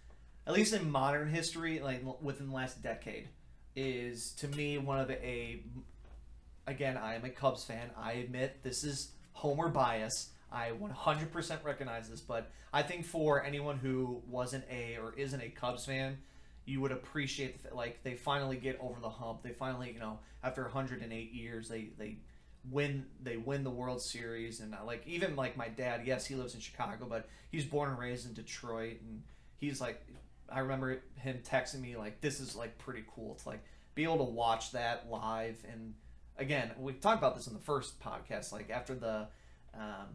at 0.46 0.52
least 0.52 0.74
in 0.74 0.88
modern 0.90 1.30
history, 1.30 1.80
like 1.80 2.02
within 2.20 2.48
the 2.48 2.54
last 2.54 2.82
decade, 2.82 3.28
is 3.74 4.32
to 4.32 4.48
me 4.48 4.76
one 4.76 5.00
of 5.00 5.11
a. 5.11 5.62
Again, 6.66 6.98
I 6.98 7.14
am 7.14 7.24
a 7.24 7.30
Cubs 7.30 7.64
fan. 7.64 7.90
I 7.96 8.12
admit 8.12 8.62
this 8.62 8.85
is 8.85 9.12
homer 9.37 9.68
bias. 9.68 10.31
I 10.51 10.70
100% 10.81 11.64
recognize 11.64 12.09
this, 12.09 12.20
but 12.20 12.51
I 12.72 12.83
think 12.83 13.05
for 13.05 13.44
anyone 13.44 13.77
who 13.77 14.22
wasn't 14.27 14.64
a 14.70 14.96
or 14.96 15.12
isn't 15.14 15.40
a 15.40 15.51
Cubs 15.51 15.85
fan, 15.85 16.16
you 16.64 16.81
would 16.81 16.90
appreciate 16.90 17.61
like 17.75 18.03
they 18.03 18.14
finally 18.14 18.57
get 18.57 18.79
over 18.81 18.99
the 19.01 19.11
hump. 19.11 19.42
They 19.42 19.51
finally, 19.51 19.92
you 19.92 20.01
know, 20.01 20.18
after 20.42 20.62
108 20.62 21.33
years, 21.33 21.68
they 21.68 21.90
they 21.99 22.16
win 22.70 23.07
they 23.22 23.37
win 23.37 23.62
the 23.62 23.70
World 23.70 24.01
Series 24.01 24.61
and 24.61 24.75
uh, 24.75 24.79
like 24.87 25.07
even 25.07 25.37
like 25.37 25.57
my 25.57 25.68
dad, 25.68 26.03
yes, 26.07 26.25
he 26.25 26.35
lives 26.35 26.55
in 26.55 26.61
Chicago, 26.61 27.07
but 27.09 27.29
he's 27.51 27.64
born 27.64 27.90
and 27.90 27.99
raised 27.99 28.27
in 28.27 28.33
Detroit 28.33 29.01
and 29.03 29.22
he's 29.59 29.81
like 29.81 30.05
I 30.49 30.61
remember 30.61 31.03
him 31.16 31.40
texting 31.44 31.81
me 31.81 31.96
like 31.96 32.22
this 32.22 32.40
is 32.40 32.57
like 32.57 32.79
pretty 32.79 33.05
cool 33.14 33.35
to 33.35 33.49
like 33.49 33.62
be 33.94 34.05
able 34.05 34.18
to 34.18 34.33
watch 34.33 34.72
that 34.72 35.09
live 35.11 35.62
and 35.70 35.94
again, 36.38 36.70
we 36.79 36.92
talked 36.92 37.18
about 37.18 37.37
this 37.37 37.46
in 37.46 37.53
the 37.55 37.61
first 37.61 38.01
podcast 38.01 38.53
like 38.53 38.70
after 38.70 38.94
the 38.94 39.27
um, 39.75 40.09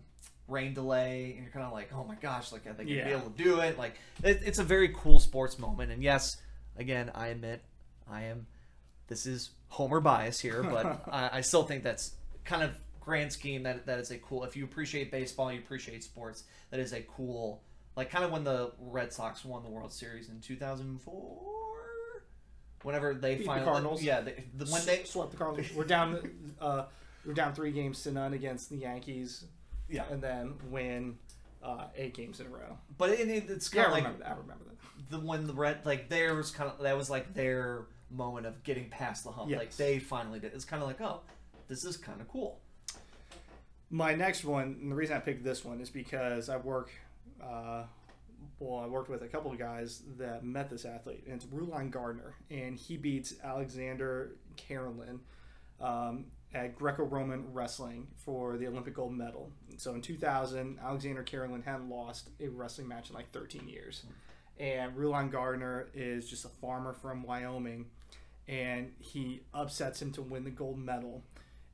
rain 0.48 0.74
delay 0.74 1.34
and 1.36 1.44
you're 1.44 1.52
kind 1.52 1.66
of 1.66 1.72
like 1.72 1.92
oh 1.94 2.04
my 2.04 2.16
gosh 2.16 2.52
like 2.52 2.66
are 2.68 2.74
they 2.74 2.84
gonna 2.84 3.06
be 3.06 3.12
able 3.12 3.30
to 3.30 3.44
do 3.44 3.60
it? 3.60 3.78
Like 3.78 3.96
it, 4.24 4.42
it's 4.46 4.60
a 4.60 4.64
very 4.64 4.90
cool 4.90 5.20
sports 5.20 5.58
moment 5.58 5.92
and 5.92 6.04
yes 6.04 6.38
again 6.78 7.12
i 7.16 7.28
admit 7.28 7.62
i 8.10 8.24
am 8.24 8.48
this 9.08 9.26
is 9.26 9.52
homer 9.68 10.00
bias 10.00 10.40
here 10.40 10.64
but 10.72 11.04
I, 11.12 11.30
I 11.34 11.42
still 11.42 11.64
think 11.64 11.84
that's 11.84 12.16
kind 12.44 12.64
of 12.64 12.72
grand 13.00 13.32
scheme 13.32 13.64
that 13.64 13.86
that 13.88 14.00
is 14.00 14.12
a 14.12 14.18
cool 14.18 14.44
if 14.44 14.56
you 14.56 14.64
appreciate 14.64 15.12
baseball 15.12 15.52
you 15.52 15.60
appreciate 15.60 16.04
sports 16.04 16.44
that 16.70 16.80
is 16.80 16.94
a 16.94 17.02
cool 17.02 17.62
like 17.96 18.10
kind 18.10 18.24
of 18.24 18.32
when 18.32 18.44
the 18.44 18.72
red 18.80 19.12
sox 19.12 19.44
won 19.44 19.64
the 19.64 19.70
world 19.70 19.92
series 19.92 20.30
in 20.30 20.40
2004 20.40 21.71
whenever 22.84 23.14
they 23.14 23.36
Beat 23.36 23.48
the 23.48 23.62
Cardinals. 23.64 24.02
yeah 24.04 24.22
they, 24.22 24.44
the, 24.58 24.66
when 24.66 24.86
they 24.86 25.04
swept 25.04 25.32
the 25.32 25.38
Cardinals. 25.38 25.68
We're 25.76 25.84
down. 25.86 26.20
Uh, 26.60 26.86
we're 27.26 27.34
down 27.34 27.54
three 27.54 27.72
games 27.72 28.02
to 28.04 28.12
none 28.12 28.34
against 28.34 28.70
the 28.70 28.78
Yankees. 28.78 29.46
Yeah. 29.90 30.04
and 30.10 30.22
then 30.22 30.54
win 30.70 31.18
uh, 31.62 31.86
eight 31.98 32.14
games 32.14 32.40
in 32.40 32.46
a 32.46 32.50
row. 32.50 32.78
but 32.98 33.10
it, 33.10 33.28
it, 33.30 33.50
it's 33.50 33.74
Yeah, 33.74 33.84
kind 33.84 33.94
I 33.96 33.98
of 34.00 34.04
like 34.04 34.04
remember 34.04 34.24
that. 34.24 34.32
I 34.32 34.38
remember 34.40 34.64
that. 34.66 35.10
the 35.12 35.20
when 35.26 35.48
the 35.48 35.54
red 35.54 35.86
like 35.86 36.08
there 36.10 36.34
was 36.34 36.50
kind 36.52 36.72
of 36.72 36.80
that 36.82 36.98
was 36.98 37.10
like 37.10 37.34
their 37.34 37.86
moment 38.10 38.46
of 38.48 38.64
getting 38.64 38.90
past 38.90 39.24
the 39.26 39.32
hump. 39.32 39.52
Like 39.52 39.76
they 39.76 40.00
finally 40.00 40.40
did. 40.40 40.54
It's 40.54 40.66
kind 40.66 40.82
of 40.82 40.88
like 40.88 41.02
oh, 41.02 41.20
this 41.68 41.84
is 41.84 41.98
kind 41.98 42.22
of 42.22 42.28
cool. 42.30 42.60
My 43.90 44.16
next 44.16 44.46
one, 44.46 44.78
and 44.82 44.90
the 44.92 44.96
reason 44.96 45.18
I 45.18 45.20
picked 45.20 45.44
this 45.44 45.66
one 45.66 45.82
is 45.82 45.90
because 45.90 46.48
I 46.48 46.56
work, 46.56 46.92
uh, 47.44 47.84
well, 48.62 48.80
I 48.80 48.86
worked 48.86 49.10
with 49.10 49.24
a 49.24 49.28
couple 49.28 49.52
of 49.52 49.58
guys 49.58 50.04
that 50.20 50.44
met 50.44 50.70
this 50.70 50.86
athlete, 50.86 51.24
and 51.26 51.36
it's 51.36 51.48
Rulon 51.52 51.90
Gardner, 51.90 52.36
and 52.52 52.78
he 52.78 52.96
beats 52.96 53.34
Alexander 53.44 54.36
Karelin 54.56 55.20
um, 55.82 56.26
at 56.54 56.76
Greco-Roman 56.76 57.52
wrestling 57.54 58.08
for 58.18 58.58
the 58.58 58.68
Olympic 58.68 58.94
gold 58.94 59.14
medal. 59.14 59.52
So 59.78 59.96
in 59.96 60.02
2000, 60.02 60.78
Alexander 60.80 61.24
Karelin 61.24 61.64
hadn't 61.64 61.90
lost 61.90 62.30
a 62.40 62.50
wrestling 62.50 62.88
match 62.88 63.10
in 63.10 63.16
like 63.16 63.32
13 63.32 63.68
years, 63.68 64.04
and 64.60 64.96
Rulon 64.96 65.32
Gardner 65.32 65.88
is 65.96 66.30
just 66.30 66.46
a 66.46 66.50
farmer 66.50 66.94
from 66.94 67.24
Wyoming, 67.24 67.88
and 68.48 68.92
he 69.00 69.42
upsets 69.56 70.00
him 70.00 70.12
to 70.12 70.22
win 70.22 70.44
the 70.44 70.52
gold 70.52 70.78
medal. 70.78 71.24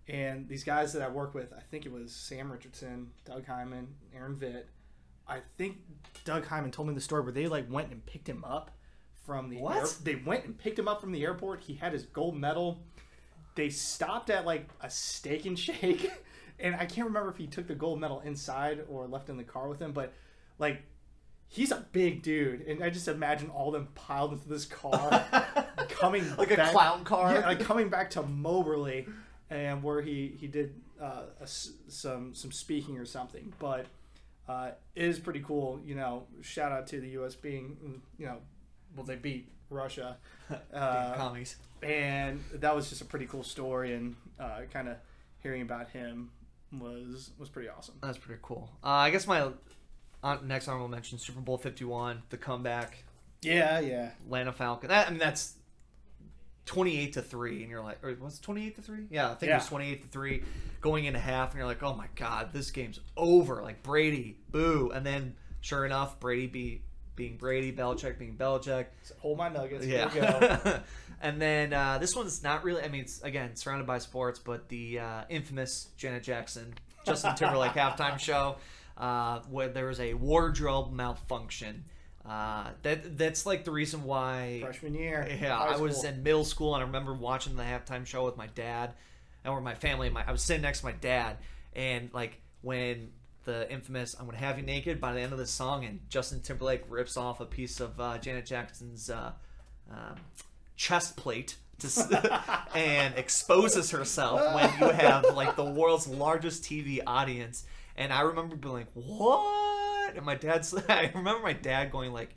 And 0.08 0.48
these 0.48 0.64
guys 0.64 0.94
that 0.94 1.02
I 1.02 1.10
work 1.10 1.34
with, 1.34 1.52
I 1.52 1.60
think 1.70 1.86
it 1.86 1.92
was 1.92 2.14
Sam 2.14 2.50
Richardson, 2.50 3.12
Doug 3.26 3.46
Hyman, 3.46 3.90
Aaron 4.16 4.38
Vitt. 4.38 4.64
I 5.28 5.40
think 5.58 5.78
Doug 6.26 6.46
Hyman 6.46 6.72
told 6.72 6.88
me 6.88 6.94
the 6.94 7.02
story 7.02 7.22
where 7.24 7.32
they 7.32 7.48
like 7.48 7.70
went 7.72 7.92
and 7.92 8.06
picked 8.06 8.28
him 8.28 8.44
up 8.46 8.72
from 9.26 9.50
the 9.50 9.58
What? 9.58 9.78
air- 9.78 9.88
they 10.04 10.16
went 10.16 10.46
and 10.46 10.58
picked 10.58 10.80
him 10.80 10.88
up 10.88 11.02
from 11.02 11.12
the 11.12 11.24
airport. 11.24 11.62
He 11.62 11.74
had 11.76 11.94
his 11.94 12.04
gold 12.04 12.38
medal. 12.38 12.80
They 13.56 13.70
stopped 13.70 14.30
at 14.30 14.46
like 14.46 14.70
a 14.82 14.90
steak 14.90 15.46
and 15.46 15.58
shake, 15.58 16.10
and 16.60 16.76
I 16.76 16.86
can't 16.86 17.08
remember 17.08 17.30
if 17.30 17.38
he 17.38 17.48
took 17.48 17.68
the 17.68 17.76
gold 17.76 18.00
medal 18.00 18.20
inside 18.22 18.86
or 18.90 19.08
left 19.08 19.30
in 19.30 19.38
the 19.38 19.44
car 19.44 19.68
with 19.68 19.80
him, 19.82 19.92
but 19.94 20.14
like 20.60 20.82
he's 21.50 21.72
a 21.72 21.86
big 21.92 22.22
dude, 22.22 22.62
and 22.62 22.84
I 22.84 22.90
just 22.90 23.08
imagine 23.08 23.50
all 23.50 23.70
of 23.70 23.74
them 23.74 23.88
piled 23.96 24.34
into 24.34 24.48
this 24.48 24.66
car, 24.66 25.26
coming 25.90 26.24
Like 26.38 26.52
a 26.52 26.68
clown 26.72 27.04
car. 27.04 27.34
Yeah, 27.34 27.48
like 27.48 27.60
coming 27.62 27.90
back 27.90 28.12
to 28.12 28.22
Moberly, 28.22 29.08
and 29.50 29.82
where 29.82 30.02
he 30.02 30.36
he 30.40 30.48
did 30.48 30.76
uh, 31.02 31.24
a 31.42 31.48
some 31.48 32.34
some 32.36 32.52
speaking 32.52 32.98
or 32.98 33.06
something. 33.06 33.54
But 33.60 33.88
uh, 34.48 34.72
is 34.96 35.20
pretty 35.20 35.42
cool. 35.42 35.80
You 35.84 35.96
know, 35.96 36.24
shout 36.42 36.72
out 36.72 36.88
to 36.88 37.00
the 37.02 37.10
U.S. 37.10 37.36
being 37.36 38.02
you 38.18 38.26
know, 38.26 38.38
well 38.96 39.06
they 39.06 39.16
beat 39.16 39.50
Russia, 39.70 40.18
uh, 40.74 41.14
commies. 41.16 41.58
and 41.84 42.42
that 42.56 42.76
was 42.76 42.90
just 42.90 43.02
a 43.02 43.06
pretty 43.06 43.26
cool 43.26 43.44
story. 43.44 43.94
And 43.94 44.16
uh, 44.40 44.62
kind 44.72 44.88
of 44.88 44.98
hearing 45.40 45.62
about 45.62 45.90
him 45.90 46.32
was 46.72 47.32
was 47.38 47.50
pretty 47.50 47.70
awesome. 47.70 47.96
That's 48.02 48.18
pretty 48.18 48.40
cool. 48.42 48.70
Uh, 48.84 48.88
I 48.88 49.10
guess 49.10 49.28
my 49.28 49.50
next 50.44 50.68
honorable 50.68 50.88
mention: 50.88 51.18
Super 51.18 51.42
Bowl 51.42 51.58
Fifty 51.58 51.84
One, 51.86 52.24
the 52.30 52.38
comeback, 52.38 53.04
Yeah, 53.42 53.80
yeah. 53.80 54.12
Atlanta 54.26 54.52
Falcon. 54.54 54.90
That, 54.90 55.08
I 55.08 55.10
mean, 55.10 55.20
that's 55.20 55.56
twenty-eight 56.68 57.14
to 57.14 57.22
three, 57.24 57.64
and 57.64 57.72
you're 57.72 57.82
like, 57.82 58.04
or 58.04 58.16
was 58.20 58.38
it 58.38 58.44
twenty-eight 58.44 58.76
to 58.76 58.82
three? 58.82 59.06
Yeah, 59.10 59.32
I 59.32 59.36
think 59.36 59.52
it 59.52 59.56
was 59.56 59.68
twenty-eight 59.68 60.04
to 60.04 60.08
three, 60.10 60.44
going 60.82 61.06
into 61.06 61.20
half, 61.20 61.52
and 61.52 61.58
you're 61.58 61.68
like, 61.68 61.82
oh 61.82 61.96
my 61.96 62.08
god, 62.16 62.54
this 62.54 62.70
game's 62.70 63.00
over. 63.16 63.64
Like 63.64 63.82
Brady, 63.82 64.38
boo, 64.52 64.92
and 64.94 65.06
then 65.06 65.36
sure 65.62 65.86
enough, 65.86 66.20
Brady 66.20 66.48
be 66.48 66.82
being 67.16 67.36
Brady, 67.36 67.74
Belichick 67.74 68.18
being 68.18 68.38
Belichick. 68.38 68.86
So 69.04 69.16
hold 69.18 69.38
my 69.38 69.50
nuggets. 69.50 69.84
Here 69.84 70.08
we 70.14 70.22
go. 70.22 70.22
Yeah. 70.22 70.80
and 71.22 71.42
then 71.42 71.74
uh, 71.74 71.98
this 71.98 72.16
one's 72.16 72.44
not 72.44 72.64
really. 72.64 72.82
I 72.82 72.88
mean, 72.88 73.02
it's 73.02 73.22
again 73.24 73.56
surrounded 73.56 73.88
by 73.88 73.98
sports, 73.98 74.40
but 74.40 74.70
the 74.70 75.00
uh, 75.00 75.24
infamous 75.28 75.90
Janet 75.98 76.24
Jackson, 76.24 76.74
Justin 77.06 77.36
Timberlake 77.36 77.72
halftime 77.74 78.20
show, 78.20 78.58
uh, 78.98 79.40
where 79.50 79.68
there 79.68 79.88
was 79.88 80.00
a 80.00 80.14
wardrobe 80.14 80.94
malfunction. 80.94 81.84
Uh, 82.28 82.72
that 82.82 83.18
that's 83.18 83.46
like 83.46 83.64
the 83.64 83.72
reason 83.72 84.04
why. 84.04 84.60
Freshman 84.62 84.96
year. 84.96 85.28
Yeah, 85.42 85.58
I 85.58 85.78
was 85.78 86.04
in 86.04 86.24
middle 86.24 86.44
school 86.44 86.76
and 86.76 86.84
I 86.84 86.88
remember 86.88 87.14
watching 87.14 87.56
the 87.56 87.64
halftime 87.64 88.06
show 88.06 88.26
with 88.26 88.36
my 88.36 88.48
dad, 88.48 88.94
and 89.46 89.54
with 89.54 89.64
my 89.64 89.76
family. 89.76 90.10
My 90.10 90.26
I 90.28 90.32
was 90.32 90.42
sitting 90.42 90.62
next 90.62 90.80
to 90.80 90.86
my 90.86 90.92
dad, 90.92 91.38
and 91.74 92.10
like 92.14 92.42
when 92.62 93.12
the 93.46 93.72
infamous 93.72 94.16
"I'm 94.20 94.26
gonna 94.26 94.38
have 94.38 94.60
you 94.60 94.66
naked" 94.66 95.00
by 95.00 95.14
the 95.14 95.22
end 95.22 95.32
of 95.32 95.40
the 95.40 95.48
song, 95.48 95.86
and 95.86 96.02
Justin 96.10 96.42
Timberlake 96.42 96.84
rips 96.90 97.16
off 97.16 97.40
a 97.40 97.46
piece 97.46 97.80
of 97.80 98.00
uh, 98.00 98.18
Janet 98.18 98.46
Jackson's 98.46 99.10
uh, 99.10 99.32
um, 99.90 100.16
chest 100.76 101.16
plate. 101.16 101.56
To, 101.80 102.42
and 102.76 103.14
exposes 103.20 103.92
herself 103.92 104.42
when 104.56 104.68
you 104.80 104.90
have 104.96 105.36
like 105.36 105.56
the 105.56 105.64
world's 105.64 106.08
largest 106.08 106.64
TV 106.64 107.02
audience, 107.06 107.66
and 107.96 108.12
I 108.12 108.22
remember 108.22 108.56
being 108.56 108.74
like, 108.74 108.88
"What?" 108.96 109.67
And 110.16 110.26
my 110.26 110.36
dad's, 110.36 110.74
I 110.90 111.12
remember 111.14 111.42
my 111.44 111.54
dad 111.54 111.92
going 111.92 112.14
like, 112.14 112.30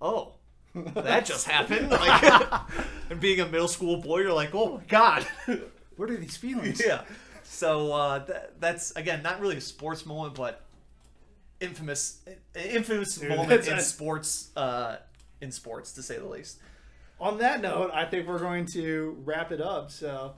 "Oh, 0.00 0.34
that 0.74 1.26
just 1.26 1.46
happened. 1.46 1.90
Like, 1.90 2.62
and 3.10 3.20
being 3.20 3.40
a 3.40 3.46
middle 3.46 3.68
school 3.68 3.98
boy, 3.98 4.20
you're 4.20 4.32
like, 4.32 4.54
oh 4.54 4.78
my 4.78 4.84
god. 4.84 5.26
What 5.96 6.10
are 6.10 6.16
these 6.16 6.36
feelings? 6.36 6.80
yeah. 6.84 7.02
So 7.44 7.92
uh, 7.92 8.18
that, 8.20 8.60
that's 8.60 8.92
again 8.92 9.22
not 9.22 9.40
really 9.40 9.56
a 9.56 9.60
sports 9.60 10.06
moment, 10.06 10.34
but 10.34 10.62
infamous, 11.60 12.20
infamous 12.54 13.16
Dude, 13.16 13.28
moment 13.28 13.68
in 13.68 13.78
sports, 13.80 14.50
uh, 14.56 14.96
in 15.40 15.52
sports 15.52 15.92
to 15.92 16.02
say 16.02 16.18
the 16.18 16.26
least. 16.26 16.58
on 17.20 17.38
that 17.38 17.60
note, 17.60 17.90
I 17.92 18.06
think 18.06 18.26
we're 18.26 18.38
going 18.38 18.66
to 18.66 19.16
wrap 19.24 19.52
it 19.52 19.60
up. 19.60 19.90
So, 19.90 20.34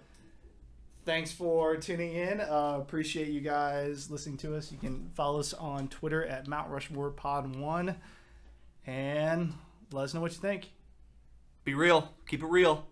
thanks 1.04 1.32
for 1.32 1.76
tuning 1.76 2.14
in. 2.14 2.40
Uh, 2.40 2.78
appreciate 2.80 3.28
you 3.28 3.40
guys 3.40 4.10
listening 4.10 4.36
to 4.38 4.56
us. 4.56 4.72
You 4.72 4.78
can 4.78 5.10
follow 5.14 5.40
us 5.40 5.52
on 5.52 5.88
Twitter 5.88 6.24
at 6.24 6.46
Mount 6.46 6.70
Rushmore 6.70 7.10
Pod 7.10 7.56
One, 7.56 7.96
and 8.86 9.54
let 9.92 10.04
us 10.04 10.14
know 10.14 10.20
what 10.20 10.32
you 10.32 10.38
think. 10.38 10.70
Be 11.64 11.74
real. 11.74 12.12
Keep 12.26 12.42
it 12.42 12.46
real. 12.46 12.86